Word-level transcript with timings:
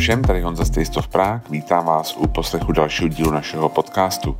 všem, 0.00 0.24
tady 0.24 0.40
Honza 0.40 0.64
of 0.96 1.08
Prague. 1.08 1.42
Vítám 1.50 1.84
vás 1.84 2.16
u 2.16 2.26
poslechu 2.26 2.72
dalšího 2.72 3.08
dílu 3.08 3.30
našeho 3.30 3.68
podcastu. 3.68 4.36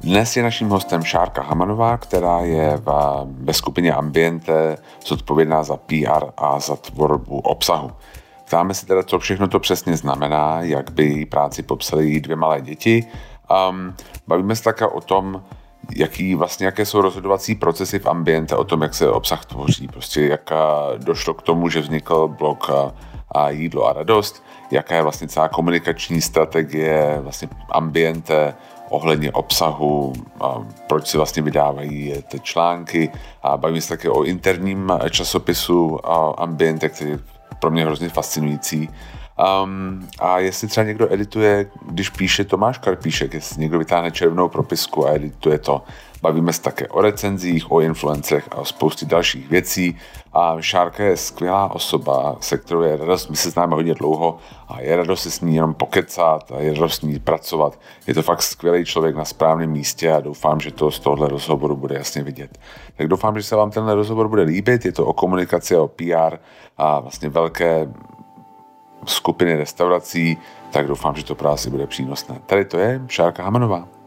Dnes 0.00 0.36
je 0.36 0.42
naším 0.42 0.68
hostem 0.68 1.02
Šárka 1.02 1.42
Hamanová, 1.42 1.96
která 1.96 2.38
je 2.38 2.76
v, 2.76 2.90
ve 3.24 3.54
skupině 3.54 3.94
Ambiente 3.94 4.76
zodpovědná 5.06 5.62
za 5.62 5.76
PR 5.76 6.24
a 6.36 6.60
za 6.60 6.76
tvorbu 6.76 7.38
obsahu. 7.38 7.90
Ptáme 8.44 8.74
se 8.74 8.86
teda, 8.86 9.02
co 9.02 9.18
všechno 9.18 9.48
to 9.48 9.60
přesně 9.60 9.96
znamená, 9.96 10.60
jak 10.60 10.90
by 10.90 11.04
její 11.04 11.26
práci 11.26 11.62
popsali 11.62 12.04
její 12.04 12.20
dvě 12.20 12.36
malé 12.36 12.60
děti. 12.60 13.04
Um, 13.70 13.94
bavíme 14.26 14.56
se 14.56 14.62
také 14.62 14.86
o 14.86 15.00
tom, 15.00 15.42
jaký 15.96 16.34
vlastně, 16.34 16.66
jaké 16.66 16.86
jsou 16.86 17.00
rozhodovací 17.00 17.54
procesy 17.54 17.98
v 17.98 18.06
ambiente, 18.06 18.56
o 18.56 18.64
tom, 18.64 18.82
jak 18.82 18.94
se 18.94 19.10
obsah 19.10 19.44
tvoří, 19.44 19.88
prostě 19.88 20.26
jak 20.26 20.50
došlo 20.98 21.34
k 21.34 21.42
tomu, 21.42 21.68
že 21.68 21.80
vznikl 21.80 22.28
blog 22.28 22.70
a 23.34 23.50
jídlo 23.50 23.86
a 23.86 23.92
radost, 23.92 24.42
jaká 24.70 24.94
je 24.94 25.02
vlastně 25.02 25.28
celá 25.28 25.48
komunikační 25.48 26.20
strategie 26.20 27.18
vlastně 27.20 27.48
ambiente 27.70 28.54
ohledně 28.88 29.32
obsahu, 29.32 30.12
proč 30.86 31.06
se 31.06 31.16
vlastně 31.16 31.42
vydávají 31.42 32.14
ty 32.28 32.40
články 32.40 33.12
a 33.42 33.56
bavíme 33.56 33.80
se 33.80 33.88
také 33.88 34.10
o 34.10 34.22
interním 34.22 34.92
časopisu 35.10 35.98
Ambiente, 36.38 36.88
který 36.88 37.10
je 37.10 37.18
pro 37.60 37.70
mě 37.70 37.84
hrozně 37.84 38.08
fascinující. 38.08 38.88
Um, 39.64 40.08
a 40.18 40.38
jestli 40.38 40.68
třeba 40.68 40.84
někdo 40.84 41.12
edituje, 41.12 41.66
když 41.86 42.10
píše 42.10 42.44
Tomáš 42.44 42.78
Karpíšek, 42.78 43.34
jestli 43.34 43.60
někdo 43.60 43.78
vytáhne 43.78 44.10
červenou 44.10 44.48
propisku 44.48 45.08
a 45.08 45.14
edituje 45.14 45.58
to, 45.58 45.82
Bavíme 46.22 46.52
se 46.52 46.62
také 46.62 46.88
o 46.88 47.00
recenzích, 47.00 47.70
o 47.72 47.80
influencech 47.80 48.48
a 48.50 48.56
o 48.56 48.64
spoustě 48.64 49.06
dalších 49.06 49.50
věcí. 49.50 49.96
A 50.32 50.56
Šárka 50.60 51.04
je 51.04 51.16
skvělá 51.16 51.74
osoba, 51.74 52.36
se 52.40 52.58
kterou 52.58 52.82
je 52.82 52.96
radost, 52.96 53.30
my 53.30 53.36
se 53.36 53.50
známe 53.50 53.74
hodně 53.74 53.94
dlouho 53.94 54.38
a 54.68 54.80
je 54.80 54.96
radost 54.96 55.22
se 55.22 55.30
s 55.30 55.40
ní 55.40 55.54
jenom 55.54 55.74
pokecat 55.74 56.52
a 56.52 56.60
je 56.60 56.74
radost 56.74 56.94
s 56.94 57.02
ní 57.02 57.18
pracovat. 57.18 57.78
Je 58.06 58.14
to 58.14 58.22
fakt 58.22 58.42
skvělý 58.42 58.84
člověk 58.84 59.16
na 59.16 59.24
správném 59.24 59.70
místě 59.70 60.12
a 60.12 60.20
doufám, 60.20 60.60
že 60.60 60.70
to 60.70 60.90
z 60.90 60.98
tohohle 60.98 61.28
rozhovoru 61.28 61.76
bude 61.76 61.94
jasně 61.94 62.22
vidět. 62.22 62.58
Tak 62.96 63.08
doufám, 63.08 63.36
že 63.36 63.42
se 63.42 63.56
vám 63.56 63.70
tenhle 63.70 63.94
rozhovor 63.94 64.28
bude 64.28 64.42
líbit. 64.42 64.84
Je 64.84 64.92
to 64.92 65.06
o 65.06 65.12
komunikaci, 65.12 65.76
o 65.76 65.88
PR 65.88 66.36
a 66.78 67.00
vlastně 67.00 67.28
velké 67.28 67.88
skupiny 69.06 69.56
restaurací, 69.56 70.38
tak 70.70 70.86
doufám, 70.86 71.14
že 71.14 71.24
to 71.24 71.34
pro 71.34 71.48
vás 71.48 71.66
bude 71.66 71.86
přínosné. 71.86 72.40
Tady 72.46 72.64
to 72.64 72.78
je 72.78 73.02
Šárka 73.08 73.42
Hamanová. 73.42 73.99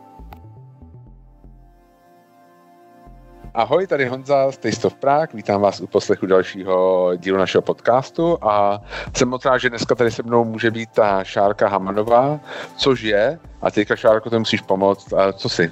Ahoj, 3.55 3.87
tady 3.87 4.05
Honza 4.05 4.51
z 4.51 4.57
Taste 4.57 4.87
of 4.87 4.93
Prague, 4.93 5.27
vítám 5.33 5.61
vás 5.61 5.81
u 5.81 5.87
poslechu 5.87 6.25
dalšího 6.25 7.09
dílu 7.15 7.37
našeho 7.37 7.61
podcastu 7.61 8.37
a 8.41 8.81
jsem 9.17 9.29
moc 9.29 9.45
rád, 9.45 9.57
že 9.57 9.69
dneska 9.69 9.95
tady 9.95 10.11
se 10.11 10.23
mnou 10.23 10.43
může 10.43 10.71
být 10.71 10.89
ta 10.89 11.23
Šárka 11.23 11.67
Hamanová, 11.67 12.39
což 12.77 13.01
je, 13.01 13.39
a 13.61 13.71
teďka 13.71 13.95
Šárko, 13.95 14.29
to 14.29 14.39
musíš 14.39 14.61
pomoct, 14.61 15.13
a 15.13 15.33
co 15.33 15.49
jsi? 15.49 15.71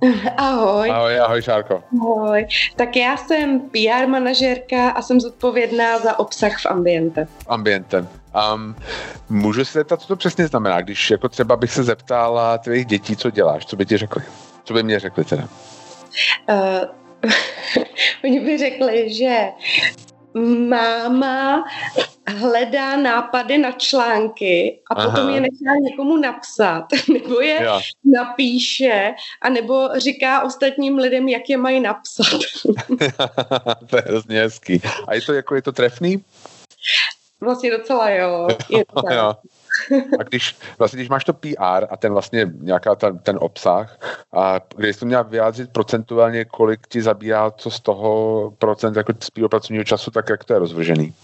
Ahoj. 0.36 0.90
Ahoj, 0.90 1.20
ahoj 1.20 1.42
Šárko. 1.42 1.82
Ahoj. 2.00 2.46
Tak 2.76 2.96
já 2.96 3.16
jsem 3.16 3.60
PR 3.60 4.06
manažérka 4.06 4.90
a 4.90 5.02
jsem 5.02 5.20
zodpovědná 5.20 5.98
za 5.98 6.18
obsah 6.18 6.52
v 6.62 6.66
Ambiente. 6.66 7.28
Ambiente. 7.48 8.06
Um, 8.54 8.76
můžu 9.28 9.64
se 9.64 9.78
zeptat, 9.78 10.00
co 10.00 10.08
to 10.08 10.16
přesně 10.16 10.46
znamená, 10.46 10.80
když 10.80 11.10
jako 11.10 11.28
třeba 11.28 11.56
bych 11.56 11.72
se 11.72 11.82
zeptala 11.82 12.58
tvých 12.58 12.86
dětí, 12.86 13.16
co 13.16 13.30
děláš, 13.30 13.66
co 13.66 13.76
by 13.76 13.86
ti 13.86 13.96
řekli? 13.96 14.22
Co 14.64 14.74
by 14.74 14.82
mě 14.82 15.00
řekli 15.00 15.24
teda? 15.24 15.48
Uh, 16.48 16.84
oni 18.24 18.40
by 18.40 18.58
řekli, 18.58 19.14
že 19.14 19.48
máma 20.68 21.64
hledá 22.26 22.96
nápady 22.96 23.58
na 23.58 23.72
články 23.72 24.80
a 24.90 24.94
Aha. 24.94 25.10
potom 25.10 25.34
je 25.34 25.40
nechá 25.40 25.74
někomu 25.80 26.16
napsat, 26.16 26.84
nebo 27.12 27.40
je 27.40 27.62
jo. 27.64 27.80
napíše, 28.04 29.14
a 29.42 29.48
nebo 29.48 29.88
říká 29.96 30.42
ostatním 30.42 30.98
lidem, 30.98 31.28
jak 31.28 31.42
je 31.48 31.56
mají 31.56 31.80
napsat. 31.80 32.40
to 33.90 33.96
je 33.96 34.02
hrozně 34.06 34.40
hezký. 34.40 34.82
A 35.08 35.14
je 35.14 35.22
to 35.22 35.32
jako, 35.32 35.54
je 35.54 35.62
to 35.62 35.72
trefný? 35.72 36.24
Vlastně 37.40 37.70
docela 37.70 38.10
jo. 38.10 38.48
Je 38.70 38.84
to 38.84 39.14
jo. 39.14 39.34
A 40.18 40.22
když, 40.22 40.56
vlastně, 40.78 40.96
když 40.96 41.08
máš 41.08 41.24
to 41.24 41.32
PR 41.32 41.84
a 41.90 41.96
ten 41.96 42.12
vlastně 42.12 42.46
nějaká 42.60 42.94
ta, 42.94 43.12
ten 43.12 43.38
obsah, 43.40 43.98
a 44.32 44.60
když 44.76 44.96
to 44.96 45.06
měla 45.06 45.22
vyjádřit 45.22 45.72
procentuálně, 45.72 46.44
kolik 46.44 46.80
ti 46.88 47.02
zabírá 47.02 47.50
co 47.50 47.70
z 47.70 47.80
toho 47.80 48.52
procent 48.58 48.96
jako 48.96 49.12
z 49.20 49.48
pracovního 49.48 49.84
času, 49.84 50.10
tak 50.10 50.28
jak 50.28 50.44
to 50.44 50.52
je 50.52 50.58
rozvržený? 50.58 51.14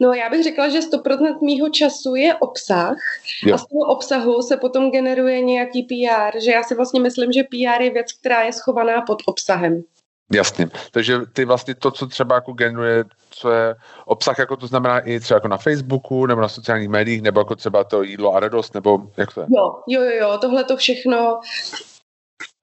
No 0.00 0.12
já 0.12 0.30
bych 0.30 0.44
řekla, 0.44 0.68
že 0.68 0.80
100% 0.80 1.42
mýho 1.42 1.68
času 1.68 2.14
je 2.14 2.34
obsah 2.34 2.96
jo. 3.44 3.54
a 3.54 3.58
z 3.58 3.66
toho 3.66 3.80
obsahu 3.80 4.42
se 4.42 4.56
potom 4.56 4.90
generuje 4.90 5.40
nějaký 5.40 5.82
PR, 5.82 6.40
že 6.40 6.50
já 6.50 6.62
si 6.62 6.74
vlastně 6.74 7.00
myslím, 7.00 7.32
že 7.32 7.42
PR 7.42 7.82
je 7.82 7.90
věc, 7.90 8.12
která 8.12 8.42
je 8.42 8.52
schovaná 8.52 9.02
pod 9.02 9.22
obsahem. 9.26 9.82
Jasně. 10.32 10.68
Takže 10.90 11.18
ty 11.32 11.44
vlastně 11.44 11.74
to, 11.74 11.90
co 11.90 12.06
třeba 12.06 12.34
jako 12.34 12.52
generuje, 12.52 13.04
co 13.30 13.50
je 13.50 13.74
obsah, 14.04 14.38
jako 14.38 14.56
to 14.56 14.66
znamená 14.66 14.98
i 14.98 15.20
třeba 15.20 15.36
jako 15.36 15.48
na 15.48 15.56
Facebooku, 15.56 16.26
nebo 16.26 16.40
na 16.40 16.48
sociálních 16.48 16.88
médiích, 16.88 17.22
nebo 17.22 17.40
jako 17.40 17.56
třeba 17.56 17.84
to 17.84 18.02
jídlo 18.02 18.34
a 18.34 18.40
radost, 18.40 18.74
nebo 18.74 18.98
jak 19.16 19.34
to 19.34 19.40
je? 19.40 19.46
Jo, 19.56 19.74
jo, 19.88 20.02
jo, 20.02 20.38
tohle 20.40 20.64
to 20.64 20.76
všechno. 20.76 21.40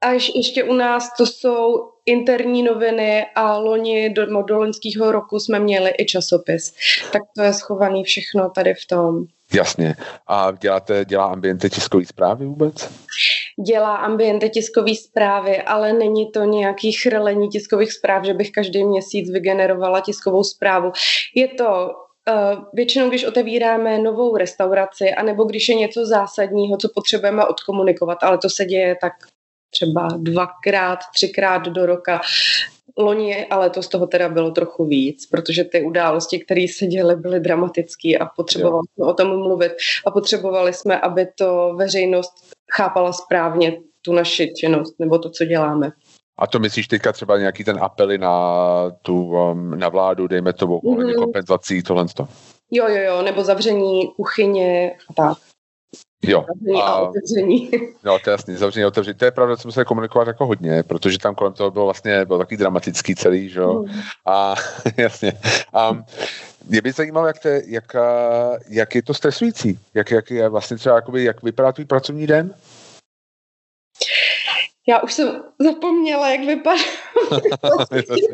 Až 0.02 0.32
ještě 0.36 0.64
u 0.64 0.74
nás 0.74 1.10
to 1.18 1.26
jsou 1.26 1.90
interní 2.06 2.64
noviny 2.64 3.26
a 3.36 3.58
loni 3.58 4.10
do, 4.10 4.44
do 4.44 4.58
loňského 4.58 5.12
roku 5.12 5.40
jsme 5.40 5.60
měli 5.60 5.94
i 5.98 6.06
časopis. 6.06 6.74
Tak 7.12 7.22
to 7.36 7.42
je 7.42 7.54
schovaný 7.54 8.04
všechno 8.04 8.50
tady 8.50 8.74
v 8.74 8.88
tom. 8.88 9.26
Jasně. 9.54 9.96
A 10.28 10.52
děláte, 10.52 11.06
dělá 11.06 11.26
Ambiente 11.26 11.70
tiskové 11.70 12.06
zprávy 12.06 12.46
vůbec? 12.46 12.90
Dělá 13.66 13.96
Ambiente 13.96 14.50
tiskové 14.50 14.96
zprávy, 14.96 15.62
ale 15.62 15.94
není 15.94 16.32
to 16.32 16.44
nějaký 16.44 16.92
chrlení 16.92 17.50
tiskových 17.50 17.94
zpráv, 17.94 18.26
že 18.26 18.34
bych 18.34 18.52
každý 18.52 18.84
měsíc 18.84 19.32
vygenerovala 19.32 20.02
tiskovou 20.02 20.44
zprávu. 20.44 20.92
Je 21.36 21.48
to 21.48 21.92
Uh, 22.30 22.64
většinou, 22.74 23.10
když 23.10 23.24
otevíráme 23.24 24.00
novou 24.00 24.38
restauraci, 24.38 25.12
anebo 25.12 25.44
když 25.44 25.70
je 25.70 25.76
něco 25.76 26.06
zásadního, 26.06 26.78
co 26.78 26.90
potřebujeme 26.96 27.46
odkomunikovat, 27.46 28.18
ale 28.22 28.38
to 28.38 28.50
se 28.50 28.66
děje 28.66 28.98
tak 29.02 29.14
třeba 29.70 30.08
dvakrát, 30.18 31.00
třikrát 31.16 31.68
do 31.68 31.86
roka, 31.86 32.22
Loni, 32.98 33.46
ale 33.46 33.70
to 33.70 33.84
z 33.84 33.88
toho 33.88 34.08
teda 34.08 34.30
bylo 34.30 34.52
trochu 34.52 34.86
víc, 34.86 35.26
protože 35.26 35.64
ty 35.64 35.82
události, 35.82 36.40
které 36.40 36.66
se 36.70 36.86
děly, 36.86 37.16
byly 37.16 37.40
dramatické 37.40 38.18
a 38.18 38.26
potřebovali 38.26 38.84
jsme 38.94 39.06
o 39.06 39.14
tom 39.14 39.28
mluvit. 39.28 39.72
A 40.06 40.12
potřebovali 40.12 40.74
jsme, 40.74 41.00
aby 41.00 41.28
to 41.38 41.74
veřejnost 41.76 42.34
chápala 42.72 43.14
správně 43.14 43.78
tu 44.02 44.14
naši 44.14 44.54
činnost 44.54 44.96
nebo 45.00 45.20
to, 45.20 45.30
co 45.30 45.46
děláme. 45.46 45.92
A 46.38 46.48
to 46.48 46.60
myslíš 46.60 46.88
teďka 46.88 47.12
třeba 47.12 47.38
nějaký 47.38 47.64
ten 47.64 47.78
apely 47.82 48.18
na 48.18 48.92
tu 49.02 49.24
um, 49.24 49.80
na 49.80 49.90
vládu, 49.90 50.28
dejme 50.28 50.54
to 50.54 50.68
mm-hmm. 50.68 51.16
kompenzací, 51.16 51.84
tohle? 51.84 52.06
Jo, 52.72 52.88
jo, 52.88 53.02
jo, 53.04 53.22
nebo 53.22 53.44
zavření 53.44 54.08
kuchyně 54.16 54.92
a 55.10 55.14
tak. 55.14 55.38
Jo. 56.24 56.46
A, 56.78 56.82
a 56.82 57.00
otevření. 57.02 57.72
No, 58.04 58.20
to 58.20 58.30
je 58.30 58.32
jasný, 58.32 58.56
zavření 58.56 58.86
otevření. 58.86 59.18
To 59.18 59.26
je 59.26 59.32
pravda, 59.32 59.58
co 59.58 59.68
museli 59.68 59.86
komunikovat 59.86 60.28
jako 60.28 60.46
hodně, 60.46 60.84
protože 60.84 61.18
tam 61.18 61.36
kolem 61.36 61.54
toho 61.54 61.72
bylo 61.72 61.86
vlastně 61.86 62.26
bylo 62.26 62.40
takový 62.40 62.58
dramatický 62.58 63.16
celý, 63.16 63.50
že 63.50 63.60
jo. 63.60 63.74
Mm. 63.74 64.02
A 64.26 64.56
jasně. 64.98 65.34
A 65.74 66.04
mě 66.66 66.82
by 66.82 66.92
zajímalo, 66.92 67.28
jak, 67.28 67.40
to, 67.40 67.50
jak, 67.66 67.96
jak 68.70 68.96
je 68.96 69.04
to 69.04 69.14
stresující. 69.14 69.80
Jak, 69.94 70.12
jak 70.12 70.32
je 70.32 70.50
vlastně 70.50 70.78
třeba, 70.78 70.96
jakoby, 70.96 71.24
jak 71.24 71.44
vypadá 71.44 71.72
tvůj 71.72 71.86
pracovní 71.86 72.28
den? 72.28 72.56
Já 74.88 75.00
už 75.00 75.14
jsem 75.14 75.44
zapomněla, 75.60 76.30
jak 76.30 76.42
vypadá 76.42 76.82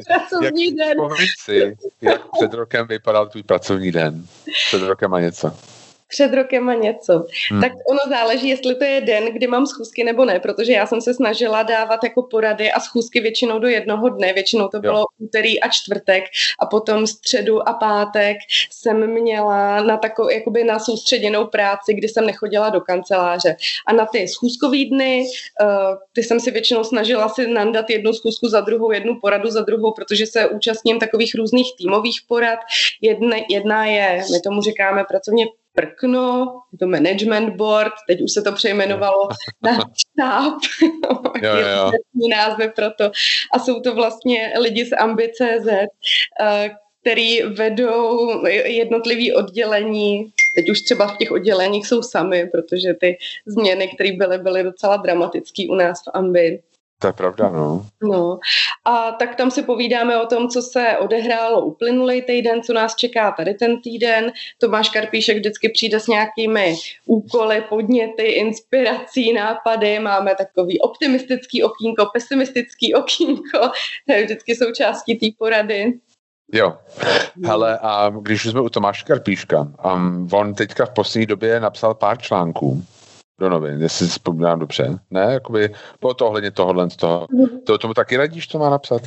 pracovní 0.07 0.65
jak, 0.65 0.75
den. 0.75 0.97
Si, 1.39 1.77
jak 2.01 2.21
před 2.31 2.53
rokem 2.53 2.87
vypadal 2.87 3.29
tvůj 3.29 3.43
pracovní 3.43 3.91
den. 3.91 4.27
Před 4.67 4.81
rokem 4.81 5.13
a 5.13 5.19
něco 5.19 5.76
před 6.07 6.33
rokem 6.33 6.69
a 6.69 6.73
něco. 6.73 7.25
Hmm. 7.51 7.61
Tak 7.61 7.71
ono 7.89 7.99
záleží, 8.09 8.49
jestli 8.49 8.75
to 8.75 8.83
je 8.83 9.01
den, 9.01 9.25
kdy 9.33 9.47
mám 9.47 9.65
schůzky 9.65 10.03
nebo 10.03 10.25
ne, 10.25 10.39
protože 10.39 10.73
já 10.73 10.85
jsem 10.85 11.01
se 11.01 11.13
snažila 11.13 11.63
dávat 11.63 12.03
jako 12.03 12.23
porady 12.23 12.71
a 12.71 12.79
schůzky 12.79 13.19
většinou 13.19 13.59
do 13.59 13.67
jednoho 13.67 14.09
dne, 14.09 14.33
většinou 14.33 14.67
to 14.67 14.79
bylo 14.79 14.99
jo. 14.99 15.05
úterý 15.19 15.59
a 15.61 15.69
čtvrtek 15.69 16.23
a 16.59 16.65
potom 16.65 17.07
středu 17.07 17.69
a 17.69 17.73
pátek 17.73 18.37
jsem 18.71 19.07
měla 19.07 19.83
na 19.83 19.97
takovou, 19.97 20.29
jakoby 20.29 20.63
na 20.63 20.79
soustředěnou 20.79 21.45
práci, 21.45 21.93
kdy 21.93 22.07
jsem 22.07 22.25
nechodila 22.25 22.69
do 22.69 22.81
kanceláře. 22.81 23.55
A 23.87 23.93
na 23.93 24.05
ty 24.05 24.27
schůzkové 24.27 24.85
dny, 24.85 25.25
uh, 25.61 25.95
ty 26.13 26.23
jsem 26.23 26.39
si 26.39 26.51
většinou 26.51 26.83
snažila 26.83 27.29
si 27.29 27.47
nandat 27.47 27.89
jednu 27.89 28.13
schůzku 28.13 28.47
za 28.47 28.61
druhou, 28.61 28.91
jednu 28.91 29.19
poradu 29.19 29.49
za 29.49 29.61
druhou, 29.61 29.91
protože 29.91 30.25
se 30.25 30.47
účastním 30.47 30.99
takových 30.99 31.35
různých 31.35 31.67
týmových 31.77 32.19
porad. 32.27 32.59
Jedna, 33.01 33.37
jedna 33.49 33.85
je, 33.85 34.23
my 34.31 34.39
tomu 34.39 34.61
říkáme 34.61 35.03
pracovně 35.03 35.45
prkno, 35.77 36.45
je 36.71 36.77
to 36.77 36.87
management 36.87 37.55
board, 37.55 37.93
teď 38.07 38.21
už 38.21 38.31
se 38.31 38.41
to 38.41 38.51
přejmenovalo 38.51 39.27
na 39.63 39.71
štáb, 39.73 40.53
jo, 41.41 41.55
jo. 41.55 41.91
názvy 42.29 42.69
pro 42.75 42.91
to. 42.97 43.11
A 43.53 43.59
jsou 43.59 43.81
to 43.81 43.95
vlastně 43.95 44.53
lidi 44.59 44.85
z 44.85 44.95
Ambi.cz, 44.97 45.67
eh, 46.41 46.69
který 47.01 47.41
vedou 47.43 48.29
jednotlivý 48.65 49.33
oddělení 49.33 50.33
Teď 50.57 50.69
už 50.69 50.81
třeba 50.81 51.07
v 51.07 51.17
těch 51.17 51.31
odděleních 51.31 51.87
jsou 51.87 52.01
sami, 52.01 52.49
protože 52.51 52.93
ty 52.93 53.17
změny, 53.45 53.91
které 53.95 54.11
byly, 54.11 54.37
byly 54.37 54.63
docela 54.63 54.97
dramatické 54.97 55.63
u 55.69 55.75
nás 55.75 55.99
v 56.03 56.11
Ambi. 56.13 56.61
To 56.99 57.07
je 57.07 57.13
pravda, 57.13 57.49
no. 57.49 57.85
No 58.01 58.39
a 58.85 59.11
tak 59.11 59.35
tam 59.35 59.51
si 59.51 59.63
povídáme 59.63 60.21
o 60.21 60.25
tom, 60.25 60.49
co 60.49 60.61
se 60.61 60.97
odehrálo 60.97 61.65
uplynulý 61.65 62.21
týden, 62.21 62.63
co 62.63 62.73
nás 62.73 62.95
čeká 62.95 63.31
tady 63.31 63.53
ten 63.53 63.81
týden. 63.81 64.31
Tomáš 64.57 64.89
Karpíšek 64.89 65.37
vždycky 65.37 65.69
přijde 65.69 65.99
s 65.99 66.07
nějakými 66.07 66.75
úkoly, 67.05 67.63
podněty, 67.69 68.23
inspirací, 68.23 69.33
nápady. 69.33 69.99
Máme 69.99 70.35
takový 70.35 70.79
optimistický 70.79 71.63
okýnko, 71.63 72.05
pesimistický 72.13 72.93
okýnko. 72.93 73.59
To 74.07 74.13
je 74.13 74.23
vždycky 74.23 74.55
součástí 74.55 75.15
té 75.15 75.27
porady. 75.37 75.99
Jo, 76.53 76.73
hele, 77.45 77.79
a 77.81 78.09
když 78.21 78.45
jsme 78.45 78.61
u 78.61 78.69
Tomáše 78.69 79.05
Karpíška, 79.05 79.67
um, 79.93 80.29
on 80.31 80.53
teďka 80.53 80.85
v 80.85 80.93
poslední 80.93 81.25
době 81.25 81.59
napsal 81.59 81.93
pár 81.93 82.17
článků, 82.17 82.83
do 83.39 83.49
novin, 83.49 83.81
jestli 83.81 84.05
si 84.05 84.11
vzpomínám 84.11 84.59
dobře. 84.59 84.99
Ne, 85.11 85.27
jakoby 85.33 85.73
po 85.99 86.13
to 86.13 86.27
ohledně 86.27 86.51
tohohle 86.51 86.89
z 86.89 86.95
toho. 86.95 87.27
To 87.65 87.77
tomu 87.77 87.93
taky 87.93 88.17
radíš, 88.17 88.47
co 88.47 88.59
má 88.59 88.69
napsat? 88.69 89.01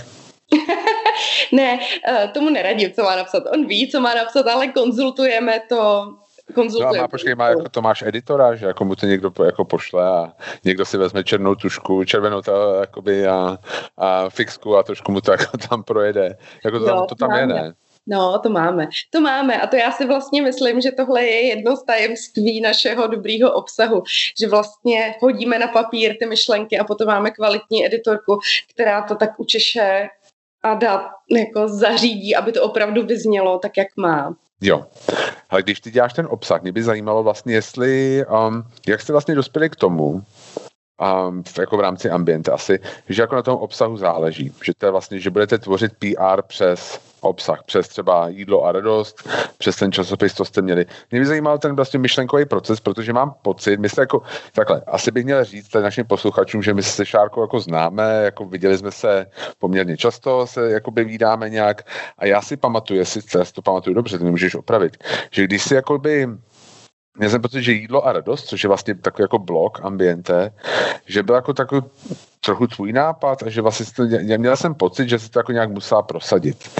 ne, 1.52 1.78
eh, 2.08 2.28
tomu 2.28 2.50
neradím, 2.50 2.92
co 2.92 3.02
má 3.02 3.16
napsat. 3.16 3.42
On 3.54 3.66
ví, 3.66 3.90
co 3.90 4.00
má 4.00 4.14
napsat, 4.14 4.46
ale 4.46 4.68
konzultujeme 4.68 5.60
to 5.68 6.12
konzultujeme. 6.54 6.96
No 6.96 7.00
a 7.00 7.02
má, 7.02 7.08
počkej, 7.08 7.34
má 7.34 7.48
jako 7.48 7.68
to 7.68 7.82
máš 7.82 8.02
editora, 8.02 8.54
že 8.54 8.66
jako 8.66 8.84
mu 8.84 8.96
to 8.96 9.06
někdo 9.06 9.32
jako 9.44 9.64
pošle 9.64 10.08
a 10.08 10.32
někdo 10.64 10.84
si 10.84 10.98
vezme 10.98 11.24
černou 11.24 11.54
tušku, 11.54 12.04
červenou 12.04 12.42
to, 12.42 12.74
jakoby 12.74 13.26
a, 13.26 13.58
a 13.96 14.30
fixku 14.30 14.76
a 14.76 14.82
trošku 14.82 15.12
mu 15.12 15.20
to 15.20 15.30
jako 15.32 15.58
tam 15.68 15.82
projede. 15.82 16.36
Jako 16.64 16.78
to, 16.78 16.84
jo, 16.84 16.94
tam, 16.94 17.06
to 17.06 17.14
tam 17.14 17.32
je, 17.32 17.46
ne? 17.46 17.72
No, 18.10 18.38
to 18.42 18.48
máme. 18.48 18.88
To 19.10 19.20
máme 19.20 19.60
a 19.60 19.66
to 19.66 19.76
já 19.76 19.92
si 19.92 20.06
vlastně 20.06 20.42
myslím, 20.42 20.80
že 20.80 20.92
tohle 20.92 21.24
je 21.24 21.46
jedno 21.46 21.76
z 21.76 21.84
tajemství 21.84 22.60
našeho 22.60 23.06
dobrýho 23.06 23.52
obsahu, 23.52 24.02
že 24.40 24.48
vlastně 24.48 25.14
hodíme 25.20 25.58
na 25.58 25.66
papír 25.66 26.16
ty 26.18 26.26
myšlenky 26.26 26.78
a 26.78 26.84
potom 26.84 27.06
máme 27.06 27.30
kvalitní 27.30 27.86
editorku, 27.86 28.38
která 28.74 29.02
to 29.02 29.14
tak 29.14 29.40
učeše 29.40 30.08
a 30.62 30.74
dá, 30.74 31.10
jako 31.36 31.68
zařídí, 31.68 32.36
aby 32.36 32.52
to 32.52 32.62
opravdu 32.62 33.06
vyznělo 33.06 33.58
tak, 33.58 33.76
jak 33.76 33.88
má. 33.96 34.34
Jo, 34.60 34.84
ale 35.50 35.62
když 35.62 35.80
ty 35.80 35.90
děláš 35.90 36.12
ten 36.12 36.26
obsah, 36.30 36.62
mě 36.62 36.72
by 36.72 36.82
zajímalo 36.82 37.22
vlastně, 37.22 37.54
jestli, 37.54 38.24
um, 38.48 38.64
jak 38.86 39.00
jste 39.00 39.12
vlastně 39.12 39.34
dospěli 39.34 39.70
k 39.70 39.76
tomu, 39.76 40.08
um, 40.08 41.42
v, 41.42 41.58
jako 41.58 41.76
v 41.76 41.80
rámci 41.80 42.10
ambiente 42.10 42.50
asi, 42.50 42.78
že 43.08 43.22
jako 43.22 43.34
na 43.34 43.42
tom 43.42 43.56
obsahu 43.56 43.96
záleží, 43.96 44.52
že 44.64 44.72
to 44.78 44.86
je 44.86 44.92
vlastně, 44.92 45.18
že 45.18 45.30
budete 45.30 45.58
tvořit 45.58 45.92
PR 45.98 46.42
přes 46.42 47.09
obsah, 47.20 47.62
přes 47.62 47.88
třeba 47.88 48.28
jídlo 48.28 48.64
a 48.64 48.72
radost, 48.72 49.28
přes 49.58 49.76
ten 49.76 49.92
časopis, 49.92 50.34
co 50.34 50.44
jste 50.44 50.62
měli. 50.62 50.86
Mě 51.10 51.20
by 51.20 51.26
zajímal 51.26 51.58
ten 51.58 51.76
vlastně 51.76 51.98
myšlenkový 51.98 52.44
proces, 52.46 52.80
protože 52.80 53.12
mám 53.12 53.34
pocit, 53.42 53.80
my 53.80 53.88
se 53.88 54.00
jako, 54.00 54.22
takhle, 54.52 54.82
asi 54.86 55.10
bych 55.10 55.24
měl 55.24 55.44
říct 55.44 55.68
tady 55.68 55.82
našim 55.82 56.06
posluchačům, 56.06 56.62
že 56.62 56.74
my 56.74 56.82
se 56.82 57.06
Šárkou 57.06 57.40
jako 57.40 57.60
známe, 57.60 58.22
jako 58.24 58.44
viděli 58.44 58.78
jsme 58.78 58.90
se 58.90 59.26
poměrně 59.58 59.96
často, 59.96 60.46
se 60.46 60.70
jako 60.70 60.90
by 60.90 61.04
vídáme 61.04 61.50
nějak 61.50 61.82
a 62.18 62.26
já 62.26 62.42
si 62.42 62.56
pamatuju, 62.56 63.00
jestli 63.00 63.22
to 63.52 63.62
pamatuju 63.62 63.94
dobře, 63.94 64.18
to 64.18 64.24
mi 64.24 64.30
můžeš 64.30 64.54
opravit, 64.54 64.96
že 65.30 65.44
když 65.44 65.62
si 65.62 65.74
jako 65.74 65.98
by 65.98 66.28
Měl 67.18 67.30
jsem 67.30 67.42
pocit, 67.42 67.62
že 67.62 67.72
jídlo 67.72 68.06
a 68.06 68.12
radost, 68.12 68.44
což 68.44 68.64
je 68.64 68.68
vlastně 68.68 68.94
takový 68.94 69.24
jako 69.24 69.38
blok 69.38 69.80
ambiente, 69.82 70.52
že 71.06 71.22
byl 71.22 71.34
jako 71.34 71.52
takový 71.54 71.82
trochu 72.40 72.66
tvůj 72.66 72.92
nápad 72.92 73.42
a 73.42 73.50
že 73.50 73.62
vlastně 73.62 73.86
to, 73.96 74.02
měl 74.38 74.56
jsem 74.56 74.74
pocit, 74.74 75.08
že 75.08 75.18
si 75.18 75.30
to 75.30 75.38
jako 75.38 75.52
nějak 75.52 75.70
musela 75.70 76.02
prosadit. 76.02 76.70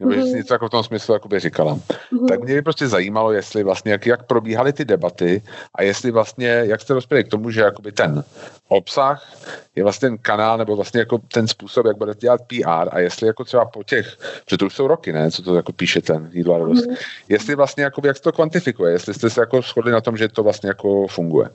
Nebo 0.00 0.12
mm-hmm. 0.12 0.14
že 0.14 0.22
jsi 0.22 0.28
mhm. 0.28 0.36
něco 0.36 0.54
jako 0.54 0.66
v 0.66 0.70
tom 0.70 0.84
smyslu 0.84 1.14
jako 1.14 1.28
by 1.28 1.40
říkala. 1.40 1.74
Mm-hmm. 1.74 2.28
Tak 2.28 2.40
mě 2.40 2.54
by 2.54 2.62
prostě 2.62 2.88
zajímalo, 2.88 3.32
jestli 3.32 3.62
vlastně, 3.62 3.92
jak, 3.92 4.06
jak 4.06 4.26
probíhaly 4.26 4.72
ty 4.72 4.84
debaty 4.84 5.42
a 5.74 5.82
jestli 5.82 6.10
vlastně, 6.10 6.46
jak 6.46 6.80
jste 6.80 6.94
dospěli 6.94 7.24
k 7.24 7.28
tomu, 7.28 7.50
že 7.50 7.60
jakoby 7.60 7.92
ten 7.92 8.24
obsah 8.68 9.32
je 9.76 9.82
vlastně 9.82 10.08
ten 10.08 10.18
kanál 10.18 10.58
nebo 10.58 10.76
vlastně 10.76 11.00
jako 11.00 11.18
ten 11.18 11.48
způsob, 11.48 11.86
jak 11.86 11.96
budete 11.96 12.20
dělat 12.20 12.40
PR 12.46 12.88
a 12.90 12.98
jestli 12.98 13.26
jako 13.26 13.44
třeba 13.44 13.64
po 13.64 13.82
těch, 13.82 14.18
že 14.50 14.58
to 14.58 14.66
už 14.66 14.74
jsou 14.74 14.86
roky, 14.86 15.12
ne, 15.12 15.30
co 15.30 15.42
to 15.42 15.54
jako 15.54 15.72
píše 15.72 16.00
ten 16.00 16.30
jídlo 16.32 16.54
a 16.54 16.58
radost, 16.58 16.86
mm-hmm. 16.86 16.96
jestli 17.28 17.54
vlastně 17.54 17.84
jako, 17.84 18.00
jak 18.04 18.16
se 18.16 18.22
to 18.22 18.32
kvantifikuje, 18.32 18.92
jestli 18.92 19.14
jste 19.14 19.30
se 19.30 19.40
jako 19.40 19.62
shodli 19.62 19.92
na 19.92 20.00
tom, 20.00 20.16
že 20.16 20.28
to 20.28 20.42
vlastně 20.42 20.68
jako 20.68 21.06
funguje. 21.06 21.48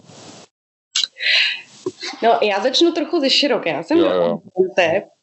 No, 2.23 2.39
já 2.41 2.59
začnu 2.59 2.91
trochu 2.91 3.19
ze 3.19 3.29
široké. 3.29 3.69
Já 3.69 3.83
jsem 3.83 3.97
jo, 3.97 4.05
jo. 4.05 4.41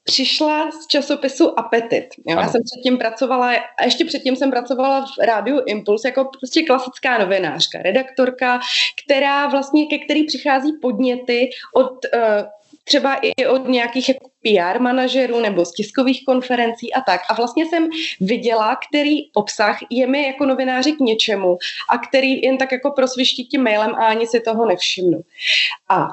Přišla 0.05 0.71
z 0.71 0.87
časopisu 0.87 1.59
Apetit. 1.59 2.07
Jo, 2.27 2.41
já 2.41 2.49
jsem 2.49 2.61
předtím 2.65 2.99
pracovala, 2.99 3.53
a 3.79 3.85
ještě 3.85 4.05
předtím 4.05 4.37
jsem 4.37 4.51
pracovala 4.51 5.01
v 5.01 5.25
rádiu 5.25 5.61
Impuls 5.67 6.05
jako 6.05 6.25
prostě 6.41 6.63
klasická 6.63 7.19
novinářka, 7.19 7.79
redaktorka, 7.83 8.61
která 9.05 9.47
vlastně, 9.47 9.87
ke 9.87 9.99
který 9.99 10.27
přichází 10.27 10.73
podněty 10.83 11.51
od 11.75 11.91
uh, 12.15 12.47
třeba 12.85 13.15
i 13.15 13.47
od 13.47 13.69
nějakých 13.69 14.09
jako 14.09 14.29
PR 14.43 14.81
manažerů 14.81 15.41
nebo 15.41 15.65
z 15.65 15.73
tiskových 15.73 16.25
konferencí 16.25 16.95
a 16.95 17.01
tak. 17.01 17.21
A 17.31 17.35
vlastně 17.35 17.67
jsem 17.67 17.89
viděla, 18.21 18.77
který 18.89 19.33
obsah 19.35 19.79
je 19.91 20.07
mi 20.07 20.27
jako 20.27 20.47
novináři 20.47 20.93
k 20.93 21.01
něčemu 21.01 21.59
a 21.91 21.99
který 21.99 22.43
jen 22.43 22.59
tak 22.59 22.73
jako 22.73 22.91
prosviští 22.91 23.47
tím 23.47 23.63
mailem 23.63 23.95
a 23.95 24.07
ani 24.07 24.27
si 24.27 24.41
toho 24.41 24.67
nevšimnu. 24.67 25.21
A 25.89 26.09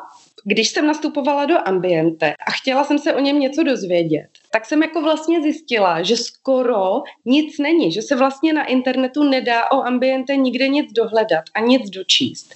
když 0.46 0.70
jsem 0.70 0.88
nastupovala 0.88 1.46
do 1.46 1.56
ambiente 1.66 2.34
a 2.48 2.52
chtěla 2.52 2.84
jsem 2.84 3.00
se 3.00 3.14
o 3.14 3.20
něm 3.20 3.40
něco 3.40 3.64
dozvědět, 3.64 4.30
tak 4.52 4.66
jsem 4.66 4.82
jako 4.82 5.02
vlastně 5.02 5.42
zjistila, 5.42 6.02
že 6.02 6.18
skoro 6.18 7.02
nic 7.26 7.60
není, 7.60 7.92
že 7.92 8.02
se 8.02 8.16
vlastně 8.16 8.54
na 8.54 8.66
internetu 8.66 9.24
nedá 9.24 9.72
o 9.72 9.82
ambiente 9.82 10.36
nikde 10.36 10.68
nic 10.68 10.92
dohledat 10.94 11.44
a 11.56 11.60
nic 11.60 11.90
dočíst. 11.90 12.56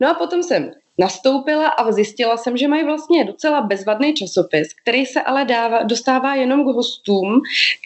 No 0.00 0.08
a 0.08 0.14
potom 0.14 0.42
jsem 0.42 0.70
nastoupila 0.98 1.68
a 1.68 1.92
zjistila 1.92 2.36
jsem, 2.36 2.56
že 2.56 2.68
mají 2.68 2.84
vlastně 2.84 3.24
docela 3.24 3.60
bezvadný 3.60 4.14
časopis, 4.14 4.68
který 4.82 5.06
se 5.06 5.22
ale 5.22 5.44
dává, 5.44 5.82
dostává 5.82 6.34
jenom 6.34 6.64
k 6.64 6.74
hostům, 6.74 7.40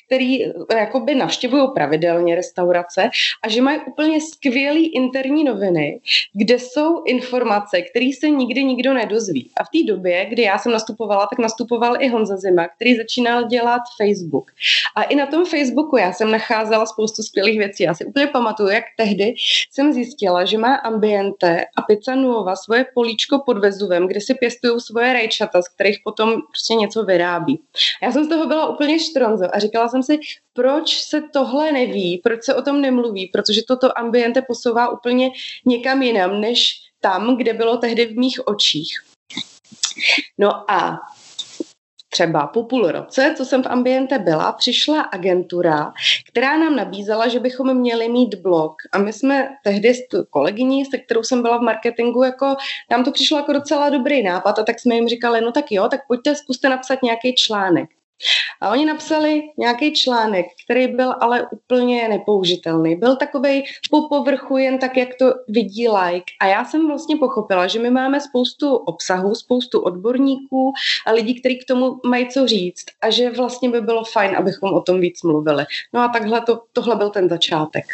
který 0.07 0.45
eh, 0.45 0.53
jakoby 0.77 1.15
navštěvují 1.15 1.69
pravidelně 1.75 2.35
restaurace 2.35 3.11
a 3.43 3.49
že 3.49 3.63
mají 3.63 3.81
úplně 3.87 4.21
skvělý 4.21 4.87
interní 4.87 5.45
noviny, 5.45 6.01
kde 6.33 6.59
jsou 6.59 7.03
informace, 7.05 7.83
které 7.83 8.11
se 8.21 8.31
nikdy 8.31 8.65
nikdo 8.65 8.95
nedozví. 8.95 9.51
A 9.57 9.65
v 9.65 9.69
té 9.69 9.93
době, 9.93 10.25
kdy 10.25 10.43
já 10.43 10.59
jsem 10.59 10.73
nastupovala, 10.73 11.27
tak 11.27 11.39
nastupoval 11.39 11.97
i 12.03 12.09
Honza 12.09 12.37
Zima, 12.37 12.69
který 12.69 12.97
začínal 12.97 13.45
dělat 13.45 13.83
Facebook. 14.03 14.51
A 14.97 15.03
i 15.03 15.15
na 15.15 15.27
tom 15.27 15.45
Facebooku 15.45 15.97
já 15.97 16.13
jsem 16.13 16.31
nacházela 16.31 16.87
spoustu 16.87 17.23
skvělých 17.23 17.59
věcí. 17.59 17.83
Já 17.83 17.95
si 17.95 18.05
úplně 18.05 18.27
pamatuju, 18.27 18.69
jak 18.69 18.85
tehdy 18.97 19.35
jsem 19.71 19.93
zjistila, 19.93 20.45
že 20.45 20.59
má 20.59 20.75
Ambiente 20.75 21.65
a 21.77 21.83
Pizza 21.83 22.15
Nuova 22.15 22.57
svoje 22.57 22.85
políčko 22.97 23.43
pod 23.47 23.59
Vezuvem, 23.59 24.09
kde 24.09 24.21
si 24.21 24.35
pěstují 24.35 24.81
svoje 24.81 25.13
rajčata, 25.13 25.63
z 25.63 25.69
kterých 25.69 25.99
potom 26.05 26.43
prostě 26.51 26.75
něco 26.75 27.05
vyrábí. 27.05 27.61
Já 28.03 28.13
jsem 28.13 28.25
z 28.25 28.29
toho 28.29 28.47
byla 28.47 28.69
úplně 28.69 28.99
štronzo 29.01 29.45
a 29.55 29.59
říkala 29.59 29.89
jsem 29.89 30.03
si, 30.03 30.19
proč 30.53 31.03
se 31.03 31.23
tohle 31.33 31.73
neví, 31.73 32.21
proč 32.25 32.45
se 32.45 32.55
o 32.55 32.63
tom 32.63 32.81
nemluví, 32.81 33.27
protože 33.27 33.63
toto 33.63 33.99
ambiente 33.99 34.43
posouvá 34.43 34.89
úplně 34.89 35.31
někam 35.67 36.03
jinam, 36.03 36.41
než 36.41 36.75
tam, 37.01 37.37
kde 37.37 37.53
bylo 37.53 37.77
tehdy 37.77 38.07
v 38.07 38.17
mých 38.17 38.49
očích. 38.49 38.93
No 40.39 40.71
a 40.71 40.99
třeba 42.17 42.47
po 42.47 42.63
půl 42.63 42.91
roce, 42.91 43.35
co 43.37 43.45
jsem 43.45 43.63
v 43.63 43.67
Ambiente 43.67 44.19
byla, 44.19 44.53
přišla 44.53 45.01
agentura, 45.01 45.93
která 46.29 46.57
nám 46.57 46.77
nabízela, 46.77 47.29
že 47.29 47.41
bychom 47.41 47.75
měli 47.75 48.09
mít 48.09 48.35
blog. 48.35 48.75
A 48.93 48.99
my 48.99 49.13
jsme 49.13 49.49
tehdy 49.65 49.95
s 49.95 50.01
kolegyní, 50.31 50.85
se 50.85 50.99
kterou 50.99 51.23
jsem 51.23 51.43
byla 51.43 51.59
v 51.59 51.63
marketingu, 51.63 52.23
jako 52.23 52.57
nám 52.91 53.05
to 53.05 53.13
přišlo 53.13 53.39
jako 53.39 53.53
docela 53.53 53.91
dobrý 53.91 54.23
nápad 54.23 54.59
a 54.59 54.63
tak 54.63 54.81
jsme 54.81 54.95
jim 54.95 55.09
říkali, 55.09 55.41
no 55.41 55.53
tak 55.53 55.73
jo, 55.73 55.89
tak 55.89 56.01
pojďte, 56.09 56.35
zkuste 56.35 56.69
napsat 56.69 57.03
nějaký 57.03 57.35
článek. 57.35 57.89
A 58.61 58.71
oni 58.71 58.87
napsali 58.87 59.43
nějaký 59.59 59.93
článek, 59.93 60.47
který 60.65 60.87
byl 60.87 61.15
ale 61.21 61.47
úplně 61.51 62.09
nepoužitelný. 62.09 62.97
Byl 62.97 63.17
takový 63.17 63.65
po 63.91 64.09
povrchu 64.09 64.57
jen 64.57 64.79
tak, 64.79 64.97
jak 64.97 65.09
to 65.19 65.27
vidí 65.49 65.89
like. 65.89 66.25
A 66.41 66.47
já 66.47 66.65
jsem 66.65 66.89
vlastně 66.89 67.17
pochopila, 67.17 67.67
že 67.67 67.79
my 67.79 67.91
máme 67.91 68.21
spoustu 68.21 68.77
obsahu, 68.77 69.35
spoustu 69.35 69.81
odborníků 69.81 70.73
a 71.07 71.13
lidí, 71.13 71.41
kteří 71.41 71.59
k 71.59 71.69
tomu 71.69 72.01
mají 72.07 72.29
co 72.29 72.47
říct. 72.47 72.85
A 73.03 73.11
že 73.11 73.31
vlastně 73.31 73.71
by 73.71 73.81
bylo 73.81 74.05
fajn, 74.05 74.37
abychom 74.37 74.75
o 74.75 74.81
tom 74.81 75.01
víc 75.01 75.23
mluvili. 75.23 75.65
No 75.95 76.01
a 76.01 76.09
takhle 76.09 76.41
to, 76.41 76.61
tohle 76.73 76.97
byl 76.97 77.11
ten 77.11 77.29
začátek. 77.29 77.85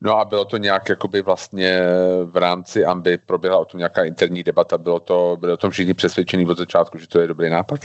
No 0.00 0.18
a 0.18 0.24
bylo 0.24 0.44
to 0.44 0.56
nějak 0.56 0.88
jakoby 0.88 1.22
vlastně 1.22 1.80
v 2.24 2.36
rámci 2.36 2.84
AMBY 2.84 3.18
proběhla 3.18 3.58
o 3.58 3.64
tom 3.64 3.78
nějaká 3.78 4.04
interní 4.04 4.42
debata, 4.42 4.78
bylo 4.78 5.00
to, 5.00 5.36
bylo 5.40 5.54
o 5.54 5.56
tom 5.56 5.70
všichni 5.70 5.94
přesvědčení 5.94 6.46
od 6.46 6.58
začátku, 6.58 6.98
že 6.98 7.08
to 7.08 7.20
je 7.20 7.26
dobrý 7.26 7.50
nápad? 7.50 7.80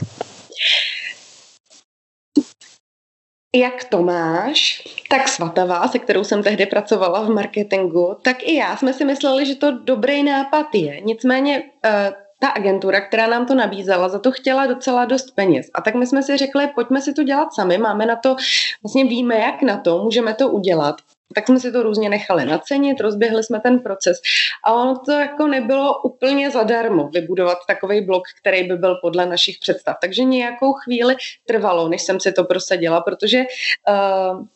Jak 3.54 3.84
Tomáš, 3.84 4.82
tak 5.08 5.28
Svatavá, 5.28 5.88
se 5.88 5.98
kterou 5.98 6.24
jsem 6.24 6.42
tehdy 6.42 6.66
pracovala 6.66 7.22
v 7.22 7.28
marketingu, 7.28 8.16
tak 8.22 8.42
i 8.42 8.54
já 8.54 8.76
jsme 8.76 8.92
si 8.92 9.04
mysleli, 9.04 9.46
že 9.46 9.54
to 9.54 9.78
dobrý 9.78 10.22
nápad 10.22 10.66
je. 10.74 11.00
Nicméně 11.00 11.62
eh, 11.84 12.12
ta 12.38 12.48
agentura, 12.48 13.00
která 13.00 13.26
nám 13.26 13.46
to 13.46 13.54
nabízela, 13.54 14.08
za 14.08 14.18
to 14.18 14.32
chtěla 14.32 14.66
docela 14.66 15.04
dost 15.04 15.30
peněz. 15.30 15.70
A 15.74 15.80
tak 15.80 15.94
my 15.94 16.06
jsme 16.06 16.22
si 16.22 16.36
řekli, 16.36 16.68
pojďme 16.74 17.00
si 17.00 17.12
to 17.12 17.22
dělat 17.22 17.54
sami, 17.54 17.78
máme 17.78 18.06
na 18.06 18.16
to, 18.16 18.36
vlastně 18.82 19.04
víme, 19.04 19.38
jak 19.38 19.62
na 19.62 19.76
to, 19.76 20.02
můžeme 20.04 20.34
to 20.34 20.48
udělat. 20.48 20.96
Tak 21.34 21.46
jsme 21.46 21.60
si 21.60 21.72
to 21.72 21.82
různě 21.82 22.08
nechali 22.08 22.44
nacenit, 22.44 23.00
rozběhli 23.00 23.44
jsme 23.44 23.60
ten 23.60 23.78
proces. 23.78 24.20
A 24.64 24.72
ono 24.72 24.98
to 24.98 25.12
jako 25.12 25.46
nebylo 25.46 26.02
úplně 26.02 26.50
zadarmo 26.50 27.08
vybudovat 27.08 27.58
takový 27.66 28.00
blok, 28.00 28.22
který 28.40 28.68
by 28.68 28.76
byl 28.76 28.94
podle 28.94 29.26
našich 29.26 29.58
představ. 29.58 29.96
Takže 30.00 30.24
nějakou 30.24 30.72
chvíli 30.72 31.16
trvalo, 31.46 31.88
než 31.88 32.02
jsem 32.02 32.20
si 32.20 32.32
to 32.32 32.44
prosadila, 32.44 33.00
protože 33.00 33.44
uh, 33.88 34.46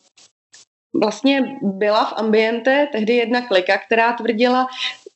vlastně 1.01 1.59
byla 1.61 2.05
v 2.05 2.13
ambiente 2.13 2.87
tehdy 2.91 3.15
jedna 3.15 3.47
klika, 3.47 3.77
která 3.77 4.13
tvrdila, 4.13 4.67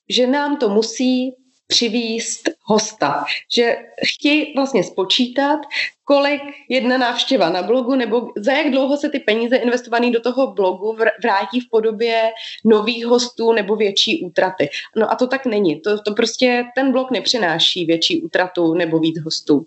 že 0.09 0.27
nám 0.27 0.57
to 0.57 0.69
musí 0.69 1.35
přivíst 1.67 2.49
hosta. 2.63 3.25
Že 3.55 3.77
chtějí 4.13 4.53
vlastně 4.55 4.83
spočítat, 4.83 5.59
kolik 6.03 6.41
jedna 6.69 6.97
návštěva 6.97 7.49
na 7.49 7.63
blogu 7.63 7.95
nebo 7.95 8.27
za 8.37 8.51
jak 8.51 8.71
dlouho 8.71 8.97
se 8.97 9.09
ty 9.09 9.19
peníze 9.19 9.55
investované 9.55 10.11
do 10.11 10.21
toho 10.21 10.53
blogu 10.53 10.97
vrátí 11.23 11.59
v 11.59 11.69
podobě 11.71 12.31
nových 12.65 13.05
hostů 13.05 13.53
nebo 13.53 13.75
větší 13.75 14.25
útraty. 14.25 14.69
No 14.95 15.11
a 15.11 15.15
to 15.15 15.27
tak 15.27 15.45
není. 15.45 15.81
To, 15.81 16.01
to 16.01 16.13
prostě 16.13 16.65
ten 16.75 16.91
blog 16.91 17.11
nepřináší 17.11 17.85
větší 17.85 18.21
útratu 18.21 18.73
nebo 18.73 18.99
víc 18.99 19.23
hostů. 19.23 19.65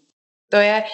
To 0.50 0.56
je... 0.56 0.84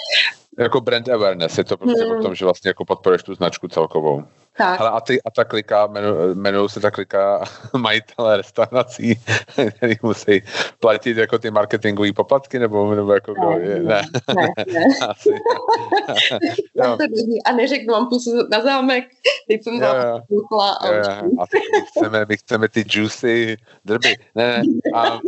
Jako 0.58 0.80
brand 0.80 1.08
awareness, 1.08 1.58
je 1.58 1.64
to 1.64 1.76
prostě 1.76 2.04
hmm. 2.04 2.18
o 2.18 2.22
tom, 2.22 2.34
že 2.34 2.44
vlastně 2.44 2.68
jako 2.68 2.84
podporuješ 2.84 3.22
tu 3.22 3.34
značku 3.34 3.68
celkovou. 3.68 4.22
Tak. 4.56 4.80
Ale 4.80 4.90
a, 4.90 5.00
ty, 5.00 5.22
a 5.22 5.30
ta 5.30 5.44
klika, 5.44 5.88
jmenují 6.32 6.68
se 6.68 6.80
ta 6.80 6.90
klika 6.90 7.44
majitele 7.76 8.36
restaurací, 8.36 9.20
který 9.76 9.94
musí 10.02 10.42
platit 10.80 11.16
jako 11.16 11.38
ty 11.38 11.50
marketingové 11.50 12.12
poplatky, 12.12 12.58
nebo, 12.58 12.94
nebo 12.94 13.12
jako 13.12 13.34
kdo 13.34 13.50
je? 13.50 13.82
Ne, 13.82 14.02
ne. 14.36 14.48
ne. 14.72 14.84
Asi. 15.08 15.30
no. 16.76 16.98
a 17.44 17.52
neřeknu 17.52 17.94
vám 17.94 18.08
pusu 18.08 18.48
na 18.50 18.60
zámek, 18.60 19.04
teď 19.48 19.62
jsem 19.62 19.80
vám 19.80 20.22
pukla. 20.28 20.72
A, 20.72 20.86
jo, 20.86 20.94
jo. 20.94 21.30
a 21.38 21.44
my, 21.54 21.60
chceme, 21.86 22.26
my 22.28 22.36
chceme 22.36 22.68
ty 22.68 22.84
juicy 22.88 23.56
drby. 23.84 24.16
Ne, 24.34 24.62
ne. 24.62 24.62
A, 24.94 25.20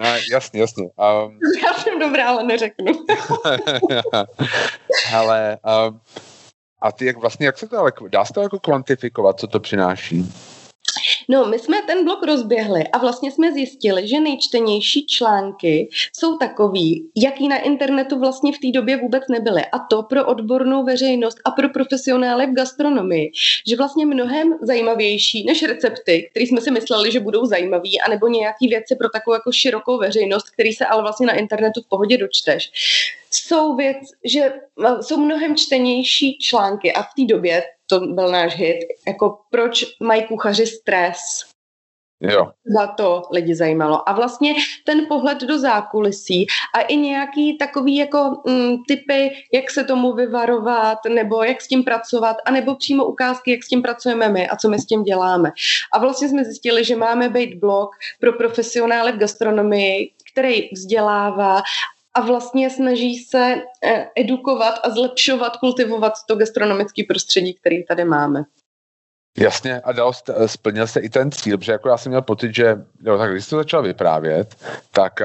a, 0.00 0.16
jasně, 0.32 0.60
jasně. 0.60 0.84
Um, 0.84 1.38
Já 1.64 1.74
jsem 1.74 1.98
dobrá, 1.98 2.28
ale 2.28 2.44
neřeknu. 2.44 2.92
ale 5.14 5.58
um, 5.88 6.00
a 6.80 6.92
ty 6.92 7.06
jak 7.06 7.16
vlastně, 7.16 7.46
jak 7.46 7.58
se 7.58 7.68
to 7.68 7.78
ale, 7.78 7.92
dá 8.08 8.24
se 8.24 8.32
to 8.32 8.40
jako 8.40 8.58
kvantifikovat, 8.58 9.40
co 9.40 9.46
to 9.46 9.60
přináší? 9.60 10.32
No, 11.30 11.46
my 11.46 11.58
jsme 11.58 11.82
ten 11.82 12.04
blog 12.04 12.22
rozběhli 12.22 12.88
a 12.92 12.98
vlastně 12.98 13.32
jsme 13.32 13.52
zjistili, 13.52 14.08
že 14.08 14.20
nejčtenější 14.20 15.06
články 15.06 15.88
jsou 16.18 16.36
takový, 16.36 17.10
jaký 17.16 17.48
na 17.48 17.58
internetu 17.58 18.18
vlastně 18.18 18.52
v 18.52 18.58
té 18.58 18.78
době 18.78 18.96
vůbec 18.96 19.22
nebyly. 19.30 19.62
A 19.72 19.78
to 19.78 20.02
pro 20.02 20.26
odbornou 20.26 20.84
veřejnost 20.84 21.38
a 21.44 21.50
pro 21.50 21.68
profesionály 21.68 22.46
v 22.46 22.54
gastronomii. 22.54 23.32
Že 23.66 23.76
vlastně 23.76 24.06
mnohem 24.06 24.58
zajímavější 24.62 25.44
než 25.44 25.62
recepty, 25.62 26.28
které 26.30 26.46
jsme 26.46 26.60
si 26.60 26.70
mysleli, 26.70 27.12
že 27.12 27.20
budou 27.20 27.46
zajímavý, 27.46 28.00
anebo 28.00 28.28
nějaký 28.28 28.68
věci 28.68 28.96
pro 28.96 29.08
takovou 29.08 29.34
jako 29.34 29.52
širokou 29.52 29.98
veřejnost, 29.98 30.50
který 30.50 30.72
se 30.72 30.86
ale 30.86 31.02
vlastně 31.02 31.26
na 31.26 31.32
internetu 31.32 31.82
v 31.82 31.88
pohodě 31.88 32.18
dočteš 32.18 32.70
jsou 33.30 33.76
věc, 33.76 33.96
že 34.24 34.52
jsou 35.00 35.16
mnohem 35.16 35.56
čtenější 35.56 36.38
články 36.38 36.92
a 36.92 37.02
v 37.02 37.08
té 37.16 37.24
době 37.34 37.62
to 37.90 38.00
byl 38.00 38.32
náš 38.32 38.56
hit, 38.56 38.78
jako 39.06 39.38
proč 39.50 39.84
mají 40.00 40.26
kuchaři 40.26 40.66
stres. 40.66 41.18
Jo. 42.20 42.50
Za 42.76 42.86
to 42.86 43.22
lidi 43.32 43.54
zajímalo. 43.54 44.08
A 44.08 44.12
vlastně 44.12 44.54
ten 44.86 45.06
pohled 45.08 45.38
do 45.38 45.58
zákulisí 45.58 46.46
a 46.74 46.80
i 46.80 46.96
nějaký 46.96 47.58
takový 47.58 47.96
jako 47.96 48.42
mm, 48.46 48.76
typy, 48.88 49.30
jak 49.52 49.70
se 49.70 49.84
tomu 49.84 50.12
vyvarovat, 50.12 50.98
nebo 51.08 51.42
jak 51.42 51.60
s 51.60 51.68
tím 51.68 51.84
pracovat, 51.84 52.36
a 52.44 52.50
nebo 52.50 52.74
přímo 52.74 53.04
ukázky, 53.04 53.50
jak 53.50 53.64
s 53.64 53.68
tím 53.68 53.82
pracujeme 53.82 54.28
my 54.28 54.48
a 54.48 54.56
co 54.56 54.68
my 54.68 54.78
s 54.78 54.86
tím 54.86 55.02
děláme. 55.02 55.52
A 55.92 55.98
vlastně 55.98 56.28
jsme 56.28 56.44
zjistili, 56.44 56.84
že 56.84 56.96
máme 56.96 57.28
být 57.28 57.54
blog 57.54 57.90
pro 58.20 58.32
profesionály 58.32 59.12
v 59.12 59.18
gastronomii, 59.18 60.12
který 60.32 60.68
vzdělává 60.72 61.62
a 62.14 62.20
vlastně 62.20 62.70
snaží 62.70 63.18
se 63.18 63.56
eh, 63.84 64.06
edukovat 64.16 64.74
a 64.84 64.90
zlepšovat, 64.90 65.56
kultivovat 65.56 66.12
to 66.28 66.36
gastronomické 66.36 67.02
prostředí, 67.08 67.54
který 67.54 67.84
tady 67.84 68.04
máme. 68.04 68.44
Jasně, 69.38 69.80
a 69.80 69.92
dal, 69.92 70.12
splnil 70.46 70.86
se 70.86 71.00
i 71.00 71.08
ten 71.08 71.30
cíl, 71.30 71.58
protože 71.58 71.72
jako 71.72 71.88
já 71.88 71.96
jsem 71.96 72.10
měl 72.10 72.22
pocit, 72.22 72.54
že 72.54 72.76
jo, 73.02 73.18
tak 73.18 73.32
když 73.32 73.44
jsi 73.44 73.50
to 73.50 73.56
začal 73.56 73.82
vyprávět, 73.82 74.56
tak 74.92 75.20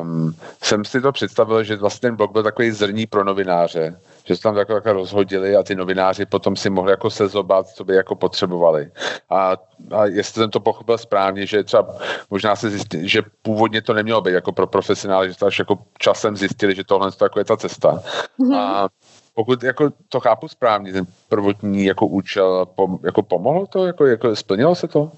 um, 0.00 0.34
jsem 0.62 0.84
si 0.84 1.00
to 1.00 1.12
představil, 1.12 1.64
že 1.64 1.76
vlastně 1.76 2.06
ten 2.08 2.16
blog 2.16 2.32
byl 2.32 2.42
takový 2.42 2.70
zrní 2.70 3.06
pro 3.06 3.24
novináře, 3.24 4.00
že 4.24 4.36
se 4.36 4.42
tam 4.42 4.54
takhle, 4.54 4.76
takhle 4.76 4.92
rozhodili 4.92 5.56
a 5.56 5.62
ty 5.62 5.74
novináři 5.74 6.26
potom 6.26 6.56
si 6.56 6.70
mohli 6.70 6.90
jako 6.90 7.10
sezobat, 7.10 7.68
co 7.68 7.84
by 7.84 7.94
jako 7.94 8.14
potřebovali. 8.14 8.90
A, 9.30 9.56
a 9.90 10.06
jestli 10.06 10.40
jsem 10.40 10.50
to 10.50 10.60
pochopil 10.60 10.98
správně, 10.98 11.46
že 11.46 11.64
třeba 11.64 11.96
možná 12.30 12.56
se 12.56 12.70
zjistili, 12.70 13.08
že 13.08 13.22
původně 13.42 13.82
to 13.82 13.94
nemělo 13.94 14.20
být 14.20 14.32
jako 14.32 14.52
pro 14.52 14.66
profesionály, 14.66 15.28
že 15.28 15.38
to 15.38 15.46
až 15.46 15.58
jako 15.58 15.78
časem 15.98 16.36
zjistili, 16.36 16.74
že 16.74 16.84
tohle 16.84 17.08
je 17.08 17.12
jako 17.22 17.44
ta 17.44 17.56
cesta. 17.56 18.02
Mm-hmm. 18.40 18.56
A 18.56 18.88
pokud 19.34 19.62
jako 19.62 19.90
to 20.08 20.20
chápu 20.20 20.48
správně, 20.48 20.92
ten 20.92 21.06
prvotní 21.28 21.84
jako 21.84 22.06
účel, 22.06 22.66
pom, 22.66 22.98
jako 23.02 23.22
pomohlo 23.22 23.66
to, 23.66 23.86
jako, 23.86 24.06
jako 24.06 24.36
splnilo 24.36 24.74
se 24.74 24.88
to? 24.88 25.12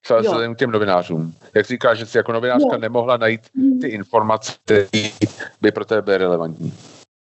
Třeba 0.00 0.22
se 0.22 0.54
těm 0.56 0.70
novinářům. 0.70 1.34
Jak 1.54 1.66
říkáš, 1.66 1.98
že 1.98 2.06
jsi 2.06 2.16
jako 2.16 2.32
novinářka 2.32 2.72
jo. 2.72 2.78
nemohla 2.78 3.16
najít 3.16 3.40
mhm. 3.54 3.80
ty 3.80 3.88
informace, 3.88 4.52
které 4.64 4.86
by 5.60 5.72
pro 5.72 5.84
tebe 5.84 6.02
byly 6.02 6.16
relevantní. 6.16 6.74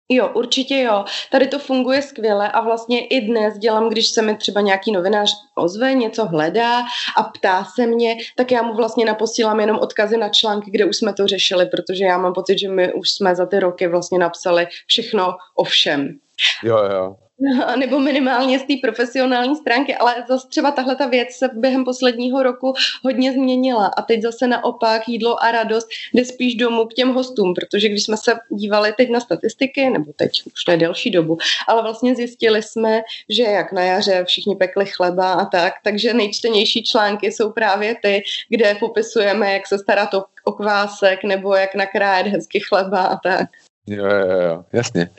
Jo, 0.09 0.31
určitě 0.35 0.81
jo. 0.81 1.05
Tady 1.31 1.47
to 1.47 1.59
funguje 1.59 2.03
skvěle 2.03 2.53
a 2.53 2.61
vlastně 2.61 3.07
i 3.07 3.21
dnes 3.21 3.59
dělám, 3.59 3.89
když 3.89 4.09
se 4.09 4.23
mi 4.23 4.37
třeba 4.37 4.61
nějaký 4.61 4.93
novinář 4.93 5.35
ozve, 5.57 5.95
něco 5.95 6.25
hledá 6.25 6.81
a 7.17 7.23
ptá 7.23 7.65
se 7.65 7.87
mě, 7.87 8.17
tak 8.37 8.53
já 8.53 8.63
mu 8.63 8.75
vlastně 8.75 9.05
naposílám 9.05 9.61
jenom 9.61 9.79
odkazy 9.79 10.17
na 10.17 10.29
články, 10.29 10.71
kde 10.71 10.85
už 10.85 10.97
jsme 10.97 11.13
to 11.13 11.27
řešili, 11.27 11.67
protože 11.67 12.05
já 12.05 12.19
mám 12.19 12.33
pocit, 12.33 12.59
že 12.59 12.69
my 12.69 12.93
už 12.93 13.11
jsme 13.11 13.35
za 13.35 13.47
ty 13.47 13.61
roky 13.61 13.87
vlastně 13.87 14.19
napsali 14.19 14.67
všechno 14.87 15.35
o 15.55 15.65
všem. 15.65 16.19
Jo, 16.63 16.79
jo. 16.79 17.17
nebo 17.77 18.01
minimálně 18.01 18.59
z 18.59 18.63
té 18.63 18.75
profesionální 18.83 19.57
stránky, 19.57 19.95
ale 19.95 20.25
zase 20.29 20.49
třeba 20.49 20.71
tahle 20.71 20.97
ta 20.97 21.07
věc 21.07 21.29
se 21.33 21.49
během 21.53 21.85
posledního 21.85 22.43
roku 22.43 22.75
hodně 23.05 23.33
změnila 23.33 23.87
a 23.87 24.03
teď 24.03 24.23
zase 24.23 24.47
naopak 24.47 25.09
jídlo 25.09 25.43
a 25.43 25.51
radost 25.51 25.89
jde 26.15 26.25
spíš 26.25 26.55
domů 26.55 26.87
k 26.87 26.95
těm 26.95 27.15
hostům, 27.15 27.55
protože 27.55 27.89
když 27.89 28.05
jsme 28.05 28.17
se 28.17 28.35
dívali 28.51 28.93
teď 28.97 29.11
na 29.11 29.21
statistiky, 29.21 29.91
nebo 29.91 30.13
teď 30.17 30.43
už 30.47 30.67
ne 30.69 30.77
delší 30.77 31.11
dobu, 31.11 31.39
ale 31.69 31.83
vlastně 31.83 32.15
zjistili 32.15 32.63
jsme, 32.63 33.03
že 33.29 33.43
jak 33.43 33.73
na 33.73 33.83
jaře 33.83 34.25
všichni 34.25 34.57
pekli 34.57 34.87
chleba 34.87 35.33
a 35.33 35.45
tak, 35.45 35.75
takže 35.85 36.15
nejčtenější 36.15 36.85
články 36.85 37.33
jsou 37.33 37.53
právě 37.53 37.97
ty, 38.03 38.23
kde 38.49 38.75
popisujeme, 38.75 39.53
jak 39.53 39.67
se 39.67 39.79
starat 39.79 40.11
o 40.45 40.53
kvásek 40.53 41.25
nebo 41.25 41.55
jak 41.55 41.75
nakrájet 41.75 42.27
hezky 42.27 42.61
chleba 42.61 43.03
a 43.03 43.17
tak. 43.17 43.49
Jo, 43.87 44.07
jo, 44.07 44.41
jo, 44.41 44.65
jasně. 44.73 45.11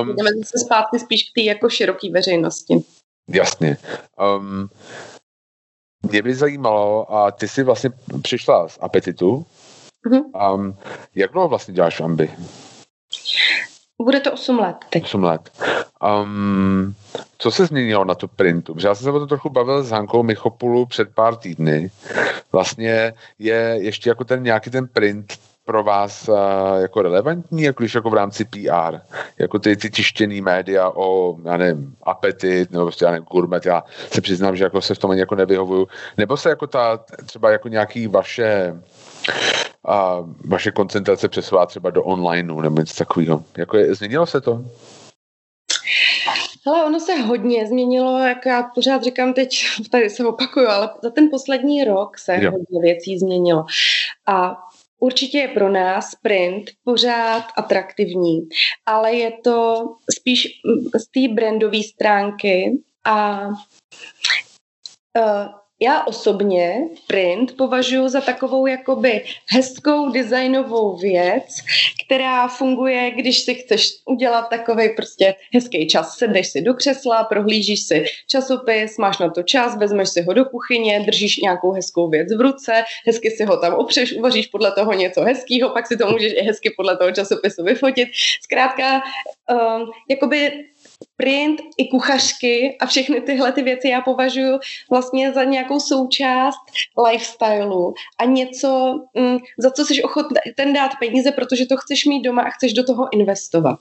Um, 0.00 0.16
Jdeme 0.16 0.30
zase 0.38 0.58
zpátky 0.66 0.98
spíš 0.98 1.22
k 1.22 1.34
té 1.34 1.40
jako 1.40 1.68
široké 1.68 2.10
veřejnosti. 2.10 2.74
Jasně. 3.28 3.76
Um, 4.38 4.70
mě 6.10 6.22
by 6.22 6.34
zajímalo, 6.34 7.14
a 7.14 7.30
ty 7.30 7.48
jsi 7.48 7.62
vlastně 7.62 7.90
přišla 8.22 8.68
z 8.68 8.78
apetitu. 8.80 9.46
Mm-hmm. 10.06 10.54
Um, 10.54 10.76
jak 11.14 11.32
dlouho 11.32 11.48
vlastně 11.48 11.74
děláš 11.74 12.00
v 12.00 12.04
Ambi? 12.04 12.30
Bude 14.02 14.20
to 14.20 14.32
8 14.32 14.58
let 14.58 14.76
teď. 14.90 15.04
8 15.04 15.22
let. 15.22 15.50
Um, 16.22 16.94
co 17.38 17.50
se 17.50 17.66
změnilo 17.66 18.04
na 18.04 18.14
tu 18.14 18.28
printu? 18.28 18.74
Protože 18.74 18.88
já 18.88 18.94
jsem 18.94 19.04
se 19.04 19.10
o 19.10 19.18
to 19.18 19.26
trochu 19.26 19.50
bavil 19.50 19.82
s 19.82 19.90
Hankou 19.90 20.22
Michopulu 20.22 20.86
před 20.86 21.14
pár 21.14 21.36
týdny. 21.36 21.90
Vlastně 22.52 23.12
je 23.38 23.78
ještě 23.80 24.10
jako 24.10 24.24
ten 24.24 24.42
nějaký 24.42 24.70
ten 24.70 24.88
print 24.88 25.38
pro 25.64 25.84
vás 25.84 26.28
uh, 26.28 26.36
jako 26.80 27.02
relevantní, 27.02 27.62
jako 27.62 27.82
když 27.82 27.94
jako 27.94 28.10
v 28.10 28.14
rámci 28.14 28.44
PR, 28.44 28.98
jako 29.38 29.58
ty, 29.58 29.76
ty 29.76 29.90
tištěný 29.90 30.40
média 30.40 30.90
o, 30.90 31.36
já 31.44 31.56
nevím, 31.56 31.96
apetit, 32.02 32.70
nebo 32.70 32.84
prostě, 32.84 33.04
já 33.04 33.10
nevím, 33.10 33.26
gourmet, 33.30 33.66
já 33.66 33.84
se 34.10 34.20
přiznám, 34.20 34.56
že 34.56 34.64
jako 34.64 34.80
se 34.80 34.94
v 34.94 34.98
tom 34.98 35.10
ani 35.10 35.20
jako 35.20 35.34
nevyhovuju, 35.34 35.88
nebo 36.16 36.36
se 36.36 36.48
jako 36.48 36.66
ta, 36.66 37.04
třeba 37.26 37.50
jako 37.50 37.68
nějaký 37.68 38.06
vaše 38.06 38.80
a 39.88 40.18
vaše 40.44 40.70
koncentrace 40.70 41.28
přesouvá 41.28 41.66
třeba 41.66 41.90
do 41.90 42.02
onlineu 42.02 42.60
nebo 42.60 42.80
něco 42.80 42.94
takového. 42.94 43.44
Jako 43.58 43.76
je, 43.76 43.94
změnilo 43.94 44.26
se 44.26 44.40
to? 44.40 44.64
Ale 46.66 46.84
ono 46.84 47.00
se 47.00 47.14
hodně 47.14 47.66
změnilo, 47.66 48.18
jak 48.18 48.46
já 48.46 48.62
pořád 48.62 49.02
říkám 49.02 49.34
teď, 49.34 49.64
tady 49.90 50.10
se 50.10 50.26
opakuju, 50.26 50.68
ale 50.68 50.90
za 51.02 51.10
ten 51.10 51.28
poslední 51.30 51.84
rok 51.84 52.18
se 52.18 52.38
jo. 52.40 52.50
hodně 52.50 52.80
věcí 52.80 53.18
změnilo. 53.18 53.64
A 54.26 54.58
Určitě 55.02 55.38
je 55.38 55.48
pro 55.48 55.68
nás 55.68 56.14
print 56.14 56.70
pořád 56.84 57.44
atraktivní, 57.56 58.48
ale 58.86 59.14
je 59.14 59.32
to 59.44 59.86
spíš 60.18 60.48
z 60.96 61.06
té 61.06 61.34
brandové 61.34 61.82
stránky 61.82 62.82
a 63.04 63.48
uh, 63.48 63.54
já 65.82 66.06
osobně 66.06 66.88
print 67.06 67.56
považuji 67.56 68.08
za 68.08 68.20
takovou 68.20 68.66
jakoby 68.66 69.24
hezkou 69.48 70.12
designovou 70.12 70.96
věc, 70.96 71.44
která 72.06 72.48
funguje, 72.48 73.10
když 73.10 73.40
si 73.40 73.54
chceš 73.54 73.90
udělat 74.04 74.42
takový 74.42 74.88
prostě 74.96 75.34
hezký 75.54 75.88
čas. 75.88 76.18
Sedneš 76.18 76.48
si 76.48 76.60
do 76.60 76.74
křesla, 76.74 77.24
prohlížíš 77.24 77.82
si 77.82 78.04
časopis, 78.26 78.98
máš 78.98 79.18
na 79.18 79.30
to 79.30 79.42
čas, 79.42 79.76
vezmeš 79.76 80.08
si 80.08 80.22
ho 80.22 80.32
do 80.32 80.44
kuchyně, 80.44 81.00
držíš 81.00 81.36
nějakou 81.36 81.72
hezkou 81.72 82.08
věc 82.08 82.36
v 82.36 82.40
ruce, 82.40 82.84
hezky 83.06 83.30
si 83.30 83.44
ho 83.44 83.56
tam 83.56 83.74
opřeš, 83.74 84.12
uvaříš 84.12 84.46
podle 84.46 84.72
toho 84.72 84.92
něco 84.92 85.20
hezkého, 85.20 85.70
pak 85.70 85.86
si 85.86 85.96
to 85.96 86.10
můžeš 86.10 86.32
i 86.32 86.42
hezky 86.42 86.70
podle 86.76 86.96
toho 86.96 87.12
časopisu 87.12 87.64
vyfotit. 87.64 88.08
Zkrátka, 88.42 89.02
um, 89.50 89.90
jakoby 90.10 90.52
print 91.16 91.60
i 91.78 91.88
kuchařky 91.88 92.76
a 92.80 92.86
všechny 92.86 93.20
tyhle 93.20 93.52
ty 93.52 93.62
věci 93.62 93.88
já 93.88 94.00
považuji 94.00 94.58
vlastně 94.90 95.32
za 95.32 95.44
nějakou 95.44 95.80
součást 95.80 96.58
lifestylu 97.08 97.94
a 98.18 98.24
něco, 98.24 99.00
mm, 99.14 99.38
za 99.58 99.70
co 99.70 99.84
jsi 99.84 100.02
ten 100.56 100.72
dát 100.72 100.92
peníze, 101.00 101.32
protože 101.32 101.66
to 101.66 101.76
chceš 101.76 102.04
mít 102.04 102.22
doma 102.22 102.42
a 102.42 102.50
chceš 102.50 102.72
do 102.72 102.84
toho 102.84 103.08
investovat. 103.12 103.78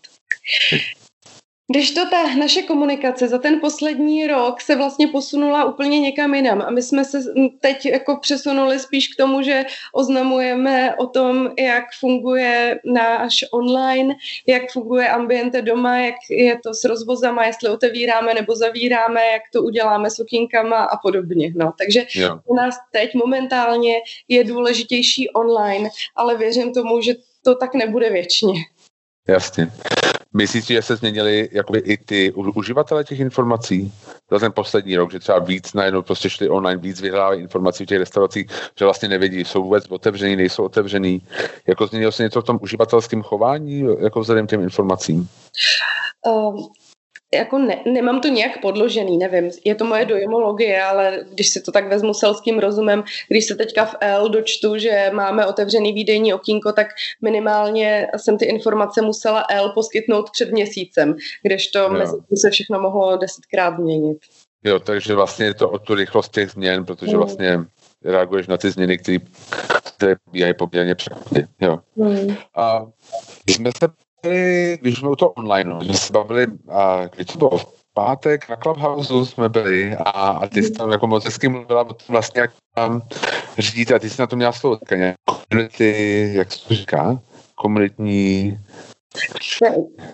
Když 1.71 1.91
to 1.91 2.09
ta 2.09 2.35
naše 2.35 2.61
komunikace 2.61 3.27
za 3.27 3.37
ten 3.37 3.59
poslední 3.59 4.27
rok 4.27 4.61
se 4.61 4.75
vlastně 4.75 5.07
posunula 5.07 5.65
úplně 5.65 5.99
někam 5.99 6.35
jinam 6.35 6.61
a 6.61 6.69
my 6.69 6.81
jsme 6.81 7.05
se 7.05 7.19
teď 7.59 7.85
jako 7.85 8.17
přesunuli 8.17 8.79
spíš 8.79 9.07
k 9.07 9.17
tomu, 9.17 9.41
že 9.41 9.65
oznamujeme 9.93 10.95
o 10.95 11.07
tom, 11.07 11.49
jak 11.59 11.83
funguje 11.99 12.79
náš 12.85 13.45
online, 13.51 14.15
jak 14.47 14.71
funguje 14.71 15.09
ambiente 15.09 15.61
doma, 15.61 15.97
jak 15.97 16.15
je 16.29 16.59
to 16.63 16.73
s 16.73 16.83
rozvozama, 16.83 17.45
jestli 17.45 17.69
otevíráme 17.69 18.33
nebo 18.33 18.55
zavíráme, 18.55 19.21
jak 19.25 19.41
to 19.53 19.63
uděláme 19.63 20.11
s 20.11 20.19
okýnkama 20.19 20.83
a 20.83 20.97
podobně. 20.97 21.53
No, 21.55 21.73
takže 21.77 22.05
jo. 22.15 22.39
u 22.45 22.55
nás 22.55 22.75
teď 22.91 23.15
momentálně 23.15 23.95
je 24.27 24.43
důležitější 24.43 25.29
online, 25.29 25.89
ale 26.15 26.37
věřím 26.37 26.73
tomu, 26.73 27.01
že 27.01 27.13
to 27.43 27.55
tak 27.55 27.75
nebude 27.75 28.09
věčně. 28.09 28.53
Jasně. 29.27 29.71
Myslíš, 30.33 30.65
že 30.65 30.81
se 30.81 30.95
změnili 30.95 31.49
jakoby 31.51 31.79
i 31.79 31.97
ty 31.97 32.31
uživatele 32.31 33.03
těch 33.03 33.19
informací 33.19 33.93
za 34.31 34.39
ten 34.39 34.51
poslední 34.51 34.95
rok, 34.95 35.11
že 35.11 35.19
třeba 35.19 35.39
víc 35.39 35.73
najednou 35.73 36.01
prostě 36.01 36.29
šli 36.29 36.49
online, 36.49 36.81
víc 36.81 37.01
vyhrávají 37.01 37.41
informací 37.41 37.83
v 37.83 37.87
těch 37.87 37.99
restauracích, 37.99 38.47
že 38.79 38.85
vlastně 38.85 39.09
nevědí, 39.09 39.39
jsou 39.39 39.63
vůbec 39.63 39.85
otevřený, 39.89 40.35
nejsou 40.35 40.63
otevřený. 40.63 41.21
Jako 41.67 41.87
změnilo 41.87 42.11
se 42.11 42.23
něco 42.23 42.41
v 42.41 42.45
tom 42.45 42.59
uživatelském 42.61 43.23
chování, 43.23 43.83
jako 43.99 44.19
vzhledem 44.19 44.47
těm 44.47 44.61
informacím? 44.61 45.29
Um, 46.27 46.67
jako 47.35 47.57
ne, 47.57 47.81
nemám 47.85 48.21
to 48.21 48.27
nějak 48.27 48.61
podložený, 48.61 49.17
nevím, 49.17 49.51
je 49.65 49.75
to 49.75 49.85
moje 49.85 50.05
dojmologie, 50.05 50.83
ale 50.83 51.19
když 51.33 51.49
si 51.49 51.61
to 51.61 51.71
tak 51.71 51.87
vezmu 51.87 52.13
selským 52.13 52.59
rozumem, 52.59 53.03
když 53.27 53.45
se 53.45 53.55
teďka 53.55 53.85
v 53.85 53.95
L 53.99 54.29
dočtu, 54.29 54.77
že 54.77 55.09
máme 55.13 55.45
otevřený 55.45 55.93
výdejní 55.93 56.33
okýnko, 56.33 56.73
tak 56.73 56.87
minimálně 57.21 58.07
jsem 58.17 58.37
ty 58.37 58.45
informace 58.45 59.01
musela 59.01 59.45
L 59.49 59.69
poskytnout 59.69 60.29
před 60.31 60.51
měsícem, 60.51 61.15
kdežto 61.43 61.79
jo. 61.79 61.89
mezi 61.89 62.17
tím 62.29 62.37
se 62.37 62.49
všechno 62.49 62.79
mohlo 62.79 63.17
desetkrát 63.17 63.75
změnit. 63.75 64.17
Jo, 64.63 64.79
takže 64.79 65.15
vlastně 65.15 65.45
je 65.45 65.53
to 65.53 65.69
o 65.69 65.79
tu 65.79 65.95
rychlost 65.95 66.29
těch 66.29 66.49
změn, 66.49 66.85
protože 66.85 67.11
mm. 67.11 67.17
vlastně 67.17 67.59
reaguješ 68.05 68.47
na 68.47 68.57
ty 68.57 68.71
změny, 68.71 68.97
které 68.97 70.15
je 70.33 70.53
poměrně 70.53 70.95
překvapivě. 70.95 71.47
Jo. 71.61 71.79
Mm. 71.95 72.35
A 72.55 72.85
jsme 73.49 73.71
se 73.79 73.87
když 74.81 74.99
jsme 74.99 75.09
u 75.09 75.15
toho 75.15 75.31
online, 75.31 75.85
jsme 75.85 75.93
se 75.93 76.13
bavili, 76.13 76.47
a 76.69 77.07
když 77.07 77.27
to 77.27 77.37
bylo 77.37 77.57
v 77.57 77.65
pátek 77.93 78.49
na 78.49 78.55
Clubhouse 78.55 79.25
jsme 79.25 79.49
byli 79.49 79.95
a, 79.95 80.09
a 80.11 80.47
ty 80.47 80.63
jsi 80.63 80.71
tam 80.71 80.91
jako 80.91 81.07
moc 81.07 81.25
hezky 81.25 81.49
mluvila 81.49 81.81
o 81.81 81.93
tom 81.93 82.05
vlastně, 82.09 82.41
jak 82.41 82.51
tam 82.75 83.01
řídíte 83.57 83.95
a 83.95 83.99
ty 83.99 84.09
jsi 84.09 84.21
na 84.21 84.27
to 84.27 84.35
měla 84.35 84.51
slovo, 84.51 84.77
nějak 84.95 85.15
komunity, 85.25 86.31
jak 86.33 86.51
se 86.51 86.67
to 86.67 86.73
říká, 86.73 87.19
komunitní 87.55 88.59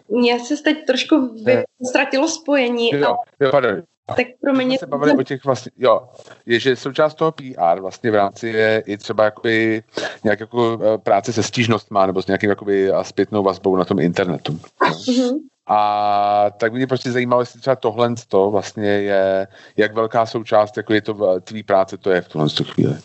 mně 0.10 0.40
se 0.40 0.58
teď 0.64 0.78
trošku 0.88 1.44
vy... 1.44 1.64
ztratilo 1.90 2.28
spojení. 2.28 2.90
Jo, 2.94 3.16
jo, 3.40 3.52
pardon. 3.52 3.84
Tak 4.16 4.28
pro 4.42 4.54
mě... 4.54 4.80
se 4.80 4.88
bavili 4.88 5.18
o 5.18 5.24
těch 5.24 5.46
vlastně, 5.46 5.72
jo, 5.78 6.10
je, 6.46 6.60
že 6.60 6.76
součást 6.76 7.14
toho 7.14 7.32
PR 7.32 7.80
vlastně 7.80 8.12
v 8.12 8.16
rámci 8.16 8.48
je 8.48 8.84
i 8.86 8.98
třeba 8.98 9.24
jakoby 9.24 9.84
nějak 10.24 10.40
jako 10.40 10.80
eh, 10.82 10.98
práce 10.98 11.34
se 11.34 11.44
stížnostma 11.44 12.06
nebo 12.06 12.22
s 12.22 12.28
nějakým 12.28 12.50
jakoby 12.50 12.92
zpětnou 13.02 13.44
vazbou 13.44 13.76
na 13.76 13.86
tom 13.86 14.00
internetu. 14.00 14.60
Mm-hmm. 14.82 15.38
A 15.68 16.50
tak 16.58 16.74
mě 16.74 16.88
prostě 16.88 17.12
zajímalo, 17.12 17.42
jestli 17.42 17.60
třeba 17.60 17.76
tohle 17.76 18.16
to 18.28 18.52
vlastně 18.52 18.90
je, 18.90 19.48
jak 19.78 19.94
velká 19.94 20.26
součást 20.26 20.78
jako 20.78 20.94
je 20.94 21.02
to 21.02 21.40
tvý 21.42 21.64
práce 21.64 21.98
to 21.98 22.12
je 22.12 22.22
v 22.22 22.28
tuhle 22.28 22.48
chvíli. 22.50 22.96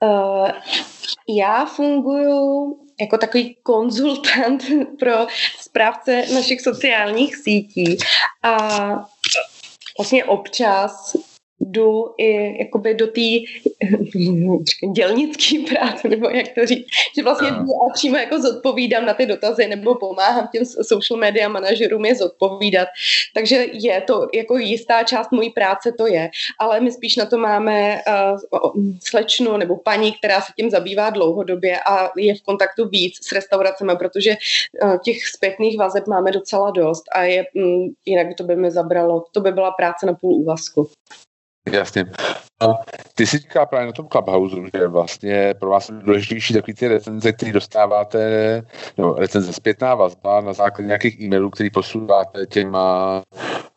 Uh, 0.00 0.48
já 1.28 1.64
funguji 1.66 2.76
jako 3.00 3.18
takový 3.18 3.56
konzultant 3.62 4.62
pro 4.98 5.26
správce 5.76 6.24
našich 6.34 6.60
sociálních 6.60 7.36
sítí. 7.36 7.96
A 8.42 8.58
vlastně 9.98 10.24
občas 10.24 11.16
jdu 11.60 12.14
i 12.18 12.58
jakoby 12.58 12.94
do 12.94 13.06
té 13.06 13.20
dělnické 14.92 15.58
práce, 15.68 16.08
nebo 16.08 16.28
jak 16.28 16.48
to 16.54 16.66
říct, 16.66 16.86
že 17.16 17.22
vlastně 17.22 17.48
jdu 17.50 17.56
a 17.56 17.92
přímo 17.94 18.16
jako 18.16 18.40
zodpovídám 18.40 19.06
na 19.06 19.14
ty 19.14 19.26
dotazy, 19.26 19.66
nebo 19.66 19.94
pomáhám 19.94 20.48
těm 20.52 20.64
social 20.64 21.20
media 21.20 21.48
manažerům 21.48 22.04
je 22.04 22.14
zodpovídat. 22.14 22.88
Takže 23.34 23.66
je 23.72 24.00
to 24.00 24.26
jako 24.34 24.58
jistá 24.58 25.02
část 25.02 25.32
mojí 25.32 25.50
práce 25.50 25.92
to 25.92 26.06
je, 26.06 26.30
ale 26.60 26.80
my 26.80 26.92
spíš 26.92 27.16
na 27.16 27.26
to 27.26 27.38
máme 27.38 28.00
uh, 28.52 28.70
slečnu 29.04 29.56
nebo 29.56 29.76
paní, 29.76 30.12
která 30.12 30.40
se 30.40 30.52
tím 30.56 30.70
zabývá 30.70 31.10
dlouhodobě 31.10 31.80
a 31.80 32.10
je 32.16 32.34
v 32.34 32.42
kontaktu 32.42 32.88
víc 32.88 33.26
s 33.26 33.32
restauracemi, 33.32 33.92
protože 33.98 34.36
uh, 34.82 34.98
těch 34.98 35.26
zpětných 35.26 35.78
vazeb 35.78 36.06
máme 36.06 36.32
docela 36.32 36.70
dost 36.70 37.04
a 37.14 37.22
je, 37.22 37.44
um, 37.54 37.94
jinak 38.04 38.26
to 38.36 38.44
by 38.44 38.56
mi 38.56 38.70
zabralo, 38.70 39.24
to 39.32 39.40
by 39.40 39.52
byla 39.52 39.70
práce 39.70 40.06
na 40.06 40.14
půl 40.14 40.34
úvazku. 40.34 40.88
Jasně. 41.72 42.04
A 42.60 42.66
ty 43.14 43.26
si 43.26 43.38
říká 43.38 43.66
právě 43.66 43.86
na 43.86 43.92
tom 43.92 44.08
Clubhouse, 44.08 44.56
že 44.74 44.86
vlastně 44.86 45.54
pro 45.60 45.70
vás 45.70 45.86
jsou 45.86 45.94
důležitější 45.94 46.54
takový 46.54 46.74
ty 46.74 46.88
recenze, 46.88 47.32
které 47.32 47.52
dostáváte, 47.52 48.62
nebo 48.96 49.14
recenze 49.14 49.52
zpětná 49.52 49.94
vazba 49.94 50.40
na 50.40 50.52
základě 50.52 50.86
nějakých 50.86 51.20
e-mailů, 51.20 51.50
které 51.50 51.70
posouváte 51.70 52.46
těma 52.46 53.22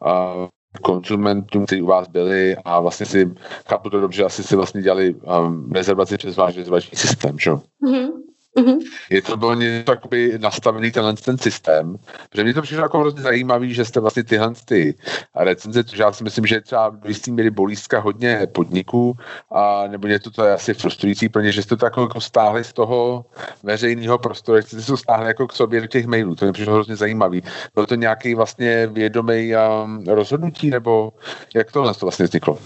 a, 0.06 0.34
konzumentům, 0.82 1.66
kteří 1.66 1.82
u 1.82 1.86
vás 1.86 2.08
byli 2.08 2.56
a 2.66 2.80
vlastně 2.80 3.06
si, 3.06 3.32
chápu 3.70 3.90
to 3.90 4.00
dobře, 4.00 4.24
asi 4.24 4.44
si 4.44 4.56
vlastně 4.56 4.82
dělali 4.82 5.14
um, 5.14 5.72
rezervaci 5.72 6.18
přes 6.18 6.38
váš 6.38 6.58
rezervační 6.58 6.98
systém, 6.98 7.40
že? 7.40 7.52
Mm-hmm. 7.52 8.29
Mm-hmm. 8.58 8.80
Je 9.10 9.22
to 9.22 9.38
bylo 9.38 9.54
něco 9.54 9.92
jakoby 9.92 10.40
nastavený 10.40 10.92
tenhle 10.92 11.14
ten 11.14 11.38
systém, 11.38 11.96
protože 12.30 12.44
mě 12.44 12.54
to 12.54 12.62
přišlo 12.62 12.84
jako 12.84 13.00
hrozně 13.00 13.22
zajímavý, 13.22 13.74
že 13.74 13.86
jste 13.86 14.00
vlastně 14.00 14.24
tyhle 14.24 14.54
ty 14.66 14.96
recenze, 15.36 15.84
protože 15.84 16.04
já 16.04 16.12
si 16.12 16.24
myslím, 16.24 16.46
že 16.46 16.62
třeba 16.62 16.90
v 16.90 17.08
jistý 17.08 17.32
míry 17.32 17.50
bolístka 17.50 18.00
hodně 18.00 18.48
podniků, 18.52 19.18
a 19.52 19.88
nebo 19.88 20.08
něco 20.08 20.32
to 20.32 20.44
je 20.44 20.54
asi 20.54 20.74
frustrující 20.74 21.30
pro 21.30 21.42
ně, 21.42 21.52
že 21.52 21.64
jste 21.64 21.78
to 21.78 21.86
jako, 21.86 22.02
jako 22.02 22.22
stáhli 22.22 22.64
z 22.64 22.74
toho 22.74 23.26
veřejného 23.64 24.18
prostoru, 24.18 24.62
že 24.62 24.68
jste 24.68 24.82
to 24.82 24.98
stáhli 24.98 25.28
jako 25.28 25.48
k 25.48 25.54
sobě 25.54 25.82
do 25.82 25.88
těch 25.88 26.08
mailů, 26.08 26.36
to 26.36 26.46
mě 26.46 26.52
přišlo 26.54 26.74
hrozně 26.74 26.96
zajímavý. 26.96 27.44
Bylo 27.74 27.86
to 27.86 27.96
nějaký 27.96 28.36
vlastně 28.36 28.88
vědomý 28.88 29.54
um, 29.56 30.04
rozhodnutí, 30.08 30.70
nebo 30.70 31.14
jak 31.56 31.72
tohle 31.72 31.94
to 31.94 32.06
vlastně 32.06 32.26
vzniklo? 32.26 32.60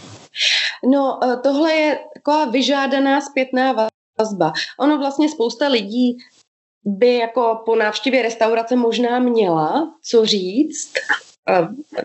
No, 0.92 1.20
eh, 1.24 1.38
tohle 1.38 1.74
je 1.74 2.00
taková 2.14 2.46
vyžádaná 2.46 3.22
zpětná 3.22 3.72
vazba. 3.72 3.88
Ono 4.80 4.98
vlastně 4.98 5.30
spousta 5.30 5.68
lidí 5.68 6.18
by 6.86 7.16
jako 7.16 7.62
po 7.66 7.76
návštěvě 7.76 8.22
restaurace 8.22 8.76
možná 8.76 9.20
měla 9.20 9.94
co 10.04 10.26
říct, 10.26 10.94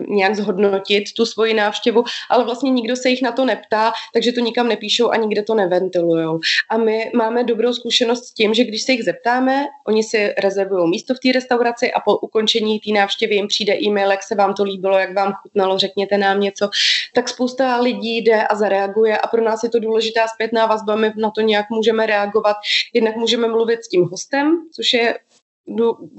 nějak 0.07 0.35
zhodnotit 0.35 1.03
tu 1.17 1.25
svoji 1.25 1.53
návštěvu, 1.53 2.03
ale 2.29 2.43
vlastně 2.43 2.71
nikdo 2.71 2.95
se 2.95 3.09
jich 3.09 3.21
na 3.21 3.31
to 3.31 3.45
neptá, 3.45 3.91
takže 4.13 4.31
to 4.31 4.39
nikam 4.39 4.67
nepíšou 4.67 5.09
a 5.09 5.15
nikde 5.15 5.43
to 5.43 5.55
neventilujou. 5.55 6.39
A 6.69 6.77
my 6.77 7.11
máme 7.15 7.43
dobrou 7.43 7.73
zkušenost 7.73 8.25
s 8.25 8.33
tím, 8.33 8.53
že 8.53 8.63
když 8.63 8.81
se 8.81 8.91
jich 8.91 9.03
zeptáme, 9.03 9.65
oni 9.87 10.03
si 10.03 10.33
rezervují 10.37 10.89
místo 10.89 11.13
v 11.13 11.19
té 11.19 11.31
restauraci 11.31 11.93
a 11.93 11.99
po 11.99 12.17
ukončení 12.17 12.79
té 12.79 12.91
návštěvy 12.91 13.35
jim 13.35 13.47
přijde 13.47 13.81
e-mail, 13.81 14.11
jak 14.11 14.23
se 14.23 14.35
vám 14.35 14.53
to 14.53 14.63
líbilo, 14.63 14.97
jak 14.97 15.15
vám 15.15 15.33
chutnalo, 15.33 15.77
řekněte 15.77 16.17
nám 16.17 16.39
něco, 16.39 16.69
tak 17.15 17.29
spousta 17.29 17.79
lidí 17.79 18.17
jde 18.17 18.47
a 18.47 18.55
zareaguje 18.55 19.17
a 19.17 19.27
pro 19.27 19.43
nás 19.43 19.63
je 19.63 19.69
to 19.69 19.79
důležitá 19.79 20.27
zpětná 20.27 20.65
vazba, 20.65 20.95
my 20.95 21.13
na 21.15 21.31
to 21.31 21.41
nějak 21.41 21.69
můžeme 21.69 22.05
reagovat. 22.05 22.55
Jednak 22.93 23.15
můžeme 23.15 23.47
mluvit 23.47 23.83
s 23.83 23.87
tím 23.87 24.03
hostem, 24.03 24.57
což 24.75 24.93
je 24.93 25.19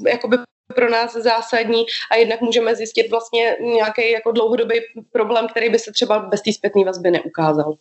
jakoby 0.06 0.36
pro 0.74 0.90
nás 0.90 1.12
zásadní 1.12 1.84
a 2.10 2.16
jednak 2.16 2.40
můžeme 2.40 2.74
zjistit 2.74 3.10
vlastně 3.10 3.56
nějaký 3.60 4.10
jako 4.10 4.32
dlouhodobý 4.32 4.74
problém, 5.12 5.48
který 5.48 5.70
by 5.70 5.78
se 5.78 5.92
třeba 5.92 6.18
bez 6.18 6.42
té 6.42 6.52
zpětné 6.52 6.84
vazby 6.84 7.10
neukázal. 7.10 7.74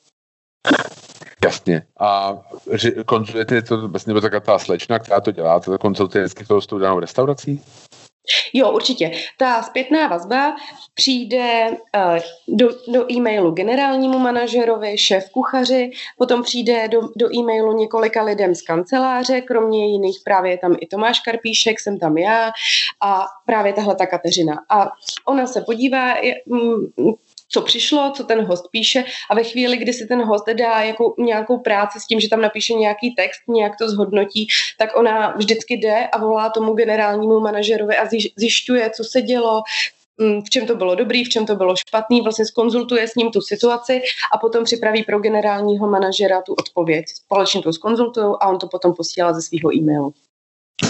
Jasně. 1.43 1.81
A 1.99 2.39
konzultujete 3.05 3.61
to 3.61 3.87
vlastně 3.87 4.11
nebo 4.13 4.21
taková 4.21 4.39
ta 4.39 4.59
slečna, 4.59 4.99
která 4.99 5.21
to 5.21 5.31
dělá, 5.31 5.59
to 5.59 5.77
konzultuje 5.77 6.23
vždycky 6.23 6.45
tou 6.45 6.79
danou 6.79 6.99
restaurací? 6.99 7.63
Jo, 8.53 8.71
určitě. 8.71 9.11
Ta 9.37 9.63
zpětná 9.63 10.07
vazba 10.07 10.55
přijde 10.93 11.69
uh, 11.69 12.19
do, 12.47 12.69
do 12.87 13.11
e-mailu 13.11 13.51
generálnímu 13.51 14.19
manažerovi, 14.19 14.97
šéf 14.97 15.29
kuchaři, 15.29 15.91
potom 16.17 16.43
přijde 16.43 16.87
do, 16.87 17.01
do 17.15 17.35
e-mailu 17.35 17.73
několika 17.73 18.23
lidem 18.23 18.55
z 18.55 18.61
kanceláře, 18.61 19.41
kromě 19.41 19.87
jiných 19.87 20.17
právě 20.23 20.57
tam 20.57 20.75
i 20.79 20.87
Tomáš 20.87 21.19
Karpíšek, 21.19 21.79
jsem 21.79 21.99
tam 21.99 22.17
já 22.17 22.51
a 23.01 23.25
právě 23.45 23.73
tahle 23.73 23.95
ta 23.95 24.05
Kateřina. 24.05 24.53
A 24.69 24.91
ona 25.25 25.47
se 25.47 25.61
podívá, 25.61 26.13
mm, 26.45 27.13
co 27.49 27.61
přišlo, 27.61 28.11
co 28.15 28.23
ten 28.23 28.45
host 28.45 28.65
píše 28.71 29.03
a 29.29 29.35
ve 29.35 29.43
chvíli, 29.43 29.77
kdy 29.77 29.93
si 29.93 30.07
ten 30.07 30.23
host 30.23 30.45
dá 30.53 30.81
jako 30.81 31.15
nějakou 31.17 31.57
práci 31.57 31.99
s 31.99 32.07
tím, 32.07 32.19
že 32.19 32.29
tam 32.29 32.41
napíše 32.41 32.73
nějaký 32.73 33.15
text, 33.15 33.39
nějak 33.47 33.77
to 33.77 33.89
zhodnotí, 33.89 34.47
tak 34.77 34.97
ona 34.97 35.31
vždycky 35.37 35.73
jde 35.73 36.07
a 36.07 36.19
volá 36.19 36.49
tomu 36.49 36.73
generálnímu 36.73 37.39
manažerovi 37.39 37.97
a 37.97 38.07
zjišťuje, 38.35 38.89
co 38.89 39.03
se 39.03 39.21
dělo, 39.21 39.61
mm, 40.17 40.41
v 40.41 40.49
čem 40.49 40.67
to 40.67 40.75
bylo 40.75 40.95
dobrý, 40.95 41.23
v 41.23 41.29
čem 41.29 41.45
to 41.45 41.55
bylo 41.55 41.75
špatný, 41.75 42.21
vlastně 42.21 42.45
skonzultuje 42.45 43.07
s 43.07 43.15
ním 43.15 43.31
tu 43.31 43.41
situaci 43.41 44.01
a 44.33 44.37
potom 44.37 44.63
připraví 44.63 45.03
pro 45.03 45.19
generálního 45.19 45.87
manažera 45.87 46.41
tu 46.41 46.53
odpověď. 46.53 47.05
Společně 47.07 47.61
to 47.61 47.73
skonzultují 47.73 48.35
a 48.39 48.47
on 48.47 48.59
to 48.59 48.67
potom 48.67 48.93
posílá 48.93 49.33
ze 49.33 49.41
svého 49.41 49.75
e-mailu. 49.75 50.13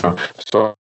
No, 0.04 0.16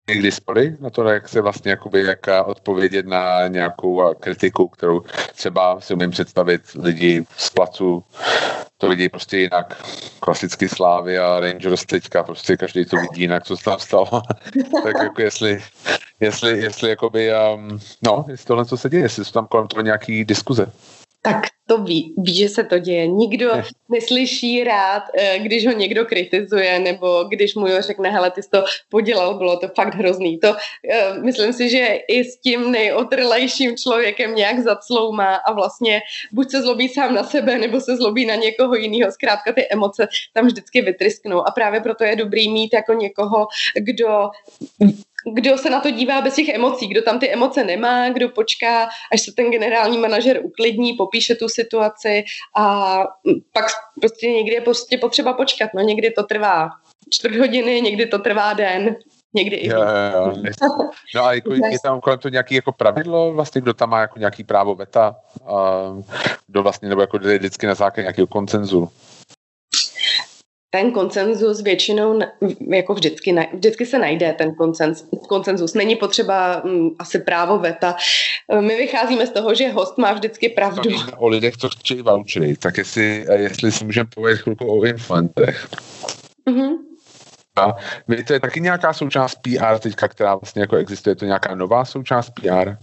někdy 0.10 0.32
spory 0.32 0.78
na 0.80 0.90
to, 0.90 1.04
jak 1.04 1.30
se 1.30 1.42
vlastně 1.42 1.72
jakoby, 1.72 2.04
jak 2.04 2.20
odpovědět 2.46 3.06
na 3.06 3.48
nějakou 3.48 4.14
kritiku, 4.20 4.68
kterou 4.68 5.02
třeba 5.36 5.82
si 5.82 5.94
umím 5.94 6.12
představit 6.12 6.62
lidi 6.76 7.26
z 7.38 7.50
placu, 7.50 8.04
to 8.78 8.90
vidí 8.90 9.10
prostě 9.10 9.38
jinak. 9.38 9.86
Klasicky 10.20 10.70
Slávy 10.70 11.20
a 11.20 11.40
Rangers 11.40 11.86
teďka, 11.86 12.24
prostě 12.24 12.58
každý 12.58 12.86
to 12.86 12.98
vidí 12.98 13.22
jinak, 13.22 13.44
co 13.44 13.58
se 13.58 13.64
tam 13.64 13.80
stalo. 13.80 14.08
tak 14.84 14.96
jako 15.04 15.22
jestli, 15.22 15.62
jestli, 16.20 16.60
jestli 16.60 16.90
jakoby, 16.90 17.32
um, 17.56 17.80
no, 18.06 18.26
jestli 18.28 18.46
tohle 18.46 18.66
co 18.66 18.78
se 18.78 18.90
děje, 18.90 19.04
jestli 19.04 19.26
jsou 19.26 19.32
tam 19.32 19.48
kolem 19.48 19.68
toho 19.68 19.82
nějaký 19.82 20.26
diskuze. 20.26 20.72
Tak 21.22 21.42
to 21.68 21.78
ví, 21.78 22.14
ví, 22.18 22.36
že 22.36 22.50
se 22.50 22.64
to 22.64 22.80
děje. 22.80 23.08
Nikdo 23.08 23.52
neslyší 23.90 24.64
rád, 24.64 25.04
eh, 25.18 25.40
když 25.40 25.68
ho 25.68 25.74
někdo 25.74 26.06
kritizuje, 26.06 26.80
nebo 26.80 27.24
když 27.24 27.56
mu 27.56 27.68
jo 27.68 27.82
řekne, 27.82 28.10
hele, 28.10 28.32
ty 28.32 28.44
jsi 28.44 28.50
to 28.50 28.64
podělal, 28.90 29.38
bylo 29.38 29.58
to 29.58 29.68
fakt 29.76 29.96
hrozný. 29.96 30.40
To 30.40 30.56
eh, 30.90 31.14
myslím 31.20 31.54
si, 31.54 31.70
že 31.70 32.00
i 32.08 32.24
s 32.24 32.40
tím 32.40 32.72
nejotrlejším 32.72 33.78
člověkem 33.78 34.36
nějak 34.36 34.60
zacloumá 34.60 35.36
a 35.36 35.54
vlastně 35.54 36.02
buď 36.32 36.52
se 36.52 36.62
zlobí 36.62 36.90
sám 36.90 37.16
na 37.16 37.24
sebe, 37.24 37.58
nebo 37.58 37.82
se 37.82 37.98
zlobí 37.98 38.26
na 38.26 38.36
někoho 38.36 38.76
jiného. 38.76 39.12
Zkrátka 39.12 39.54
ty 39.54 39.68
emoce 39.72 40.08
tam 40.34 40.46
vždycky 40.46 40.82
vytrysknou 40.82 41.48
a 41.48 41.52
právě 41.52 41.80
proto 41.80 42.04
je 42.04 42.16
dobrý 42.16 42.50
mít 42.50 42.74
jako 42.74 42.94
někoho, 42.94 43.48
kdo 43.76 44.30
kdo 45.34 45.58
se 45.58 45.70
na 45.70 45.80
to 45.80 45.92
dívá 45.92 46.22
bez 46.22 46.36
těch 46.36 46.50
emocí, 46.50 46.88
kdo 46.88 47.02
tam 47.02 47.20
ty 47.20 47.34
emoce 47.34 47.64
nemá, 47.64 48.10
kdo 48.10 48.30
počká, 48.30 48.90
až 49.12 49.22
se 49.22 49.32
ten 49.32 49.52
generální 49.52 49.98
manažer 49.98 50.40
uklidní, 50.44 50.94
popíše 50.94 51.36
tu 51.36 51.50
situaci 51.50 52.24
a 52.58 52.98
pak 53.54 53.66
prostě 54.02 54.28
někdy 54.28 54.54
je 54.54 54.62
prostě 54.62 54.98
potřeba 54.98 55.34
počkat. 55.34 55.70
No 55.76 55.82
někdy 55.82 56.12
to 56.12 56.24
trvá 56.24 56.70
čtvrt 57.10 57.36
hodiny, 57.36 57.82
někdy 57.82 58.06
to 58.06 58.20
trvá 58.20 58.54
den. 58.54 58.96
Někdy 59.34 59.56
i 59.56 59.68
jo, 59.68 59.80
jo, 59.80 60.34
jo. 60.34 60.34
No 61.16 61.26
a 61.26 61.34
jako, 61.34 61.54
je 61.54 61.80
tam 61.84 62.02
kolem 62.02 62.20
to 62.20 62.30
nějaký 62.30 62.56
jako 62.56 62.72
pravidlo, 62.72 63.34
vlastně, 63.34 63.62
kdo 63.62 63.74
tam 63.74 63.90
má 63.90 64.00
jako 64.02 64.20
nějaký 64.20 64.44
právo 64.44 64.76
veta, 64.76 65.16
kdo 66.48 66.64
vlastně, 66.64 66.90
nebo 66.90 67.02
jako 67.02 67.18
vždycky 67.18 67.68
na 67.68 67.76
základě 67.76 68.04
nějakého 68.04 68.28
koncenzu 68.28 68.90
ten 70.74 70.92
koncenzus 70.92 71.62
většinou, 71.62 72.20
jako 72.70 72.94
vždycky, 72.94 73.36
vždycky 73.54 73.86
se 73.86 74.00
najde 74.00 74.34
ten 74.34 74.56
koncenzus. 75.28 75.74
Není 75.74 75.96
potřeba 75.96 76.62
m, 76.66 76.72
mm, 76.72 76.90
asi 77.00 77.20
právo 77.20 77.60
veta. 77.60 77.96
My 78.60 78.76
vycházíme 78.76 79.28
z 79.28 79.30
toho, 79.30 79.56
že 79.56 79.70
host 79.70 79.98
má 79.98 80.14
vždycky 80.14 80.50
pravdu. 80.50 80.90
O 81.18 81.28
lidech, 81.28 81.58
co 81.58 81.70
chtějí 81.70 82.02
vouchery, 82.02 82.58
tak 82.58 82.78
jestli, 82.78 83.26
jestli 83.34 83.72
si 83.72 83.86
můžeme 83.86 84.10
povědět 84.16 84.42
chvilku 84.42 84.80
o 84.80 84.84
influentech. 84.84 85.68
Mm-hmm. 86.50 86.78
A 87.58 87.76
to 88.28 88.34
je 88.34 88.40
taky 88.40 88.62
nějaká 88.62 88.94
součást 88.94 89.36
PR 89.36 89.80
teďka, 89.80 90.08
která 90.08 90.36
vlastně 90.36 90.62
jako 90.62 90.76
existuje, 90.76 91.16
to 91.16 91.26
nějaká 91.26 91.56
nová 91.56 91.86
součást 91.86 92.30
PR? 92.30 92.76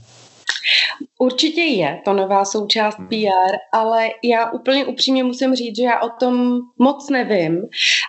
Určitě 1.18 1.60
je 1.60 2.00
to 2.04 2.12
nová 2.12 2.44
součást 2.44 2.98
hmm. 2.98 3.08
PR, 3.08 3.56
ale 3.72 4.08
já 4.24 4.50
úplně 4.50 4.86
upřímně 4.86 5.24
musím 5.24 5.54
říct, 5.54 5.76
že 5.76 5.82
já 5.82 6.00
o 6.00 6.08
tom 6.08 6.58
moc 6.78 7.10
nevím 7.10 7.68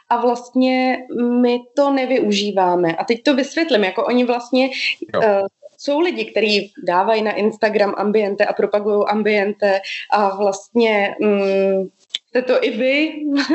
a 0.09 0.21
vlastně 0.21 0.97
my 1.41 1.59
to 1.75 1.91
nevyužíváme. 1.91 2.95
A 2.95 3.03
teď 3.03 3.23
to 3.23 3.35
vysvětlím, 3.35 3.83
jako 3.83 4.05
oni 4.05 4.23
vlastně 4.23 4.69
uh, 5.15 5.47
jsou 5.77 5.99
lidi, 5.99 6.25
kteří 6.25 6.73
dávají 6.87 7.21
na 7.21 7.31
Instagram 7.31 7.93
ambiente 7.97 8.45
a 8.45 8.53
propagují 8.53 9.07
ambiente 9.07 9.81
a 10.11 10.35
vlastně 10.35 11.15
um, 11.19 11.89
jste 12.27 12.41
to 12.41 12.63
i 12.63 12.69
vy. 12.69 13.13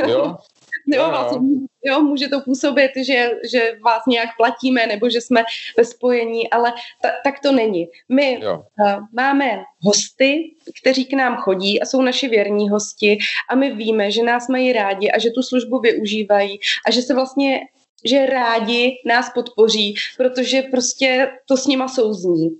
Jo. 0.08 0.36
jo, 0.86 1.08
vlastně, 1.08 1.40
jo, 1.84 2.02
může 2.02 2.28
to 2.28 2.40
působit, 2.40 2.90
že, 3.06 3.30
že 3.50 3.78
vás 3.84 4.02
nějak 4.08 4.28
platíme 4.36 4.86
nebo 4.86 5.10
že 5.10 5.20
jsme 5.20 5.44
ve 5.78 5.84
spojení, 5.84 6.50
ale 6.50 6.72
ta, 7.02 7.10
tak 7.24 7.34
to 7.40 7.52
není. 7.52 7.88
My 8.08 8.40
jo. 8.42 8.62
Uh, 8.80 9.04
máme 9.12 9.62
hosty, 9.82 10.54
kteří 10.80 11.04
k 11.04 11.12
nám 11.12 11.36
chodí 11.36 11.82
a 11.82 11.86
jsou 11.86 12.02
naši 12.02 12.28
věrní 12.28 12.68
hosti 12.68 13.18
a 13.50 13.54
my 13.54 13.70
víme, 13.70 14.10
že 14.10 14.22
nás 14.22 14.48
mají 14.48 14.72
rádi 14.72 15.10
a 15.10 15.18
že 15.18 15.30
tu 15.30 15.42
službu 15.42 15.80
využívají 15.80 16.60
a 16.86 16.90
že 16.90 17.02
se 17.02 17.14
vlastně 17.14 17.60
že 18.04 18.26
rádi 18.26 18.92
nás 19.06 19.30
podpoří, 19.34 19.94
protože 20.16 20.62
prostě 20.62 21.32
to 21.46 21.56
s 21.56 21.66
nima 21.66 21.88
souzní. 21.88 22.50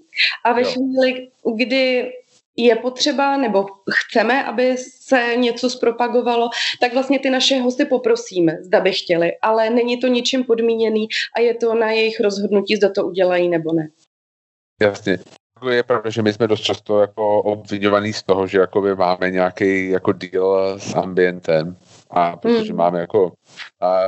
A 0.44 0.52
ve 0.52 0.62
jo. 0.62 0.68
chvíli, 0.68 1.28
kdy 1.54 2.12
je 2.56 2.76
potřeba 2.76 3.36
nebo 3.36 3.66
chceme, 3.90 4.44
aby 4.44 4.76
se 4.78 5.36
něco 5.36 5.70
zpropagovalo, 5.70 6.50
tak 6.80 6.92
vlastně 6.92 7.18
ty 7.18 7.30
naše 7.30 7.60
hosty 7.60 7.84
poprosíme, 7.84 8.56
zda 8.62 8.80
by 8.80 8.92
chtěli, 8.92 9.32
ale 9.42 9.70
není 9.70 10.00
to 10.00 10.06
ničím 10.06 10.44
podmíněný 10.44 11.08
a 11.36 11.40
je 11.40 11.54
to 11.54 11.74
na 11.74 11.90
jejich 11.90 12.20
rozhodnutí, 12.20 12.76
zda 12.76 12.88
to 12.88 13.06
udělají 13.06 13.48
nebo 13.48 13.72
ne. 13.72 13.88
Jasně. 14.82 15.18
Je 15.70 15.82
pravda, 15.82 16.10
že 16.10 16.22
my 16.22 16.32
jsme 16.32 16.48
dost 16.48 16.60
často 16.60 17.00
jako 17.00 17.42
obvinovaní 17.42 18.12
z 18.12 18.22
toho, 18.22 18.46
že 18.46 18.58
jako 18.58 18.82
máme 18.96 19.30
nějaký 19.30 19.90
jako 19.90 20.12
deal 20.12 20.78
s 20.78 20.94
ambientem 20.94 21.76
a 22.14 22.36
protože 22.36 22.72
mm. 22.72 22.78
máme 22.78 23.00
jako 23.00 23.32
a 23.80 24.00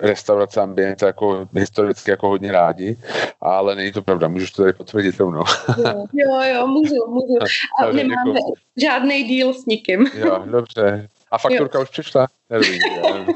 restaurace 0.00 0.60
ambiente 0.60 1.06
jako 1.06 1.48
historicky 1.54 2.10
jako 2.10 2.28
hodně 2.28 2.52
rádi, 2.52 2.98
ale 3.40 3.74
není 3.74 3.92
to 3.92 4.02
pravda, 4.02 4.28
můžeš 4.28 4.50
to 4.50 4.62
tady 4.62 4.72
potvrdit 4.72 5.20
rovnou. 5.20 5.44
jo, 5.78 6.06
jo, 6.12 6.40
jo, 6.54 6.66
můžu, 6.66 6.94
můžu. 7.08 7.38
A 7.82 7.92
nemáme 7.92 8.30
jako... 8.30 8.52
žádný 8.76 9.24
díl 9.24 9.54
s 9.54 9.66
nikým. 9.66 10.06
jo, 10.14 10.44
dobře. 10.46 11.08
A 11.30 11.38
fakturka 11.38 11.78
jo. 11.78 11.82
už 11.82 11.90
přišla? 11.90 12.26
Dobrý, 12.50 12.78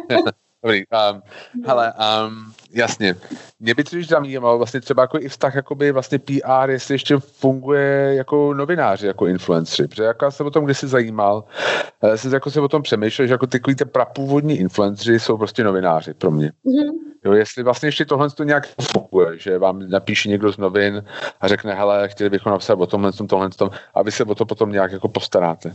Dobrý, 0.64 0.83
um, 1.12 1.22
hele, 1.66 1.92
um, 2.27 2.53
jasně. 2.72 3.14
Mě 3.61 3.75
by 3.75 3.85
totiž 3.85 4.09
zajímalo 4.09 4.59
vlastně 4.59 4.81
třeba 4.81 5.03
jako 5.03 5.18
i 5.18 5.29
vztah 5.29 5.55
jakoby 5.55 5.92
vlastně 5.92 6.18
PR, 6.18 6.70
jestli 6.70 6.94
ještě 6.94 7.18
funguje 7.18 8.14
jako 8.14 8.55
novináři, 8.55 9.07
jako 9.07 9.27
influenceri, 9.27 9.88
protože 9.88 10.03
jako 10.03 10.25
já 10.25 10.31
jsem 10.31 10.46
o 10.46 10.51
tom 10.51 10.64
kdysi 10.64 10.88
zajímal, 10.88 11.44
jsem 12.16 12.35
jako 12.35 12.51
se 12.51 12.61
o 12.61 12.68
tom 12.68 12.83
přemýšlel, 12.83 13.29
že 13.29 13.35
jako 13.35 13.46
takový 13.46 13.77
ty 13.77 13.85
prapůvodní 13.85 14.59
influenceri 14.59 15.20
jsou 15.20 15.38
prostě 15.38 15.64
novináři 15.64 16.14
pro 16.14 16.31
mě. 16.31 16.48
Mm-hmm. 16.48 17.12
Jo, 17.25 17.33
jestli 17.33 17.62
vlastně 17.62 17.88
ještě 17.88 18.05
tohle 18.05 18.31
to 18.31 18.44
nějak 18.44 18.68
funguje, 18.92 19.38
že 19.38 19.59
vám 19.59 19.90
napíše 19.90 20.29
někdo 20.29 20.53
z 20.53 20.59
novin 20.59 21.05
a 21.40 21.48
řekne, 21.48 21.75
hele, 21.75 22.09
chtěli 22.09 22.31
bychom 22.31 22.53
napsat 22.53 22.75
o 22.75 22.87
tomhle, 22.87 23.12
tomhle, 23.12 23.51
tom, 23.51 23.70
a 23.94 24.03
vy 24.03 24.12
se 24.12 24.25
o 24.25 24.35
to 24.35 24.46
potom 24.46 24.72
nějak 24.72 24.92
jako 24.92 25.09
postaráte. 25.09 25.75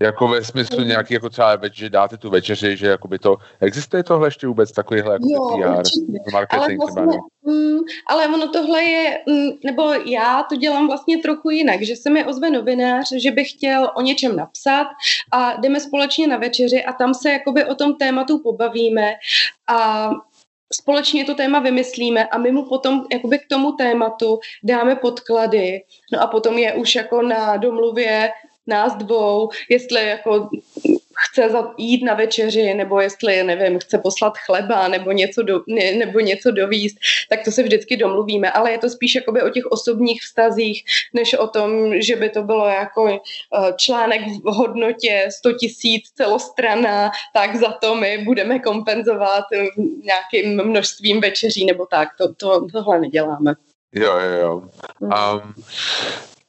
Jako 0.00 0.28
ve 0.28 0.44
smyslu 0.44 0.84
nějaký, 0.84 1.14
jako 1.14 1.30
třeba, 1.30 1.58
že 1.72 1.90
dáte 1.90 2.16
tu 2.16 2.30
večeři, 2.30 2.76
že 2.76 2.86
jako 2.86 3.08
by 3.08 3.18
to, 3.18 3.36
existuje 3.60 4.02
tohle 4.02 4.26
ještě 4.26 4.46
vůbec 4.46 4.72
takovýhle 4.72 5.12
jako 5.12 5.28
jo, 5.28 5.58
PR, 5.58 5.82
marketing 6.32 6.82
ale, 6.82 6.92
vlastně, 6.92 7.18
mm, 7.42 7.78
ale 8.06 8.28
ono 8.28 8.48
tohle 8.48 8.82
je, 8.82 9.18
mm, 9.28 9.50
nebo 9.64 9.92
já 9.92 10.42
to 10.42 10.56
dělám 10.56 10.86
vlastně 10.86 11.18
trochu 11.18 11.50
jinak, 11.50 11.82
že 11.82 11.96
se 11.96 12.10
mi 12.10 12.24
ozve 12.24 12.50
novinář, 12.50 13.12
že 13.16 13.30
by 13.30 13.44
chtěl 13.44 13.90
o 13.94 14.02
něčem 14.02 14.36
napsat 14.36 14.86
a 15.32 15.56
jdeme 15.60 15.80
společně 15.80 16.26
na 16.26 16.36
večeři 16.36 16.84
a 16.84 16.92
tam 16.92 17.14
se 17.14 17.30
jakoby 17.30 17.64
o 17.64 17.74
tom 17.74 17.94
tématu 17.94 18.38
pobavíme 18.38 19.12
a 19.66 20.10
společně 20.72 21.24
to 21.24 21.34
téma 21.34 21.58
vymyslíme 21.58 22.26
a 22.26 22.38
my 22.38 22.52
mu 22.52 22.68
potom 22.68 23.06
jakoby 23.12 23.38
k 23.38 23.48
tomu 23.48 23.72
tématu 23.72 24.38
dáme 24.62 24.96
podklady, 24.96 25.82
no 26.12 26.22
a 26.22 26.26
potom 26.26 26.58
je 26.58 26.74
už 26.74 26.94
jako 26.94 27.22
na 27.22 27.56
domluvě 27.56 28.30
nás 28.66 28.96
dvou, 28.96 29.48
jestli 29.70 30.08
jako 30.08 30.48
chce 31.30 31.48
jít 31.78 32.04
na 32.04 32.14
večeři, 32.14 32.74
nebo 32.74 33.00
jestli, 33.00 33.42
nevím, 33.42 33.78
chce 33.78 33.98
poslat 33.98 34.38
chleba, 34.38 34.88
nebo 34.88 35.12
něco, 35.12 35.42
do, 35.42 35.60
ne, 35.66 35.92
nebo 35.92 36.20
něco 36.20 36.50
dovíst, 36.50 36.96
tak 37.28 37.44
to 37.44 37.50
se 37.50 37.62
vždycky 37.62 37.96
domluvíme, 37.96 38.50
ale 38.50 38.72
je 38.72 38.78
to 38.78 38.90
spíš 38.90 39.14
jakoby 39.14 39.42
o 39.42 39.50
těch 39.50 39.66
osobních 39.66 40.22
vztazích, 40.22 40.84
než 41.12 41.34
o 41.34 41.46
tom, 41.48 42.00
že 42.00 42.16
by 42.16 42.30
to 42.30 42.42
bylo 42.42 42.66
jako 42.66 43.08
eh, 43.08 43.72
článek 43.76 44.20
v 44.44 44.54
hodnotě 44.54 45.28
100 45.38 45.52
tisíc 45.52 46.10
celostrana, 46.14 47.10
tak 47.34 47.56
za 47.56 47.72
to 47.72 47.94
my 47.94 48.18
budeme 48.18 48.58
kompenzovat 48.58 49.44
eh, 49.52 49.66
nějakým 50.02 50.64
množstvím 50.64 51.20
večeří 51.20 51.64
nebo 51.64 51.86
tak. 51.86 52.08
To, 52.18 52.34
to, 52.34 52.66
tohle 52.72 53.00
neděláme. 53.00 53.54
Jo, 53.94 54.12
jo, 54.18 54.40
jo. 54.40 54.62
Um, 55.00 55.54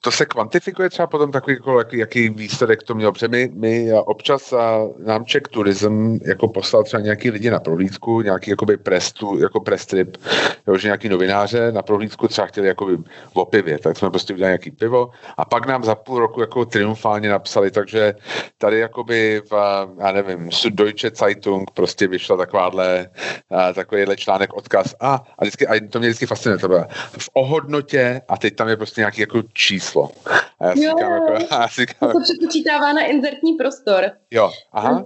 to 0.05 0.11
se 0.11 0.25
kvantifikuje 0.25 0.89
třeba 0.89 1.07
potom 1.07 1.31
takový, 1.31 1.55
jako, 1.55 1.79
jaký, 1.79 1.97
jaký 1.97 2.29
výsledek 2.29 2.83
to 2.83 2.95
mělo? 2.95 3.11
Protože 3.11 3.27
my, 3.27 3.49
my 3.53 3.93
občas 3.93 4.53
a 4.53 4.79
nám 5.05 5.25
Czech 5.25 5.41
Tourism 5.41 6.17
jako 6.25 6.47
poslal 6.47 6.83
třeba 6.83 7.01
nějaký 7.01 7.31
lidi 7.31 7.49
na 7.49 7.59
prohlídku, 7.59 8.21
nějaký 8.21 8.49
jakoby 8.49 8.77
press, 8.77 9.11
tu, 9.11 9.39
jako 9.39 9.59
press 9.59 9.85
trip, 9.85 10.17
jo, 10.67 10.77
že 10.77 10.87
nějaký 10.87 11.09
novináře 11.09 11.71
na 11.71 11.81
prohlídku 11.81 12.27
třeba 12.27 12.47
chtěli 12.47 12.67
jakoby 12.67 12.97
o 13.33 13.45
pivě, 13.45 13.79
tak 13.79 13.97
jsme 13.97 14.09
prostě 14.09 14.33
udělali 14.33 14.49
nějaký 14.49 14.71
pivo. 14.71 15.09
A 15.37 15.45
pak 15.45 15.67
nám 15.67 15.83
za 15.83 15.95
půl 15.95 16.19
roku 16.19 16.41
jako 16.41 16.65
triumfálně 16.65 17.29
napsali, 17.29 17.71
takže 17.71 18.13
tady 18.57 18.79
jakoby 18.79 19.41
v, 19.51 19.53
já 19.99 20.11
nevím, 20.11 20.51
Süddeutsche 20.51 21.09
Zeitung 21.15 21.71
prostě 21.71 22.07
vyšla 22.07 22.37
takováhle, 22.37 23.09
takovýhle 23.73 24.15
článek, 24.15 24.53
odkaz. 24.53 24.95
A, 24.99 25.15
a, 25.15 25.43
vždycky, 25.43 25.67
a 25.67 25.73
to 25.89 25.99
mě 25.99 26.07
vždycky 26.07 26.25
fascinuje, 26.25 26.59
to 26.59 26.67
bylo 26.67 26.85
v 27.17 27.29
ohodnotě 27.33 28.21
a 28.27 28.37
teď 28.37 28.55
tam 28.55 28.67
je 28.67 28.77
prostě 28.77 29.01
nějaký 29.01 29.21
jako 29.21 29.41
číslo 29.53 29.94
číslo. 29.95 30.09
A 30.59 30.65
já 30.65 30.73
si 30.73 30.81
říkám, 30.81 31.11
jako, 31.11 31.33
já 31.51 31.67
si 31.67 31.81
říkám, 31.81 32.11
to 32.11 32.19
se 32.19 32.23
přepočítává 32.23 32.93
na 32.93 33.01
inzertní 33.01 33.53
prostor. 33.53 34.11
Jo, 34.31 34.51
aha. 34.71 35.05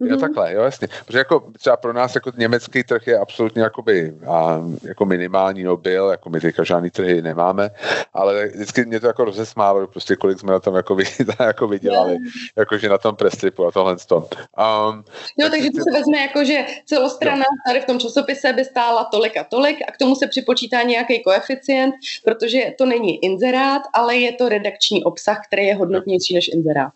Mm-hmm. 0.00 0.10
Jo, 0.10 0.16
takhle, 0.16 0.54
jo, 0.54 0.62
jasně. 0.62 0.88
Protože 1.06 1.18
jako 1.18 1.52
třeba 1.58 1.76
pro 1.76 1.92
nás 1.92 2.14
jako 2.14 2.32
německý 2.36 2.84
trh 2.84 3.06
je 3.06 3.18
absolutně 3.18 3.62
jakoby, 3.62 4.14
a, 4.30 4.62
jako 4.82 5.04
minimální, 5.04 5.62
no 5.62 5.76
byl, 5.76 6.08
jako 6.08 6.30
my 6.30 6.40
teďka 6.40 6.64
žádný 6.64 6.90
trhy 6.90 7.22
nemáme, 7.22 7.70
ale 8.12 8.46
vždycky 8.46 8.84
mě 8.84 9.00
to 9.00 9.06
jako 9.06 9.24
rozesmálo, 9.24 9.86
prostě 9.86 10.16
kolik 10.16 10.40
jsme 10.40 10.52
na 10.52 10.60
tom 10.60 10.74
jako, 10.74 10.94
vy, 10.94 11.04
jako 11.40 11.68
vydělali, 11.68 12.10
yeah. 12.10 12.22
jakože 12.56 12.88
na 12.88 12.98
tom 12.98 13.16
prestripu 13.16 13.66
a 13.66 13.70
tohle 13.70 13.98
z 13.98 14.06
tom. 14.06 14.22
Um, 14.22 15.04
jo, 15.38 15.48
takže 15.50 15.70
to 15.70 15.82
se 15.82 15.90
vezme 15.92 16.18
jako, 16.18 16.44
že 16.44 16.66
celostrana 16.86 17.44
tady 17.66 17.80
v 17.80 17.84
tom 17.84 17.98
časopise 17.98 18.52
by 18.52 18.64
stála 18.64 19.04
tolik 19.04 19.36
a 19.36 19.44
tolik 19.44 19.78
a 19.88 19.92
k 19.92 19.98
tomu 19.98 20.16
se 20.16 20.26
připočítá 20.26 20.82
nějaký 20.82 21.22
koeficient, 21.22 21.94
protože 22.24 22.74
to 22.78 22.86
není 22.86 23.24
inzerát, 23.24 23.82
ale 23.92 24.16
je 24.16 24.32
to 24.32 24.48
redakční 24.48 25.04
obsah, 25.04 25.40
který 25.46 25.66
je 25.66 25.74
hodnotnější 25.74 26.34
než 26.34 26.48
inzerát. 26.48 26.92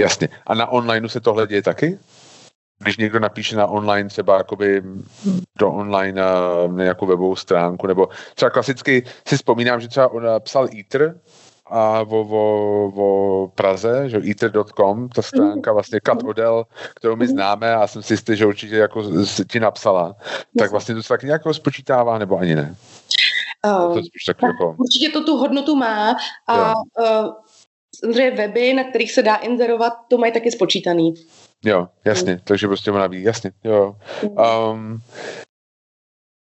Jasně. 0.00 0.28
A 0.46 0.54
na 0.54 0.66
online 0.66 1.08
se 1.08 1.20
tohle 1.20 1.46
děje 1.46 1.62
taky? 1.62 1.98
Když 2.82 2.96
někdo 2.96 3.20
napíše 3.20 3.56
na 3.56 3.66
online 3.66 4.08
třeba 4.08 4.36
jakoby 4.36 4.82
do 5.58 5.72
online 5.72 6.22
na 6.22 6.82
nějakou 6.84 7.06
webovou 7.06 7.36
stránku, 7.36 7.86
nebo 7.86 8.08
třeba 8.34 8.50
klasicky 8.50 9.04
si 9.28 9.36
vzpomínám, 9.36 9.80
že 9.80 9.88
třeba 9.88 10.12
on 10.12 10.24
psal 10.40 10.68
Ether, 10.80 11.14
a 11.70 12.00
o, 12.00 12.20
o, 12.20 12.92
o 12.96 13.48
Praze, 13.48 14.08
že 14.08 14.20
ether.com, 14.30 15.08
ta 15.08 15.22
stránka 15.22 15.72
vlastně 15.72 16.00
Kat 16.00 16.22
Odell, 16.22 16.66
kterou 16.94 17.16
my 17.16 17.28
známe 17.28 17.74
a 17.74 17.86
jsem 17.86 18.02
si 18.02 18.12
jistý, 18.12 18.36
že 18.36 18.46
určitě 18.46 18.76
jako 18.76 19.02
ti 19.50 19.60
napsala, 19.60 20.16
tak 20.58 20.70
vlastně 20.70 20.94
to 20.94 21.02
se 21.02 21.08
tak 21.08 21.22
nějak 21.22 21.42
spočítává, 21.52 22.18
nebo 22.18 22.38
ani 22.38 22.54
ne? 22.54 22.74
Uh, 23.66 23.94
to 23.94 24.00
tak 24.26 24.42
jako... 24.42 24.76
Určitě 24.78 25.10
to 25.12 25.24
tu 25.24 25.36
hodnotu 25.36 25.76
má 25.76 26.16
a 26.46 26.72
uh, 26.74 27.32
samozřejmě 28.00 28.30
weby, 28.30 28.74
na 28.74 28.84
kterých 28.84 29.12
se 29.12 29.22
dá 29.22 29.36
inzerovat, 29.36 29.92
to 30.08 30.18
mají 30.18 30.32
taky 30.32 30.50
spočítaný. 30.50 31.14
Jo, 31.64 31.88
jasně, 32.04 32.32
mm. 32.32 32.40
takže 32.44 32.66
prostě 32.66 32.90
ona 32.90 33.06
ví, 33.06 33.22
jasně, 33.22 33.52
jo. 33.64 33.96
Um, 34.22 34.98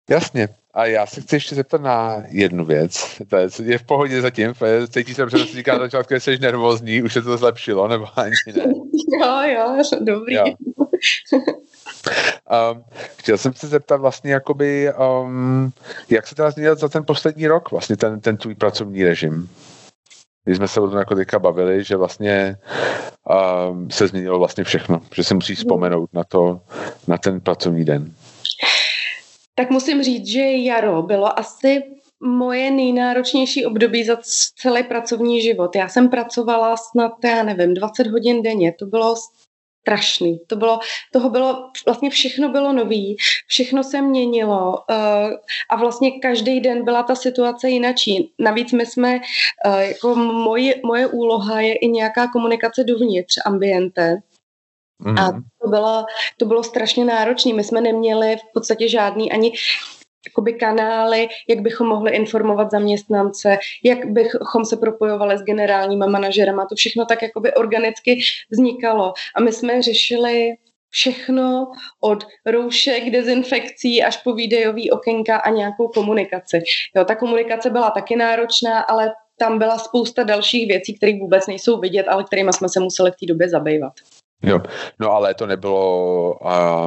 jasně, 0.10 0.49
a 0.73 0.86
já 0.86 1.06
se 1.06 1.21
chci 1.21 1.36
ještě 1.36 1.56
zeptat 1.56 1.82
na 1.82 2.23
jednu 2.29 2.65
věc. 2.65 3.21
To 3.29 3.38
je, 3.38 3.47
je 3.63 3.77
v 3.77 3.84
pohodě 3.84 4.21
zatím, 4.21 4.53
cítí 4.89 5.13
se, 5.13 5.29
si 5.29 5.38
říká 5.38 5.73
na 5.73 5.79
začátku, 5.79 6.13
že 6.13 6.19
jsi 6.19 6.38
nervózní, 6.38 7.03
už 7.03 7.13
se 7.13 7.21
to 7.21 7.38
zlepšilo, 7.38 7.88
nebo 7.88 8.06
ani 8.15 8.36
ne? 8.56 8.63
Jo, 9.21 9.41
jo, 9.43 9.84
dobrý. 9.99 10.36
Jo. 10.36 10.45
Um, 12.71 12.84
chtěl 13.15 13.38
jsem 13.38 13.53
se 13.53 13.67
zeptat 13.67 14.01
vlastně, 14.01 14.34
jakoby, 14.34 14.89
um, 15.23 15.71
jak 16.10 16.27
se 16.27 16.36
teda 16.36 16.51
změnil 16.51 16.75
za 16.75 16.89
ten 16.89 17.06
poslední 17.06 17.47
rok, 17.47 17.71
vlastně 17.71 17.97
ten, 17.97 18.19
ten 18.19 18.38
tvůj 18.38 18.56
pracovní 18.56 19.03
režim? 19.03 19.49
Když 20.43 20.58
jsme 20.58 20.67
se 20.67 20.82
o 20.82 20.89
tom 20.89 20.99
jako 20.99 21.15
teďka 21.15 21.39
bavili, 21.39 21.84
že 21.84 21.95
vlastně 21.95 22.56
um, 23.69 23.91
se 23.91 24.08
změnilo 24.08 24.39
vlastně 24.39 24.63
všechno, 24.63 25.01
že 25.15 25.23
se 25.23 25.34
musí 25.34 25.56
vzpomenout 25.56 26.10
na 26.13 26.23
to, 26.23 26.62
na 27.08 27.17
ten 27.17 27.41
pracovní 27.41 27.86
den. 27.86 28.13
Tak 29.56 29.69
musím 29.69 30.03
říct, 30.03 30.27
že 30.27 30.41
jaro 30.41 31.01
bylo 31.01 31.39
asi 31.39 31.84
moje 32.23 32.71
nejnáročnější 32.71 33.65
období 33.65 34.03
za 34.03 34.17
celý 34.62 34.84
pracovní 34.84 35.41
život. 35.41 35.75
Já 35.75 35.89
jsem 35.89 36.10
pracovala 36.10 36.77
snad, 36.77 37.12
já 37.23 37.43
nevím, 37.43 37.73
20 37.73 38.08
hodin 38.08 38.41
denně. 38.41 38.73
To 38.79 38.86
bylo 38.86 39.15
strašný. 39.83 40.39
To 40.47 40.55
bylo, 40.55 40.79
toho 41.11 41.29
bylo, 41.29 41.69
vlastně 41.85 42.09
všechno 42.09 42.49
bylo 42.49 42.73
nový, 42.73 43.17
všechno 43.47 43.83
se 43.83 44.01
měnilo 44.01 44.71
uh, 44.71 45.31
a 45.69 45.75
vlastně 45.75 46.11
každý 46.19 46.59
den 46.59 46.85
byla 46.85 47.03
ta 47.03 47.15
situace 47.15 47.69
jinačí. 47.69 48.33
Navíc 48.39 48.71
my 48.71 48.85
jsme, 48.85 49.19
uh, 49.65 49.79
jako 49.79 50.15
moje, 50.15 50.75
moje 50.85 51.07
úloha 51.07 51.61
je 51.61 51.75
i 51.75 51.87
nějaká 51.87 52.27
komunikace 52.27 52.83
dovnitř 52.83 53.33
ambiente. 53.45 54.15
Mm. 54.99 55.19
A 55.19 55.31
to 55.31 55.69
bylo, 55.69 56.05
to 56.37 56.45
bylo 56.45 56.63
strašně 56.63 57.05
náročné. 57.05 57.53
My 57.53 57.63
jsme 57.63 57.81
neměli 57.81 58.35
v 58.35 58.53
podstatě 58.53 58.89
žádný 58.89 59.31
ani 59.31 59.51
jakoby 60.27 60.53
kanály, 60.53 61.27
jak 61.49 61.59
bychom 61.59 61.88
mohli 61.88 62.12
informovat 62.12 62.71
zaměstnance, 62.71 63.57
jak 63.83 64.05
bychom 64.05 64.65
se 64.65 64.77
propojovali 64.77 65.38
s 65.38 65.41
generálníma 65.41 66.07
manažerama. 66.07 66.65
To 66.65 66.75
všechno 66.75 67.05
tak 67.05 67.21
jakoby 67.21 67.53
organicky 67.53 68.19
vznikalo. 68.51 69.13
A 69.36 69.41
my 69.41 69.51
jsme 69.51 69.81
řešili 69.81 70.53
všechno 70.89 71.67
od 72.01 72.23
roušek, 72.45 73.09
dezinfekcí 73.09 74.03
až 74.03 74.17
po 74.17 74.33
videový 74.33 74.91
okénka 74.91 75.38
a 75.38 75.49
nějakou 75.49 75.88
komunikaci. 75.88 76.63
Jo, 76.95 77.05
ta 77.05 77.15
komunikace 77.15 77.69
byla 77.69 77.91
taky 77.91 78.15
náročná, 78.15 78.79
ale 78.81 79.12
tam 79.38 79.57
byla 79.57 79.77
spousta 79.77 80.23
dalších 80.23 80.67
věcí, 80.67 80.97
které 80.97 81.19
vůbec 81.19 81.47
nejsou 81.47 81.79
vidět, 81.79 82.07
ale 82.07 82.23
kterými 82.23 82.53
jsme 82.53 82.69
se 82.69 82.79
museli 82.79 83.12
v 83.12 83.15
té 83.15 83.25
době 83.25 83.49
zabývat. 83.49 83.93
Jo, 84.43 84.62
no 84.99 85.12
ale 85.12 85.34
to 85.34 85.47
nebylo 85.47 86.38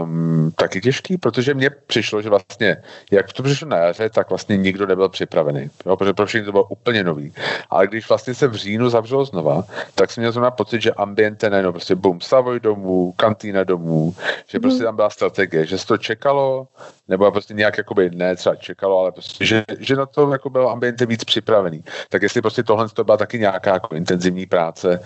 um, 0.02 0.52
taky 0.56 0.80
těžký, 0.80 1.16
protože 1.16 1.54
mně 1.54 1.70
přišlo, 1.70 2.22
že 2.22 2.28
vlastně, 2.28 2.76
jak 3.10 3.32
to 3.32 3.42
přišlo 3.42 3.68
na 3.68 3.76
jaře, 3.76 4.10
tak 4.10 4.28
vlastně 4.28 4.56
nikdo 4.56 4.86
nebyl 4.86 5.08
připravený, 5.08 5.70
jo, 5.86 5.96
protože 5.96 6.12
pro 6.12 6.26
všechny 6.26 6.46
to 6.46 6.52
bylo 6.52 6.64
úplně 6.64 7.04
nový. 7.04 7.32
Ale 7.70 7.86
když 7.86 8.08
vlastně 8.08 8.34
se 8.34 8.48
v 8.48 8.54
říjnu 8.54 8.90
zavřelo 8.90 9.24
znova, 9.24 9.64
tak 9.94 10.10
jsem 10.10 10.22
měl 10.22 10.32
zrovna 10.32 10.50
pocit, 10.50 10.82
že 10.82 10.92
ambiente 10.92 11.50
najednou 11.50 11.72
prostě 11.72 11.94
boom, 11.94 12.20
Savoy 12.20 12.60
domů, 12.60 13.12
kantýna 13.16 13.64
domů, 13.64 14.14
že 14.48 14.60
prostě 14.60 14.84
tam 14.84 14.96
byla 14.96 15.10
strategie, 15.10 15.66
že 15.66 15.78
se 15.78 15.86
to 15.86 15.98
čekalo, 15.98 16.68
nebo 17.08 17.32
prostě 17.32 17.54
nějak 17.54 17.78
jakoby 17.78 18.10
ne 18.10 18.36
třeba 18.36 18.56
čekalo, 18.56 19.00
ale 19.00 19.12
prostě, 19.12 19.44
že, 19.44 19.64
že 19.78 19.96
na 19.96 20.06
to 20.06 20.32
jako 20.32 20.50
bylo 20.50 20.70
ambiente 20.70 21.06
víc 21.06 21.24
připravený. 21.24 21.84
Tak 22.08 22.22
jestli 22.22 22.42
prostě 22.42 22.62
tohle 22.62 22.88
to 22.88 23.04
byla 23.04 23.16
taky 23.16 23.38
nějaká 23.38 23.72
jako 23.72 23.94
intenzivní 23.94 24.46
práce, 24.46 25.00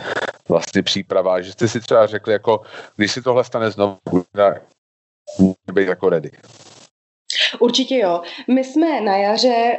vlastně 0.51 0.83
příprava, 0.83 1.41
že 1.41 1.53
jste 1.53 1.69
si 1.69 1.81
třeba 1.81 2.07
řekli, 2.07 2.33
jako 2.33 2.61
když 2.97 3.13
si 3.13 3.23
tohle 3.23 3.45
stane 3.45 3.71
znovu, 3.71 3.97
může 5.39 5.55
být 5.73 5.89
jako 5.89 6.09
ready. 6.09 6.31
Určitě 7.59 7.99
jo. 7.99 8.23
My 8.49 8.65
jsme 8.65 9.01
na 9.01 9.17
jaře 9.17 9.79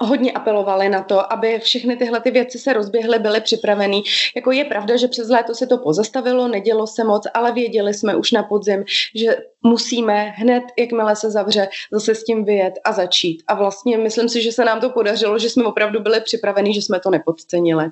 hodně 0.00 0.32
apelovali 0.32 0.88
na 0.88 1.02
to, 1.02 1.32
aby 1.32 1.58
všechny 1.58 1.96
tyhle 1.96 2.20
ty 2.20 2.30
věci 2.30 2.58
se 2.58 2.72
rozběhly, 2.72 3.18
byly 3.18 3.40
připraveny. 3.40 4.02
Jako 4.36 4.52
je 4.52 4.64
pravda, 4.64 4.96
že 4.96 5.08
přes 5.08 5.28
léto 5.28 5.54
se 5.54 5.66
to 5.66 5.78
pozastavilo, 5.78 6.48
nedělo 6.48 6.86
se 6.86 7.04
moc, 7.04 7.26
ale 7.34 7.52
věděli 7.52 7.94
jsme 7.94 8.16
už 8.16 8.32
na 8.32 8.42
podzim, 8.42 8.84
že 9.14 9.36
musíme 9.62 10.22
hned, 10.36 10.64
jakmile 10.78 11.16
se 11.16 11.30
zavře, 11.30 11.68
zase 11.92 12.14
s 12.14 12.24
tím 12.24 12.44
vyjet 12.44 12.74
a 12.84 12.92
začít. 12.92 13.42
A 13.46 13.54
vlastně 13.54 13.98
myslím 13.98 14.28
si, 14.28 14.42
že 14.42 14.52
se 14.52 14.64
nám 14.64 14.80
to 14.80 14.90
podařilo, 14.90 15.38
že 15.38 15.50
jsme 15.50 15.64
opravdu 15.64 16.00
byli 16.00 16.20
připraveni, 16.20 16.74
že 16.74 16.82
jsme 16.82 17.00
to 17.00 17.10
nepodcenili. 17.10 17.90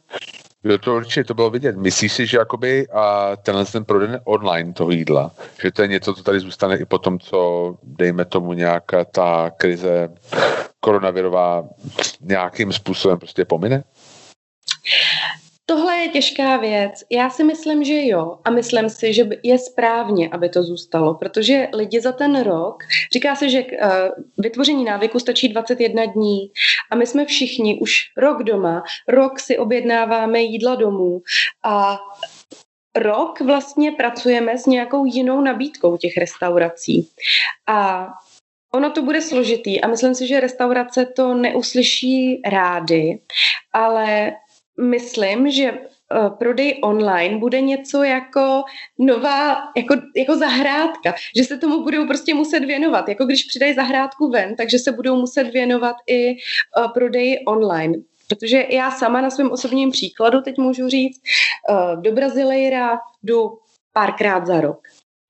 Jo, 0.64 0.78
to 0.78 0.96
určitě 0.96 1.24
to 1.24 1.34
bylo 1.34 1.50
vidět. 1.50 1.76
Myslíš 1.76 2.12
si, 2.12 2.26
že 2.26 2.38
jakoby 2.38 2.88
a 2.88 3.36
tenhle 3.36 3.64
ten 3.64 3.84
prodej 3.84 4.18
online 4.24 4.72
toho 4.72 4.90
jídla, 4.90 5.30
že 5.62 5.70
to 5.70 5.82
je 5.82 5.88
něco, 5.88 6.14
co 6.14 6.22
tady 6.22 6.40
zůstane 6.40 6.76
i 6.76 6.84
po 6.84 6.98
tom, 6.98 7.18
co 7.18 7.74
dejme 7.82 8.24
tomu 8.24 8.52
nějaká 8.52 9.04
ta 9.04 9.50
krize 9.56 10.08
koronavirová 10.80 11.64
nějakým 12.20 12.72
způsobem 12.72 13.18
prostě 13.18 13.44
pomine? 13.44 13.84
Tohle 15.70 15.98
je 15.98 16.08
těžká 16.08 16.56
věc. 16.56 17.04
Já 17.10 17.30
si 17.30 17.44
myslím, 17.44 17.84
že 17.84 18.06
jo. 18.06 18.38
A 18.44 18.50
myslím 18.50 18.90
si, 18.90 19.12
že 19.12 19.28
je 19.42 19.58
správně, 19.58 20.28
aby 20.28 20.48
to 20.48 20.62
zůstalo, 20.62 21.14
protože 21.14 21.68
lidi 21.74 22.00
za 22.00 22.12
ten 22.12 22.42
rok, 22.42 22.82
říká 23.12 23.36
se, 23.36 23.48
že 23.48 23.64
uh, 23.64 23.70
vytvoření 24.38 24.84
návyku 24.84 25.18
stačí 25.18 25.48
21 25.48 26.04
dní 26.04 26.50
a 26.90 26.96
my 26.96 27.06
jsme 27.06 27.24
všichni 27.24 27.80
už 27.80 28.00
rok 28.16 28.42
doma, 28.42 28.82
rok 29.08 29.40
si 29.40 29.58
objednáváme 29.58 30.40
jídla 30.40 30.74
domů 30.74 31.20
a 31.64 31.98
rok 32.96 33.40
vlastně 33.40 33.92
pracujeme 33.92 34.58
s 34.58 34.66
nějakou 34.66 35.04
jinou 35.04 35.40
nabídkou 35.40 35.96
těch 35.96 36.16
restaurací. 36.16 37.08
A 37.66 38.08
Ono 38.74 38.90
to 38.90 39.02
bude 39.02 39.20
složitý 39.20 39.80
a 39.80 39.88
myslím 39.88 40.14
si, 40.14 40.26
že 40.26 40.40
restaurace 40.40 41.06
to 41.06 41.34
neuslyší 41.34 42.42
rády, 42.46 43.18
ale 43.72 44.32
myslím, 44.80 45.50
že 45.50 45.64
eh, 45.64 46.30
prodej 46.38 46.80
online 46.82 47.38
bude 47.38 47.60
něco 47.60 48.02
jako 48.02 48.62
nová, 48.98 49.56
jako, 49.76 49.94
jako 50.16 50.36
zahrádka, 50.36 51.14
že 51.36 51.44
se 51.44 51.58
tomu 51.58 51.82
budou 51.82 52.06
prostě 52.06 52.34
muset 52.34 52.60
věnovat, 52.60 53.08
jako 53.08 53.24
když 53.24 53.44
přidají 53.44 53.74
zahrádku 53.74 54.30
ven, 54.30 54.56
takže 54.56 54.78
se 54.78 54.92
budou 54.92 55.16
muset 55.16 55.44
věnovat 55.44 55.96
i 56.06 56.30
uh, 56.30 56.92
prodeji 56.92 57.38
online. 57.38 57.94
Protože 58.28 58.66
já 58.70 58.90
sama 58.90 59.20
na 59.20 59.30
svém 59.30 59.50
osobním 59.50 59.90
příkladu 59.90 60.40
teď 60.40 60.58
můžu 60.58 60.88
říct, 60.88 61.20
uh, 61.70 62.02
do 62.02 62.12
Brazílejra 62.12 62.98
jdu 63.22 63.58
párkrát 63.92 64.46
za 64.46 64.60
rok. 64.60 64.80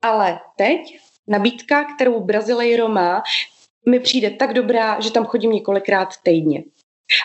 Ale 0.02 0.40
teď 0.56 0.80
nabídka, 1.28 1.84
kterou 1.94 2.20
Brazilejro 2.20 2.88
má, 2.88 3.22
mi 3.88 4.00
přijde 4.00 4.30
tak 4.30 4.54
dobrá, 4.54 5.00
že 5.00 5.12
tam 5.12 5.24
chodím 5.24 5.52
několikrát 5.52 6.08
týdně. 6.22 6.62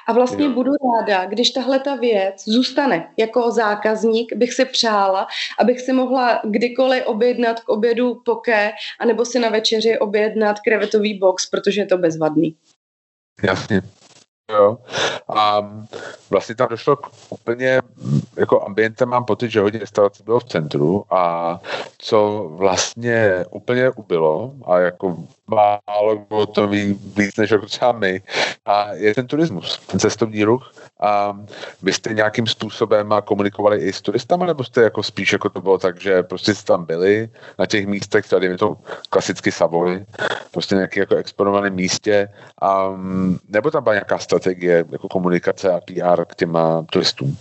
A 0.08 0.13
vlastně 0.13 0.45
jo. 0.45 0.52
budu 0.52 0.71
ráda, 0.71 1.26
když 1.26 1.50
tahle 1.50 1.80
ta 1.80 1.95
věc 1.95 2.43
zůstane 2.45 3.12
jako 3.17 3.52
zákazník, 3.52 4.34
bych 4.36 4.54
si 4.54 4.65
přála, 4.65 5.28
abych 5.60 5.82
si 5.82 5.93
mohla 5.93 6.41
kdykoliv 6.43 7.06
objednat 7.06 7.60
k 7.60 7.69
obědu 7.69 8.21
poké, 8.26 8.71
anebo 9.00 9.26
si 9.26 9.39
na 9.39 9.50
večeři 9.50 10.00
objednat 10.00 10.60
krevetový 10.60 11.19
box, 11.19 11.50
protože 11.50 11.82
je 11.82 11.86
to 11.86 11.98
bezvadný. 11.98 12.56
Jasně. 13.43 13.82
Jo. 14.52 14.78
A 15.36 15.71
vlastně 16.30 16.56
tam 16.56 16.67
došlo 16.69 16.95
k 16.95 17.10
úplně, 17.30 17.80
jako 18.38 18.62
ambientem 18.65 19.10
mám 19.10 19.26
pocit, 19.26 19.50
že 19.50 19.60
hodně 19.60 19.80
restaurací 19.80 20.24
bylo 20.24 20.39
v 20.39 20.43
centru 20.43 21.04
a 21.10 21.60
co 21.98 22.50
vlastně 22.52 23.45
úplně 23.52 23.89
ubylo 23.89 24.54
a 24.65 24.80
jako 24.80 25.17
málo 25.48 26.26
bylo 26.30 26.46
to 26.46 26.68
ví, 26.68 27.00
víc 27.18 27.38
než 27.38 27.52
jako 27.52 27.66
třeba 27.66 27.92
my. 27.92 28.22
A 28.66 28.94
je 28.94 29.14
ten 29.16 29.28
turismus, 29.28 29.80
ten 29.88 30.00
cestovní 30.00 30.44
ruch. 30.44 30.74
A 31.00 31.40
vy 31.82 31.94
jste 31.94 32.14
nějakým 32.14 32.48
způsobem 32.48 33.10
komunikovali 33.26 33.78
i 33.78 33.94
s 33.94 34.02
turistama, 34.02 34.46
nebo 34.46 34.64
jste 34.64 34.82
jako 34.82 35.04
spíš 35.04 35.34
jako 35.34 35.50
to 35.50 35.62
bylo 35.62 35.78
tak, 35.78 36.02
že 36.02 36.24
prostě 36.24 36.56
jste 36.56 36.66
tam 36.66 36.86
byli 36.86 37.30
na 37.60 37.66
těch 37.66 37.88
místech, 37.88 38.30
tady 38.30 38.48
je 38.48 38.58
to 38.58 38.78
klasicky 39.10 39.52
Savoy, 39.52 40.06
prostě 40.52 40.76
nějaké 40.76 41.00
jako 41.00 41.16
exponovaném 41.16 41.74
místě. 41.74 42.30
A 42.62 42.90
nebo 43.50 43.72
tam 43.72 43.84
byla 43.84 43.96
nějaká 43.96 44.20
strategie 44.20 44.86
jako 44.92 45.08
komunikace 45.08 45.74
a 45.74 45.80
PR 45.80 46.26
k 46.26 46.36
těma 46.36 46.86
turistům? 46.92 47.38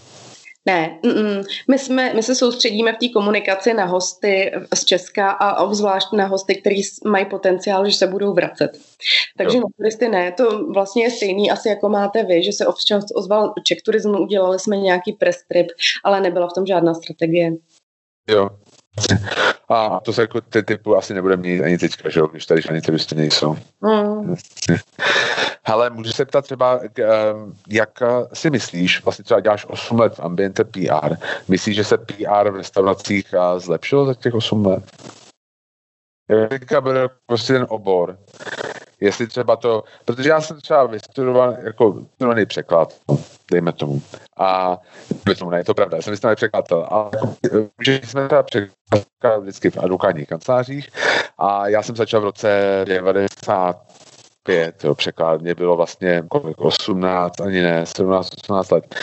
Ne, 0.66 0.98
mm, 1.02 1.42
my, 1.70 1.78
jsme, 1.78 2.14
my 2.14 2.22
se 2.22 2.34
soustředíme 2.34 2.92
v 2.92 2.96
té 2.96 3.08
komunikaci 3.08 3.74
na 3.74 3.84
hosty 3.84 4.52
z 4.74 4.84
Česka 4.84 5.30
a 5.30 5.62
obzvlášť 5.62 6.12
na 6.12 6.26
hosty, 6.26 6.54
kteří 6.54 6.82
mají 7.04 7.26
potenciál, 7.26 7.86
že 7.86 7.96
se 7.96 8.06
budou 8.06 8.34
vracet. 8.34 8.78
Takže 9.36 9.58
na 9.58 9.66
turisty 9.76 10.08
ne, 10.08 10.32
to 10.32 10.66
vlastně 10.72 11.04
je 11.04 11.10
stejný 11.10 11.50
asi 11.50 11.68
jako 11.68 11.88
máte 11.88 12.22
vy, 12.22 12.42
že 12.42 12.52
se 12.52 12.66
občas 12.66 13.04
ozval 13.14 13.54
Czech 13.66 13.82
Turismu, 13.82 14.18
udělali 14.18 14.58
jsme 14.58 14.76
nějaký 14.76 15.12
press 15.12 15.36
trip, 15.48 15.66
ale 16.04 16.20
nebyla 16.20 16.48
v 16.48 16.52
tom 16.52 16.66
žádná 16.66 16.94
strategie. 16.94 17.52
Jo, 18.28 18.50
a 19.68 20.00
to 20.00 20.12
se 20.12 20.20
jako 20.20 20.40
ty 20.40 20.62
typu 20.62 20.96
asi 20.96 21.14
nebude 21.14 21.36
mít 21.36 21.62
ani 21.62 21.78
teďka, 21.78 22.10
že 22.10 22.20
jo, 22.20 22.26
když 22.26 22.46
tady 22.46 22.62
žádný 22.62 22.80
turisty 22.80 23.14
nejsou. 23.14 23.56
Mm. 23.80 24.34
Hele, 25.66 25.90
můžu 25.90 26.12
se 26.12 26.24
ptat 26.24 26.42
třeba, 26.44 26.80
jak 27.68 27.90
si 28.32 28.50
myslíš, 28.50 29.04
vlastně 29.04 29.24
třeba 29.24 29.40
děláš 29.40 29.66
8 29.68 29.98
let 29.98 30.14
v 30.14 30.20
ambiente 30.20 30.64
PR, 30.64 31.14
myslíš, 31.48 31.76
že 31.76 31.84
se 31.84 31.98
PR 31.98 32.50
v 32.50 32.56
restauracích 32.56 33.34
zlepšilo 33.56 34.06
za 34.06 34.14
těch 34.14 34.34
8 34.34 34.66
let? 34.66 34.84
Jaká 36.50 36.80
bude 36.80 37.08
prostě 37.26 37.52
ten 37.52 37.66
obor? 37.68 38.18
Jestli 39.00 39.26
třeba 39.26 39.56
to, 39.56 39.84
protože 40.04 40.28
já 40.28 40.40
jsem 40.40 40.60
třeba 40.60 40.86
vystudoval 40.86 41.56
jako 41.62 41.92
vystudovaný 41.92 42.46
překlad, 42.46 42.94
dejme 43.50 43.72
tomu. 43.72 44.02
A 44.38 44.78
dejme 45.24 45.38
tomu, 45.38 45.50
ne, 45.50 45.58
je 45.58 45.64
to 45.64 45.74
pravda, 45.74 45.96
já 45.96 46.02
jsem 46.02 46.10
vystudovaný 46.10 46.36
překladatel, 46.36 46.86
ale 46.90 47.10
jako, 47.44 47.68
že 47.84 48.00
jsme 48.04 48.28
teda 48.28 48.42
překlad 48.42 49.38
vždycky 49.40 49.70
v 49.70 49.78
advokátních 49.78 50.28
kancelářích 50.28 50.90
a 51.38 51.68
já 51.68 51.82
jsem 51.82 51.96
začal 51.96 52.20
v 52.20 52.24
roce 52.24 52.80
90 52.88 53.82
pět, 54.44 54.84
jo, 54.84 54.94
překlad, 54.94 55.40
mě 55.40 55.54
bylo 55.54 55.76
vlastně 55.76 56.22
kolik, 56.28 56.60
18, 56.60 57.40
ani 57.40 57.62
ne, 57.62 57.86
17, 57.86 58.34
18 58.38 58.70
let. 58.70 58.94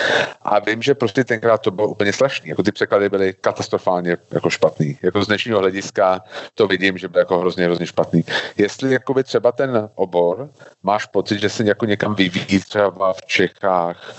A 0.41 0.59
vím, 0.59 0.81
že 0.81 0.95
prostě 0.95 1.23
tenkrát 1.23 1.61
to 1.61 1.71
bylo 1.71 1.87
úplně 1.87 2.13
strašný, 2.13 2.49
jako 2.49 2.63
ty 2.63 2.71
překlady 2.71 3.09
byly 3.09 3.33
katastrofálně 3.33 4.17
jako 4.31 4.49
špatný. 4.49 4.97
Jako 5.01 5.23
z 5.23 5.27
dnešního 5.27 5.59
hlediska 5.59 6.21
to 6.55 6.67
vidím, 6.67 6.97
že 6.97 7.07
byl 7.07 7.19
jako 7.19 7.39
hrozně, 7.39 7.65
hrozně 7.65 7.87
špatný. 7.87 8.23
Jestli 8.57 8.93
jakoby 8.93 9.23
třeba 9.23 9.51
ten 9.51 9.89
obor 9.95 10.49
máš 10.83 11.05
pocit, 11.05 11.39
že 11.39 11.49
se 11.49 11.63
jako 11.63 11.85
někam 11.85 12.15
vyvíjí 12.15 12.59
třeba 12.59 13.13
v 13.13 13.21
Čechách, 13.25 14.15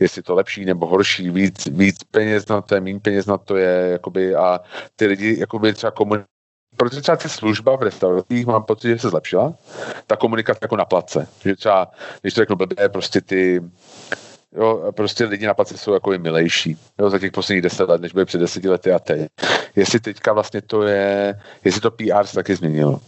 jestli 0.00 0.22
to 0.22 0.34
lepší 0.34 0.64
nebo 0.64 0.86
horší, 0.86 1.30
víc, 1.30 1.66
víc 1.66 2.04
peněz 2.10 2.48
na 2.48 2.60
to 2.60 2.74
je, 2.74 2.80
méně 2.80 3.00
peněz 3.00 3.26
na 3.26 3.38
to 3.38 3.56
je, 3.56 3.88
jakoby, 3.92 4.34
a 4.34 4.60
ty 4.96 5.06
lidi 5.06 5.40
jakoby 5.40 5.72
třeba 5.72 5.90
komunikují 5.90 6.35
protože 6.76 7.00
třeba 7.00 7.16
ty 7.16 7.28
služba 7.28 7.76
v 7.76 7.82
restauracích 7.82 8.46
mám 8.46 8.64
pocit, 8.64 8.88
že 8.88 8.98
se 8.98 9.10
zlepšila. 9.10 9.54
Ta 10.06 10.16
komunikace 10.16 10.58
jako 10.62 10.76
na 10.76 10.84
place. 10.84 11.28
Že 11.44 11.56
třeba, 11.56 11.90
když 12.20 12.34
to 12.34 12.40
řeknu 12.40 12.56
blbě, 12.56 12.88
prostě 12.88 13.20
ty 13.20 13.60
Jo, 14.56 14.92
prostě 14.96 15.24
lidi 15.24 15.46
na 15.46 15.54
place 15.54 15.78
jsou 15.78 15.92
jako 15.92 16.12
i 16.12 16.18
milejší. 16.18 16.76
Jo, 17.00 17.10
za 17.10 17.18
těch 17.18 17.32
posledních 17.32 17.62
deset 17.62 17.88
let, 17.88 18.00
než 18.00 18.12
byly 18.12 18.24
před 18.24 18.38
deseti 18.38 18.68
lety 18.68 18.92
a 18.92 18.98
teď. 18.98 19.28
Jestli 19.76 20.00
teďka 20.00 20.32
vlastně 20.32 20.62
to 20.62 20.82
je, 20.82 21.34
jestli 21.64 21.80
to 21.80 21.90
PR 21.90 22.26
se 22.26 22.34
taky 22.34 22.56
změnilo. 22.56 23.00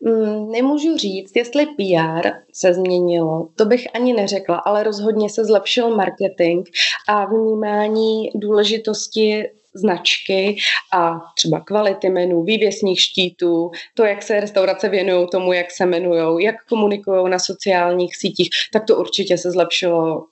Mm, 0.00 0.50
nemůžu 0.50 0.96
říct, 0.96 1.36
jestli 1.36 1.66
PR 1.66 2.28
se 2.52 2.74
změnilo, 2.74 3.48
to 3.56 3.64
bych 3.64 3.86
ani 3.94 4.12
neřekla, 4.12 4.56
ale 4.56 4.82
rozhodně 4.82 5.30
se 5.30 5.44
zlepšil 5.44 5.96
marketing 5.96 6.66
a 7.08 7.24
vnímání 7.24 8.30
důležitosti 8.34 9.44
značky 9.74 10.56
a 10.92 11.20
třeba 11.36 11.60
kvality 11.60 12.08
menu, 12.08 12.42
vývěsních 12.42 13.00
štítů, 13.00 13.70
to, 13.94 14.04
jak 14.04 14.22
se 14.22 14.40
restaurace 14.40 14.88
věnují 14.88 15.26
tomu, 15.32 15.52
jak 15.52 15.70
se 15.70 15.84
jmenují, 15.84 16.44
jak 16.44 16.64
komunikují 16.68 17.30
na 17.30 17.38
sociálních 17.38 18.16
sítích, 18.16 18.50
tak 18.72 18.84
to 18.84 18.96
určitě 18.96 19.38
se 19.38 19.50
zlepšilo 19.50 20.24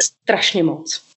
strašně 0.00 0.62
moc. 0.62 1.07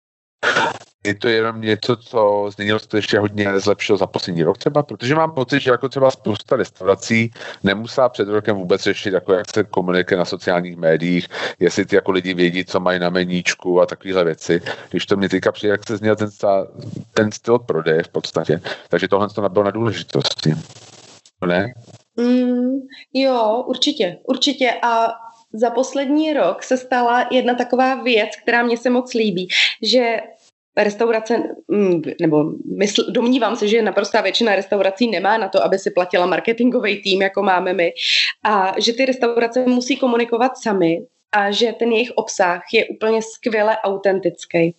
Je 1.03 1.15
to 1.15 1.27
jenom 1.27 1.61
něco, 1.61 1.95
co 1.95 2.49
změnilo 2.53 2.79
se 2.79 2.97
ještě 2.97 3.19
hodně 3.19 3.59
zlepšilo 3.59 3.97
za 3.97 4.07
poslední 4.07 4.43
rok 4.43 4.57
třeba, 4.57 4.83
protože 4.83 5.15
mám 5.15 5.31
pocit, 5.31 5.59
že 5.59 5.71
jako 5.71 5.89
třeba 5.89 6.11
spousta 6.11 6.55
restaurací 6.55 7.31
nemusá 7.63 8.09
před 8.09 8.27
rokem 8.27 8.55
vůbec 8.55 8.81
řešit, 8.81 9.13
jako 9.13 9.33
jak 9.33 9.51
se 9.53 9.63
komunikuje 9.63 10.17
na 10.17 10.25
sociálních 10.25 10.77
médiích, 10.77 11.27
jestli 11.59 11.85
ty 11.85 11.95
jako 11.95 12.11
lidi 12.11 12.33
vědí, 12.33 12.65
co 12.65 12.79
mají 12.79 12.99
na 12.99 13.09
meníčku 13.09 13.81
a 13.81 13.85
takovéhle 13.85 14.23
věci. 14.23 14.61
Když 14.89 15.05
to 15.05 15.17
mě 15.17 15.29
teďka 15.29 15.51
přijde, 15.51 15.71
jak 15.71 15.87
se 15.87 15.97
změnil 15.97 16.15
ten, 16.15 16.29
ten 17.13 17.31
styl 17.31 17.59
prodeje 17.59 18.03
v 18.03 18.09
podstatě. 18.09 18.61
Takže 18.89 19.07
tohle 19.07 19.29
to 19.29 19.41
nabylo 19.41 19.65
na 19.65 19.71
důležitosti. 19.71 20.53
Ne? 21.45 21.73
Mm, 22.17 22.79
jo, 23.13 23.63
určitě, 23.67 24.17
určitě. 24.27 24.71
A 24.83 25.07
za 25.53 25.69
poslední 25.69 26.33
rok 26.33 26.63
se 26.63 26.77
stala 26.77 27.27
jedna 27.31 27.53
taková 27.55 27.95
věc, 27.95 28.29
která 28.43 28.63
mě 28.63 28.77
se 28.77 28.89
moc 28.89 29.13
líbí, 29.13 29.47
že 29.81 30.19
restaurace, 30.77 31.37
mm, 31.67 32.01
nebo 32.21 32.43
mysl, 32.77 33.11
domnívám 33.11 33.55
se, 33.55 33.67
že 33.67 33.81
naprostá 33.81 34.21
většina 34.21 34.55
restaurací 34.55 35.09
nemá 35.09 35.37
na 35.37 35.47
to, 35.47 35.63
aby 35.63 35.79
si 35.79 35.91
platila 35.91 36.25
marketingový 36.25 37.01
tým, 37.01 37.21
jako 37.21 37.43
máme 37.43 37.73
my, 37.73 37.93
a 38.43 38.73
že 38.79 38.93
ty 38.93 39.05
restaurace 39.05 39.65
musí 39.65 39.97
komunikovat 39.97 40.51
sami 40.57 41.05
a 41.31 41.51
že 41.51 41.73
ten 41.79 41.91
jejich 41.91 42.11
obsah 42.11 42.61
je 42.73 42.85
úplně 42.85 43.21
skvěle 43.21 43.77
autentický. 43.77 44.75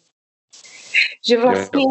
Že 1.26 1.38
vlastně 1.38 1.85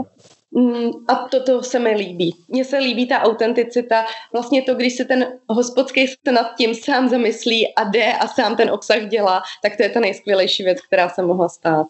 a 1.07 1.15
to, 1.15 1.43
to 1.43 1.63
se 1.63 1.79
mi 1.79 1.91
líbí. 1.91 2.35
Mně 2.47 2.65
se 2.65 2.77
líbí 2.77 3.07
ta 3.07 3.19
autenticita, 3.19 4.05
vlastně 4.33 4.61
to, 4.61 4.75
když 4.75 4.95
se 4.95 5.05
ten 5.05 5.39
hospodský 5.49 6.07
se 6.07 6.31
nad 6.31 6.55
tím 6.57 6.75
sám 6.75 7.09
zamyslí 7.09 7.75
a 7.75 7.83
jde 7.83 8.13
a 8.13 8.27
sám 8.27 8.55
ten 8.55 8.69
obsah 8.71 9.07
dělá, 9.07 9.41
tak 9.63 9.77
to 9.77 9.83
je 9.83 9.89
ta 9.89 9.99
nejskvělejší 9.99 10.63
věc, 10.63 10.81
která 10.81 11.09
se 11.09 11.21
mohla 11.21 11.49
stát 11.49 11.87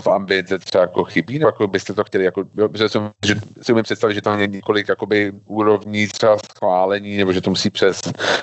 v 0.00 0.06
ambiente 0.06 0.58
třeba 0.58 0.82
jako 0.82 1.04
chybí, 1.04 1.38
nebo 1.38 1.48
jako 1.48 1.66
byste 1.66 1.92
to 1.92 2.04
chtěli, 2.04 2.24
jako, 2.24 2.44
že, 2.74 2.88
jsem, 2.88 3.10
že 3.26 3.34
si 3.62 3.72
umím 3.72 3.84
představit, 3.84 4.14
že 4.14 4.22
tam 4.22 4.40
je 4.40 4.46
několik 4.46 4.88
jakoby, 4.88 5.32
úrovní 5.46 6.08
třeba 6.08 6.36
schválení, 6.38 7.16
nebo 7.16 7.32
že 7.32 7.40
to 7.40 7.50
musí 7.50 7.70
přes, 7.70 8.00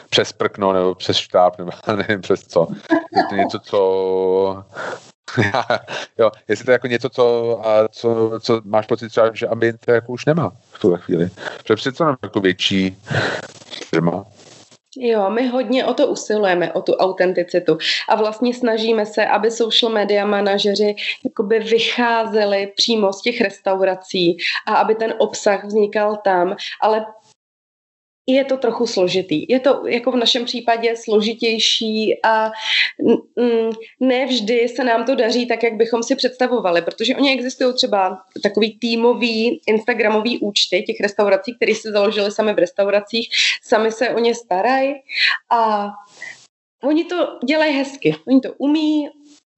přes 0.09 0.33
prkno, 0.33 0.73
nebo 0.73 0.95
přes 0.95 1.17
štáb, 1.17 1.57
nebo 1.57 1.71
nevím 1.95 2.21
přes 2.21 2.41
co. 2.41 2.67
Je 3.15 3.23
to 3.29 3.35
něco, 3.35 3.59
co 3.59 4.63
jo, 6.17 6.31
jestli 6.47 6.65
to 6.65 6.71
je 6.71 6.73
jako 6.73 6.87
něco, 6.87 7.09
co, 7.09 7.59
a 7.67 7.87
co, 7.87 8.39
co 8.39 8.61
máš 8.65 8.85
pocit 8.87 9.09
třeba, 9.09 9.31
že 9.33 9.47
ambiente 9.47 9.91
jako 9.91 10.11
už 10.11 10.25
nemá 10.25 10.51
v 10.71 10.79
tuhle 10.79 10.99
chvíli. 10.99 11.29
Protože 11.57 11.75
přece 11.75 12.03
jenom 12.03 12.15
jako 12.23 12.39
větší 12.39 12.97
firma. 13.85 14.25
Jo, 14.97 15.29
my 15.29 15.47
hodně 15.47 15.85
o 15.85 15.93
to 15.93 16.07
usilujeme, 16.07 16.73
o 16.73 16.81
tu 16.81 16.93
autenticitu 16.93 17.77
a 18.09 18.15
vlastně 18.15 18.53
snažíme 18.53 19.05
se, 19.05 19.25
aby 19.25 19.51
social 19.51 19.91
media 19.91 20.25
manažeři 20.25 20.95
jakoby 21.23 21.59
vycházeli 21.59 22.73
přímo 22.75 23.13
z 23.13 23.21
těch 23.21 23.41
restaurací 23.41 24.37
a 24.67 24.75
aby 24.75 24.95
ten 24.95 25.13
obsah 25.17 25.63
vznikal 25.63 26.17
tam, 26.23 26.55
ale 26.81 27.05
je 28.27 28.45
to 28.45 28.57
trochu 28.57 28.87
složitý. 28.87 29.45
Je 29.49 29.59
to 29.59 29.87
jako 29.87 30.11
v 30.11 30.15
našem 30.15 30.45
případě 30.45 30.95
složitější 30.95 32.19
a 32.23 32.51
ne 33.99 34.25
vždy 34.25 34.69
se 34.69 34.83
nám 34.83 35.05
to 35.05 35.15
daří 35.15 35.45
tak, 35.47 35.63
jak 35.63 35.73
bychom 35.73 36.03
si 36.03 36.15
představovali, 36.15 36.81
protože 36.81 37.15
oni 37.15 37.33
existují 37.33 37.73
třeba 37.73 38.17
takový 38.43 38.79
týmový 38.79 39.61
Instagramový 39.67 40.39
účty 40.39 40.83
těch 40.87 40.99
restaurací, 40.99 41.55
které 41.55 41.75
si 41.75 41.91
založili 41.91 42.31
sami 42.31 42.53
v 42.53 42.59
restauracích, 42.59 43.29
sami 43.63 43.91
se 43.91 44.09
o 44.09 44.19
ně 44.19 44.35
starají 44.35 44.93
a 45.51 45.89
Oni 46.83 47.05
to 47.05 47.39
dělají 47.45 47.77
hezky, 47.77 48.15
oni 48.27 48.41
to 48.41 48.53
umí, 48.57 49.09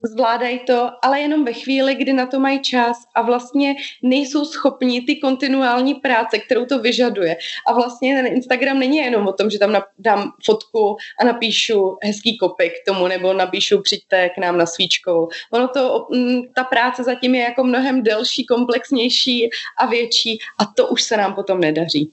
zvládají 0.04 0.60
to, 0.60 0.90
ale 1.02 1.20
jenom 1.20 1.46
ve 1.46 1.54
chvíli, 1.54 1.96
kdy 1.96 2.14
na 2.14 2.26
to 2.26 2.40
mají 2.40 2.62
čas 2.62 2.98
a 3.16 3.22
vlastně 3.22 3.76
nejsou 4.04 4.46
schopni 4.46 5.02
ty 5.02 5.16
kontinuální 5.16 5.96
práce, 5.96 6.40
kterou 6.40 6.66
to 6.66 6.80
vyžaduje. 6.80 7.38
A 7.68 7.74
vlastně 7.74 8.16
ten 8.16 8.28
Instagram 8.28 8.80
není 8.80 8.98
jenom 8.98 9.28
o 9.28 9.34
tom, 9.34 9.50
že 9.50 9.60
tam 9.60 9.78
dám 10.00 10.32
fotku 10.46 10.98
a 11.22 11.26
napíšu 11.26 11.98
hezký 12.04 12.38
kopy 12.38 12.70
k 12.70 12.92
tomu, 12.92 13.08
nebo 13.08 13.34
napíšu 13.34 13.82
přijďte 13.82 14.30
k 14.30 14.38
nám 14.38 14.58
na 14.58 14.66
svíčkou. 14.66 15.28
Ono 15.54 15.68
to, 15.68 16.08
mm, 16.12 16.42
ta 16.56 16.64
práce 16.64 17.04
zatím 17.04 17.36
je 17.36 17.42
jako 17.42 17.64
mnohem 17.64 18.04
delší, 18.04 18.46
komplexnější 18.46 19.50
a 19.80 19.86
větší 19.86 20.40
a 20.60 20.66
to 20.66 20.88
už 20.88 21.04
se 21.04 21.18
nám 21.18 21.34
potom 21.34 21.60
nedaří. 21.60 22.12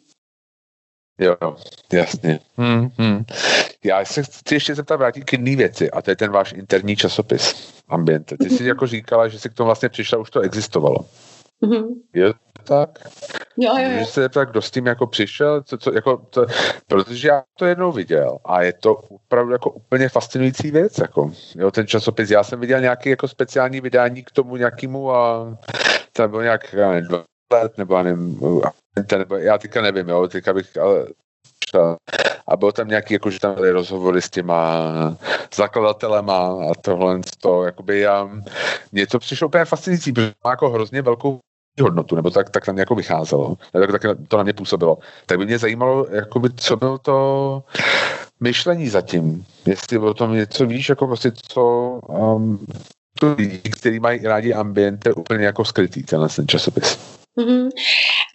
Jo, 1.19 1.37
jasně. 1.93 2.41
Hmm, 2.57 2.89
hmm. 2.99 3.25
Já 3.85 4.05
se 4.05 4.23
chci 4.23 4.55
ještě 4.55 4.75
zeptat 4.75 4.97
vrátit 4.97 5.25
k 5.25 5.33
jiné 5.33 5.57
věci 5.57 5.91
a 5.91 6.03
to 6.03 6.11
je 6.11 6.17
ten 6.17 6.31
váš 6.31 6.53
interní 6.53 6.97
časopis 6.97 7.73
Ambiente. 7.89 8.37
Ty 8.37 8.51
jsi 8.51 8.65
jako 8.65 8.87
říkala, 8.87 9.29
že 9.29 9.39
jsi 9.39 9.49
k 9.49 9.55
tomu 9.55 9.67
vlastně 9.67 9.89
přišla, 9.89 10.19
už 10.19 10.31
to 10.31 10.41
existovalo. 10.41 10.97
Mm-hmm. 11.63 11.87
Je 12.15 12.33
tak? 12.65 12.99
Jo, 13.57 13.77
jo, 13.77 13.85
jo. 13.85 13.91
Můžeš 13.91 14.09
se 14.09 14.21
zeptat, 14.23 14.45
kdo 14.45 14.63
s 14.63 14.71
tím 14.71 14.87
jako 14.87 15.07
přišel, 15.07 15.63
co, 15.63 15.79
co, 15.79 15.93
jako 15.95 16.17
to, 16.17 16.47
protože 16.87 17.29
já 17.29 17.43
to 17.59 17.67
jednou 17.67 17.93
viděl 17.93 18.39
a 18.45 18.63
je 18.63 18.73
to 18.73 18.95
opravdu 18.95 19.53
jako 19.53 19.71
úplně 19.71 20.09
fascinující 20.09 20.71
věc, 20.71 20.99
jako, 20.99 21.33
jo, 21.55 21.71
ten 21.71 21.87
časopis, 21.87 22.31
já 22.31 22.45
jsem 22.45 22.61
viděl 22.61 22.81
nějaký 22.81 23.11
jako 23.11 23.29
speciální 23.29 23.81
vydání 23.81 24.23
k 24.23 24.31
tomu 24.31 24.57
nějakému 24.57 25.13
a 25.13 25.47
tam 26.13 26.31
bylo 26.31 26.43
nějak, 26.43 26.73
já 26.73 26.91
nevím, 26.91 27.09
dva 27.09 27.25
let, 27.53 27.79
nebo 27.79 28.03
nevím, 28.03 28.41
nebo 29.19 29.37
já 29.37 29.59
teďka 29.59 29.83
nevím, 29.83 30.09
jo, 30.09 30.29
teďka 30.29 30.53
bych, 30.53 30.77
ale 30.77 31.07
a 32.49 32.57
bylo 32.57 32.73
tam 32.73 32.89
nějaký, 32.89 33.15
jako, 33.15 33.31
že 33.31 33.41
tam 33.41 33.55
byly 33.55 33.71
rozhovory 33.71 34.23
s 34.23 34.31
těma 34.31 34.83
zakladatelema 35.55 36.39
a 36.71 36.75
tohle 36.81 37.21
to, 37.41 37.65
jakoby 37.65 38.01
já, 38.01 38.31
mně 38.93 39.07
to 39.07 39.19
přišlo 39.19 39.49
úplně 39.49 39.65
fascinující, 39.65 40.13
protože 40.13 40.33
má 40.45 40.51
jako 40.51 40.71
hrozně 40.71 41.03
velkou 41.03 41.39
hodnotu, 41.81 42.17
nebo 42.17 42.31
tak, 42.31 42.51
tak 42.51 42.67
tam 42.67 42.79
jako 42.79 42.95
vycházelo, 42.95 43.57
tak, 43.73 43.93
tak 43.93 44.03
to 44.29 44.37
na 44.37 44.43
mě 44.43 44.53
působilo. 44.53 44.99
Tak 45.27 45.39
by 45.39 45.47
mě 45.47 45.59
zajímalo, 45.59 46.07
jakoby, 46.11 46.49
co 46.57 46.77
bylo 46.77 46.99
to 46.99 47.63
myšlení 48.41 48.89
zatím, 48.89 49.45
jestli 49.67 49.99
o 49.99 50.15
tom 50.15 50.33
něco 50.33 50.67
víš, 50.67 50.89
jako 50.89 51.07
prostě 51.07 51.33
co 51.49 51.63
um, 52.09 52.67
lidi, 53.37 53.59
kteří 53.59 54.01
mají 54.01 54.27
rádi 54.27 54.55
ambient, 54.55 55.07
je 55.07 55.13
úplně 55.13 55.45
jako 55.45 55.65
skrytý 55.65 56.03
tenhle 56.03 56.29
ten 56.29 56.49
časopis. 56.49 56.99
Mm-hmm. 57.39 57.69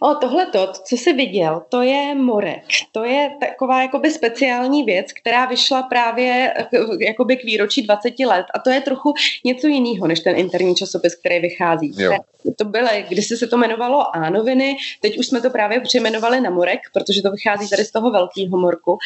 O, 0.01 0.15
tohle 0.15 0.45
to, 0.45 0.73
co 0.83 0.95
jsi 0.95 1.13
viděl, 1.13 1.61
to 1.69 1.81
je 1.81 2.15
Morek. 2.15 2.63
To 2.91 3.03
je 3.03 3.31
taková 3.39 3.81
jakoby 3.81 4.11
speciální 4.11 4.83
věc, 4.83 5.13
která 5.13 5.45
vyšla 5.45 5.83
právě 5.83 6.53
jakoby 6.99 7.37
k 7.37 7.43
výročí 7.43 7.81
20 7.81 8.19
let 8.19 8.45
a 8.53 8.59
to 8.59 8.69
je 8.69 8.81
trochu 8.81 9.13
něco 9.45 9.67
jiného, 9.67 10.07
než 10.07 10.19
ten 10.19 10.35
interní 10.35 10.75
časopis, 10.75 11.15
který 11.15 11.39
vychází. 11.39 11.93
Jo. 11.97 12.17
To 12.57 12.65
byly, 12.65 13.05
když 13.09 13.27
se 13.27 13.47
to 13.47 13.57
jmenovalo 13.57 14.15
A 14.15 14.29
noviny, 14.29 14.77
teď 15.01 15.17
už 15.17 15.27
jsme 15.27 15.41
to 15.41 15.49
právě 15.49 15.79
přejmenovali 15.81 16.41
na 16.41 16.49
Morek, 16.49 16.79
protože 16.93 17.21
to 17.21 17.31
vychází 17.31 17.69
tady 17.69 17.85
z 17.85 17.91
toho 17.91 18.11
velkého 18.11 18.57
morku. 18.57 18.97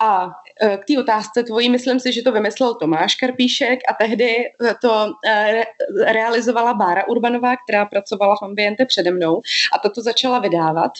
A 0.00 0.30
e, 0.60 0.76
k 0.76 0.84
té 0.84 0.98
otázce 0.98 1.42
tvojí, 1.42 1.70
myslím 1.70 2.00
si, 2.00 2.12
že 2.12 2.22
to 2.22 2.32
vymyslel 2.32 2.74
Tomáš 2.74 3.14
Karpíšek 3.14 3.80
a 3.88 3.94
tehdy 3.94 4.36
to 4.82 5.06
e, 5.26 5.64
realizovala 6.04 6.74
Bára 6.74 7.08
Urbanová, 7.08 7.54
která 7.56 7.86
pracovala 7.86 8.36
v 8.36 8.42
Ambiente 8.42 8.86
přede 8.86 9.10
mnou 9.10 9.42
a 9.72 9.78
toto 9.78 10.02
začala 10.02 10.35
vydávat. 10.38 10.92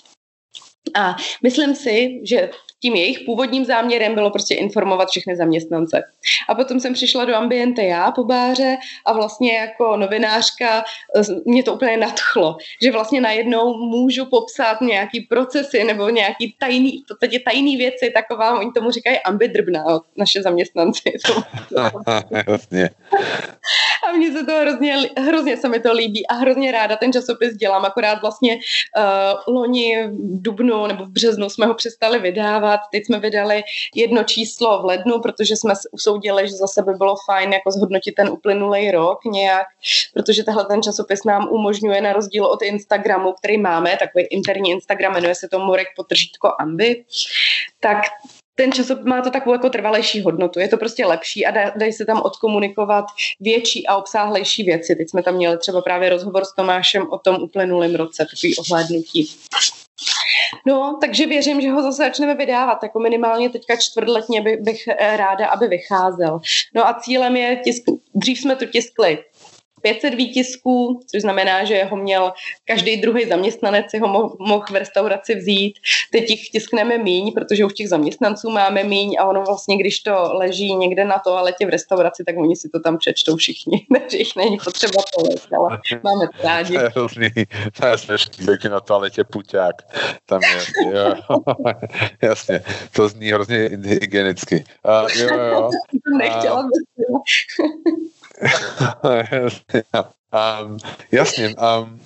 A 0.94 1.16
myslím 1.42 1.74
si, 1.74 2.20
že 2.24 2.50
tím 2.82 2.94
jejich 2.94 3.20
původním 3.26 3.64
záměrem 3.64 4.14
bylo 4.14 4.30
prostě 4.30 4.54
informovat 4.54 5.08
všechny 5.08 5.36
zaměstnance. 5.36 6.02
A 6.48 6.54
potom 6.54 6.80
jsem 6.80 6.94
přišla 6.94 7.24
do 7.24 7.34
ambiente 7.34 7.82
já 7.82 8.10
po 8.10 8.24
báře 8.24 8.76
a 9.06 9.12
vlastně 9.12 9.54
jako 9.54 9.96
novinářka 9.96 10.84
eh, 11.16 11.22
mě 11.46 11.62
to 11.62 11.74
úplně 11.74 11.96
nadchlo, 11.96 12.56
že 12.82 12.92
vlastně 12.92 13.20
najednou 13.20 13.76
můžu 13.76 14.26
popsat 14.26 14.80
nějaký 14.80 15.20
procesy 15.20 15.84
nebo 15.84 16.08
nějaký 16.08 16.54
tajný, 16.58 17.02
v 17.04 17.08
podstatě 17.08 17.40
tajný 17.40 17.76
věci, 17.76 18.10
taková, 18.14 18.58
oni 18.58 18.72
tomu 18.72 18.90
říkají 18.90 19.18
ambidrbná, 19.18 19.84
naše 20.16 20.42
zaměstnanci. 20.42 21.02
Jasně. 22.48 22.90
A 24.08 24.12
mně 24.12 24.32
se 24.32 24.46
to 24.46 24.52
hrozně, 24.60 24.96
hrozně 25.18 25.56
se 25.56 25.68
mi 25.68 25.80
to 25.80 25.92
líbí 25.92 26.26
a 26.26 26.34
hrozně 26.34 26.72
ráda 26.72 26.96
ten 26.96 27.12
časopis 27.12 27.56
dělám, 27.56 27.84
akorát 27.84 28.20
vlastně 28.20 28.56
uh, 28.56 29.54
loni 29.54 30.08
v 30.08 30.42
dubnu 30.42 30.86
nebo 30.86 31.04
v 31.04 31.08
březnu 31.08 31.50
jsme 31.50 31.66
ho 31.66 31.74
přestali 31.74 32.18
vydávat, 32.18 32.65
teď 32.92 33.06
jsme 33.06 33.20
vydali 33.20 33.62
jedno 33.94 34.24
číslo 34.24 34.82
v 34.82 34.84
lednu, 34.84 35.20
protože 35.20 35.56
jsme 35.56 35.74
usoudili, 35.90 36.48
že 36.48 36.54
zase 36.54 36.82
by 36.82 36.92
bylo 36.92 37.14
fajn 37.26 37.52
jako 37.52 37.70
zhodnotit 37.70 38.12
ten 38.12 38.28
uplynulý 38.28 38.90
rok 38.90 39.24
nějak, 39.24 39.66
protože 40.14 40.44
tahle 40.44 40.64
ten 40.64 40.82
časopis 40.82 41.24
nám 41.24 41.48
umožňuje 41.50 42.00
na 42.00 42.12
rozdíl 42.12 42.46
od 42.46 42.62
Instagramu, 42.62 43.32
který 43.32 43.58
máme, 43.58 43.96
takový 43.96 44.24
interní 44.24 44.70
Instagram, 44.70 45.12
jmenuje 45.12 45.34
se 45.34 45.48
to 45.48 45.58
Morek 45.58 45.88
potržítko 45.96 46.52
Ambi, 46.58 47.04
tak 47.80 47.98
ten 48.56 48.72
časopis 48.72 49.04
má 49.04 49.22
to 49.22 49.30
takovou 49.30 49.52
jako 49.52 49.70
trvalejší 49.70 50.22
hodnotu. 50.22 50.60
Je 50.60 50.68
to 50.68 50.76
prostě 50.76 51.06
lepší 51.06 51.46
a 51.46 51.70
dají 51.76 51.92
se 51.92 52.04
tam 52.04 52.22
odkomunikovat 52.22 53.04
větší 53.40 53.86
a 53.86 53.96
obsáhlejší 53.96 54.62
věci. 54.62 54.96
Teď 54.96 55.10
jsme 55.10 55.22
tam 55.22 55.34
měli 55.34 55.58
třeba 55.58 55.82
právě 55.82 56.08
rozhovor 56.08 56.44
s 56.44 56.54
Tomášem 56.54 57.06
o 57.10 57.18
tom 57.18 57.36
uplynulém 57.42 57.94
roce, 57.94 58.26
takový 58.30 58.56
ohlédnutí. 58.56 59.30
No, 60.66 60.98
takže 61.00 61.26
věřím, 61.26 61.60
že 61.60 61.70
ho 61.70 61.82
zase 61.82 61.96
začneme 61.96 62.34
vydávat, 62.34 62.82
jako 62.82 63.00
minimálně 63.00 63.50
teďka 63.50 63.76
čtvrtletně 63.76 64.40
by, 64.40 64.56
bych 64.56 64.88
eh, 64.88 65.16
ráda, 65.16 65.46
aby 65.46 65.68
vycházel. 65.68 66.40
No 66.74 66.88
a 66.88 66.94
cílem 66.94 67.36
je 67.36 67.56
tisk, 67.56 67.82
dřív 68.14 68.40
jsme 68.40 68.56
to 68.56 68.66
tiskli 68.66 69.18
500 69.86 70.14
výtisků, 70.14 71.00
což 71.06 71.22
znamená, 71.22 71.64
že 71.64 71.84
ho 71.84 71.96
měl 71.96 72.32
každý 72.64 72.96
druhý 72.96 73.28
zaměstnanec, 73.28 73.90
si 73.90 73.98
ho 73.98 74.08
mohl, 74.08 74.36
mohl 74.38 74.64
v 74.70 74.74
restauraci 74.74 75.34
vzít. 75.34 75.74
Teď 76.12 76.30
jich 76.30 76.48
tiskneme 76.50 76.98
míň, 76.98 77.32
protože 77.32 77.64
už 77.64 77.72
těch 77.72 77.88
zaměstnanců 77.88 78.50
máme 78.50 78.84
míň 78.84 79.16
a 79.18 79.24
ono 79.24 79.42
vlastně, 79.42 79.76
když 79.76 80.00
to 80.00 80.30
leží 80.32 80.74
někde 80.74 81.04
na 81.04 81.18
toaletě 81.18 81.66
v 81.66 81.68
restauraci, 81.68 82.24
tak 82.24 82.36
oni 82.38 82.56
si 82.56 82.68
to 82.68 82.80
tam 82.80 82.98
přečtou 82.98 83.36
všichni, 83.36 83.86
takže 84.00 84.18
jich 84.18 84.36
není 84.36 84.58
potřeba 84.64 85.02
tolik, 85.14 85.42
ale 85.58 85.78
máme 86.02 86.26
to 86.26 86.42
rádi. 86.42 86.76
Hrozný, 86.76 87.30
to 87.80 87.86
je 87.86 87.98
směšný, 87.98 88.46
na 88.70 88.80
toaletě 88.80 89.24
puťák. 89.24 89.76
Tam 90.26 90.40
je, 90.42 90.92
jo, 90.96 91.14
jasně, 92.22 92.60
to 92.92 93.08
zní 93.08 93.30
hrozně 93.32 93.70
hygienicky. 93.84 94.64
Uh, 94.82 95.08
jo, 95.20 95.28
jo. 95.38 95.70
Nechtěla 96.18 96.62
bych 96.62 96.96
um, 100.62 100.76
jasně. 101.12 101.54
Um, 101.56 102.00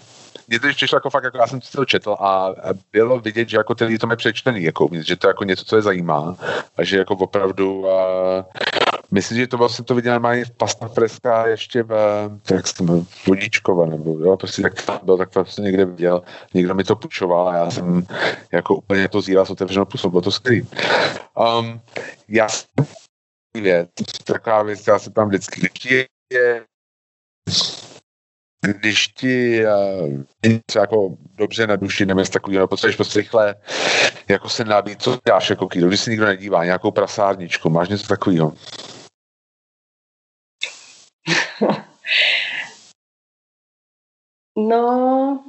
mě 0.48 0.60
to 0.60 0.68
přišlo 0.68 0.96
jako 0.96 1.10
fakt, 1.10 1.24
jako 1.24 1.38
já 1.38 1.46
jsem 1.46 1.60
to 1.60 1.84
četl 1.84 2.16
a 2.20 2.54
bylo 2.92 3.20
vidět, 3.20 3.48
že 3.48 3.56
jako 3.56 3.74
ty 3.74 3.84
lidi 3.84 3.98
to 3.98 4.06
mají 4.06 4.16
přečtený, 4.16 4.62
jako, 4.62 4.88
že 4.92 5.16
to 5.16 5.26
je 5.26 5.30
jako 5.30 5.44
něco, 5.44 5.64
co 5.64 5.76
je 5.76 5.82
zajímá 5.82 6.36
a 6.76 6.84
že 6.84 6.98
jako 6.98 7.14
opravdu 7.14 7.80
uh, 7.80 7.88
myslím, 9.10 9.38
že 9.38 9.46
to 9.46 9.58
vlastně 9.58 9.84
to 9.84 9.94
viděl 9.94 10.12
normálně 10.12 10.44
v 10.44 10.50
Pasta 10.50 10.88
Freska 10.88 11.46
ještě 11.46 11.82
v, 11.82 11.94
jak 12.50 12.66
se 12.66 12.84
Vodíčkova, 13.26 13.86
nebo 13.86 14.10
jo, 14.10 14.36
prostě 14.36 14.62
tak 14.62 14.82
to 14.82 15.00
byl, 15.02 15.18
tak 15.18 15.30
to 15.30 15.44
prostě 15.44 15.62
někde 15.62 15.84
viděl, 15.84 16.22
někdo 16.54 16.74
mi 16.74 16.84
to 16.84 16.96
půjčoval 16.96 17.48
a 17.48 17.56
já 17.56 17.70
jsem 17.70 18.06
jako 18.52 18.74
úplně 18.74 19.08
to 19.08 19.20
zíral 19.20 19.46
s 19.46 19.50
otevřenou 19.50 19.84
pusou, 19.84 20.10
bylo 20.10 20.22
to 20.22 20.30
skvělý. 20.30 20.68
Um, 21.58 21.80
já 22.28 22.48
jsem 22.48 22.86
věc, 23.54 23.88
taková 24.24 24.62
věc, 24.62 24.86
já 24.86 24.98
se 24.98 25.10
tam 25.10 25.28
vždycky, 25.28 25.60
když 25.60 26.06
je 26.32 26.64
když 28.66 29.08
ti 29.08 29.64
uh, 29.66 30.22
něco 30.46 30.78
jako 30.78 31.16
dobře 31.34 31.66
na 31.66 31.76
duši, 31.76 32.06
nebo 32.06 32.20
něco 32.20 32.32
takového, 32.32 32.68
potřebuješ 32.68 32.96
prostě 32.96 33.18
rychle 33.18 33.54
jako 34.28 34.48
se 34.48 34.64
nabít, 34.64 35.02
co 35.02 35.18
děláš 35.26 35.50
jako 35.50 35.68
kýdo, 35.68 35.88
když 35.88 36.00
se 36.00 36.10
nikdo 36.10 36.26
nedívá, 36.26 36.64
nějakou 36.64 36.90
prasárničku, 36.90 37.70
máš 37.70 37.88
něco 37.88 38.06
takového? 38.06 38.52
No, 44.68 45.44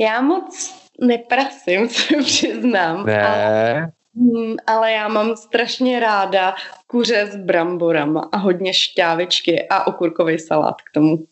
já 0.00 0.20
moc 0.20 0.74
neprasím, 1.00 1.88
se 1.88 2.16
přiznám. 2.16 3.06
Ne, 3.06 3.92
Hmm, 4.16 4.56
ale 4.66 4.92
já 4.92 5.08
mám 5.08 5.36
strašně 5.36 6.00
ráda 6.00 6.54
kuře 6.86 7.26
s 7.26 7.36
bramborama 7.36 8.28
a 8.32 8.36
hodně 8.36 8.74
šťávičky 8.74 9.68
a 9.68 9.86
okurkový 9.86 10.38
salát 10.38 10.76
k 10.82 10.90
tomu. 10.94 11.26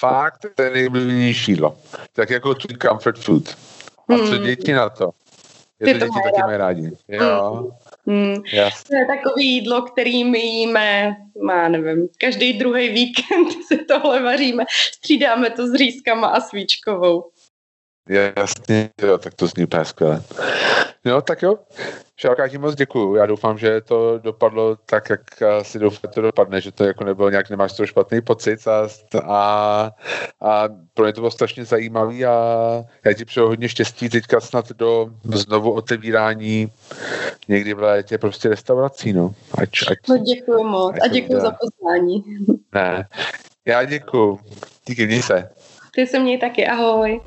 Fakt, 0.00 0.46
to 0.54 0.62
je 0.62 0.70
nejbližnější 0.70 1.52
jídlo. 1.52 1.78
Tak 2.12 2.30
jako 2.30 2.54
tvůj 2.54 2.78
comfort 2.78 3.18
food. 3.18 3.48
A 4.08 4.16
co 4.16 4.24
hmm. 4.24 4.42
děti 4.42 4.72
na 4.72 4.90
to? 4.90 5.10
Je 5.80 5.94
to 5.94 5.98
děti 5.98 6.20
taky 6.24 6.42
mají 6.42 6.58
rádi. 6.58 6.90
Jo. 7.08 7.70
Hmm. 8.06 8.34
Yes. 8.52 8.84
To 8.84 8.96
je 8.96 9.06
takové 9.06 9.42
jídlo, 9.42 9.82
který 9.82 10.24
my 10.24 10.38
jíme, 10.38 11.16
má 11.42 11.68
nevím, 11.68 12.08
každý 12.18 12.52
druhý 12.52 12.88
víkend 12.88 13.48
si 13.68 13.78
tohle 13.78 14.22
vaříme. 14.22 14.64
Střídáme 14.94 15.50
to 15.50 15.66
s 15.66 15.74
řízkama 15.74 16.26
a 16.26 16.40
svíčkovou. 16.40 17.30
Jasně, 18.08 18.90
jo, 19.02 19.18
tak 19.18 19.34
to 19.34 19.46
zní 19.46 19.64
úplně 19.64 19.84
skvěle. 19.84 20.22
No, 21.04 21.22
tak 21.22 21.42
jo. 21.42 21.58
Šárka, 22.16 22.48
ti 22.48 22.58
moc 22.58 22.74
děkuju. 22.74 23.14
Já 23.14 23.26
doufám, 23.26 23.58
že 23.58 23.80
to 23.80 24.18
dopadlo 24.18 24.76
tak, 24.76 25.10
jak 25.10 25.20
si 25.62 25.78
doufám, 25.78 25.98
že 26.02 26.14
to 26.14 26.20
dopadne, 26.22 26.60
že 26.60 26.72
to 26.72 26.84
jako 26.84 27.04
nebylo 27.04 27.30
nějak, 27.30 27.50
nemáš 27.50 27.76
to 27.76 27.86
špatný 27.86 28.20
pocit 28.20 28.68
a, 28.68 28.88
a, 29.24 29.90
a 30.40 30.68
pro 30.94 31.04
mě 31.04 31.12
to 31.12 31.20
bylo 31.20 31.30
strašně 31.30 31.64
zajímavý 31.64 32.24
a 32.24 32.84
já 33.04 33.12
ti 33.12 33.24
přeju 33.24 33.46
hodně 33.46 33.68
štěstí 33.68 34.08
teďka 34.08 34.40
snad 34.40 34.72
do 34.72 35.10
znovu 35.24 35.72
otevírání 35.72 36.72
někdy 37.48 37.74
v 37.74 37.82
létě 37.82 38.18
prostě 38.18 38.48
restaurací, 38.48 39.12
no. 39.12 39.34
Ať, 39.58 39.70
ať, 39.90 39.98
no 40.08 40.16
děkuji 40.16 40.64
moc 40.64 40.96
a 41.04 41.08
děkuji 41.08 41.40
za 41.40 41.50
pozvání. 41.50 42.24
Ne, 42.74 43.08
já 43.64 43.84
děkuji. 43.84 44.38
Díky, 44.86 45.06
měj 45.06 45.22
se. 45.22 45.50
Ty 45.94 46.06
se 46.06 46.18
měj 46.18 46.38
taky, 46.38 46.66
ahoj. 46.66 47.20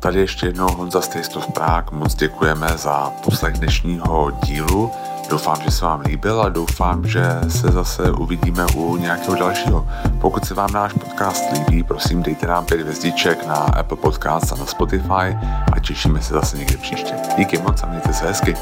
Tady 0.00 0.20
ještě 0.20 0.46
jednou 0.46 0.68
Honza 0.68 1.00
of 1.36 1.46
Prague. 1.46 1.98
Moc 1.98 2.14
děkujeme 2.14 2.68
za 2.76 3.12
poslech 3.24 3.54
dnešního 3.54 4.30
dílu. 4.30 4.90
Doufám, 5.30 5.56
že 5.62 5.70
se 5.70 5.84
vám 5.84 6.00
líbil 6.00 6.42
a 6.42 6.48
doufám, 6.48 7.06
že 7.06 7.24
se 7.48 7.68
zase 7.68 8.10
uvidíme 8.10 8.66
u 8.74 8.96
nějakého 8.96 9.34
dalšího. 9.34 9.88
Pokud 10.20 10.44
se 10.44 10.54
vám 10.54 10.72
náš 10.72 10.92
podcast 10.92 11.44
líbí, 11.52 11.82
prosím 11.82 12.22
dejte 12.22 12.46
nám 12.46 12.64
pět 12.64 12.80
hvězdiček 12.80 13.46
na 13.46 13.54
Apple 13.54 13.96
Podcast 13.96 14.52
a 14.52 14.56
na 14.56 14.66
Spotify 14.66 15.38
a 15.72 15.80
těšíme 15.80 16.22
se 16.22 16.34
zase 16.34 16.58
někdy 16.58 16.76
příště. 16.76 17.14
Díky 17.36 17.58
moc 17.58 17.82
a 17.82 17.86
mějte 17.86 18.12
se 18.12 18.26
hezky. 18.26 18.54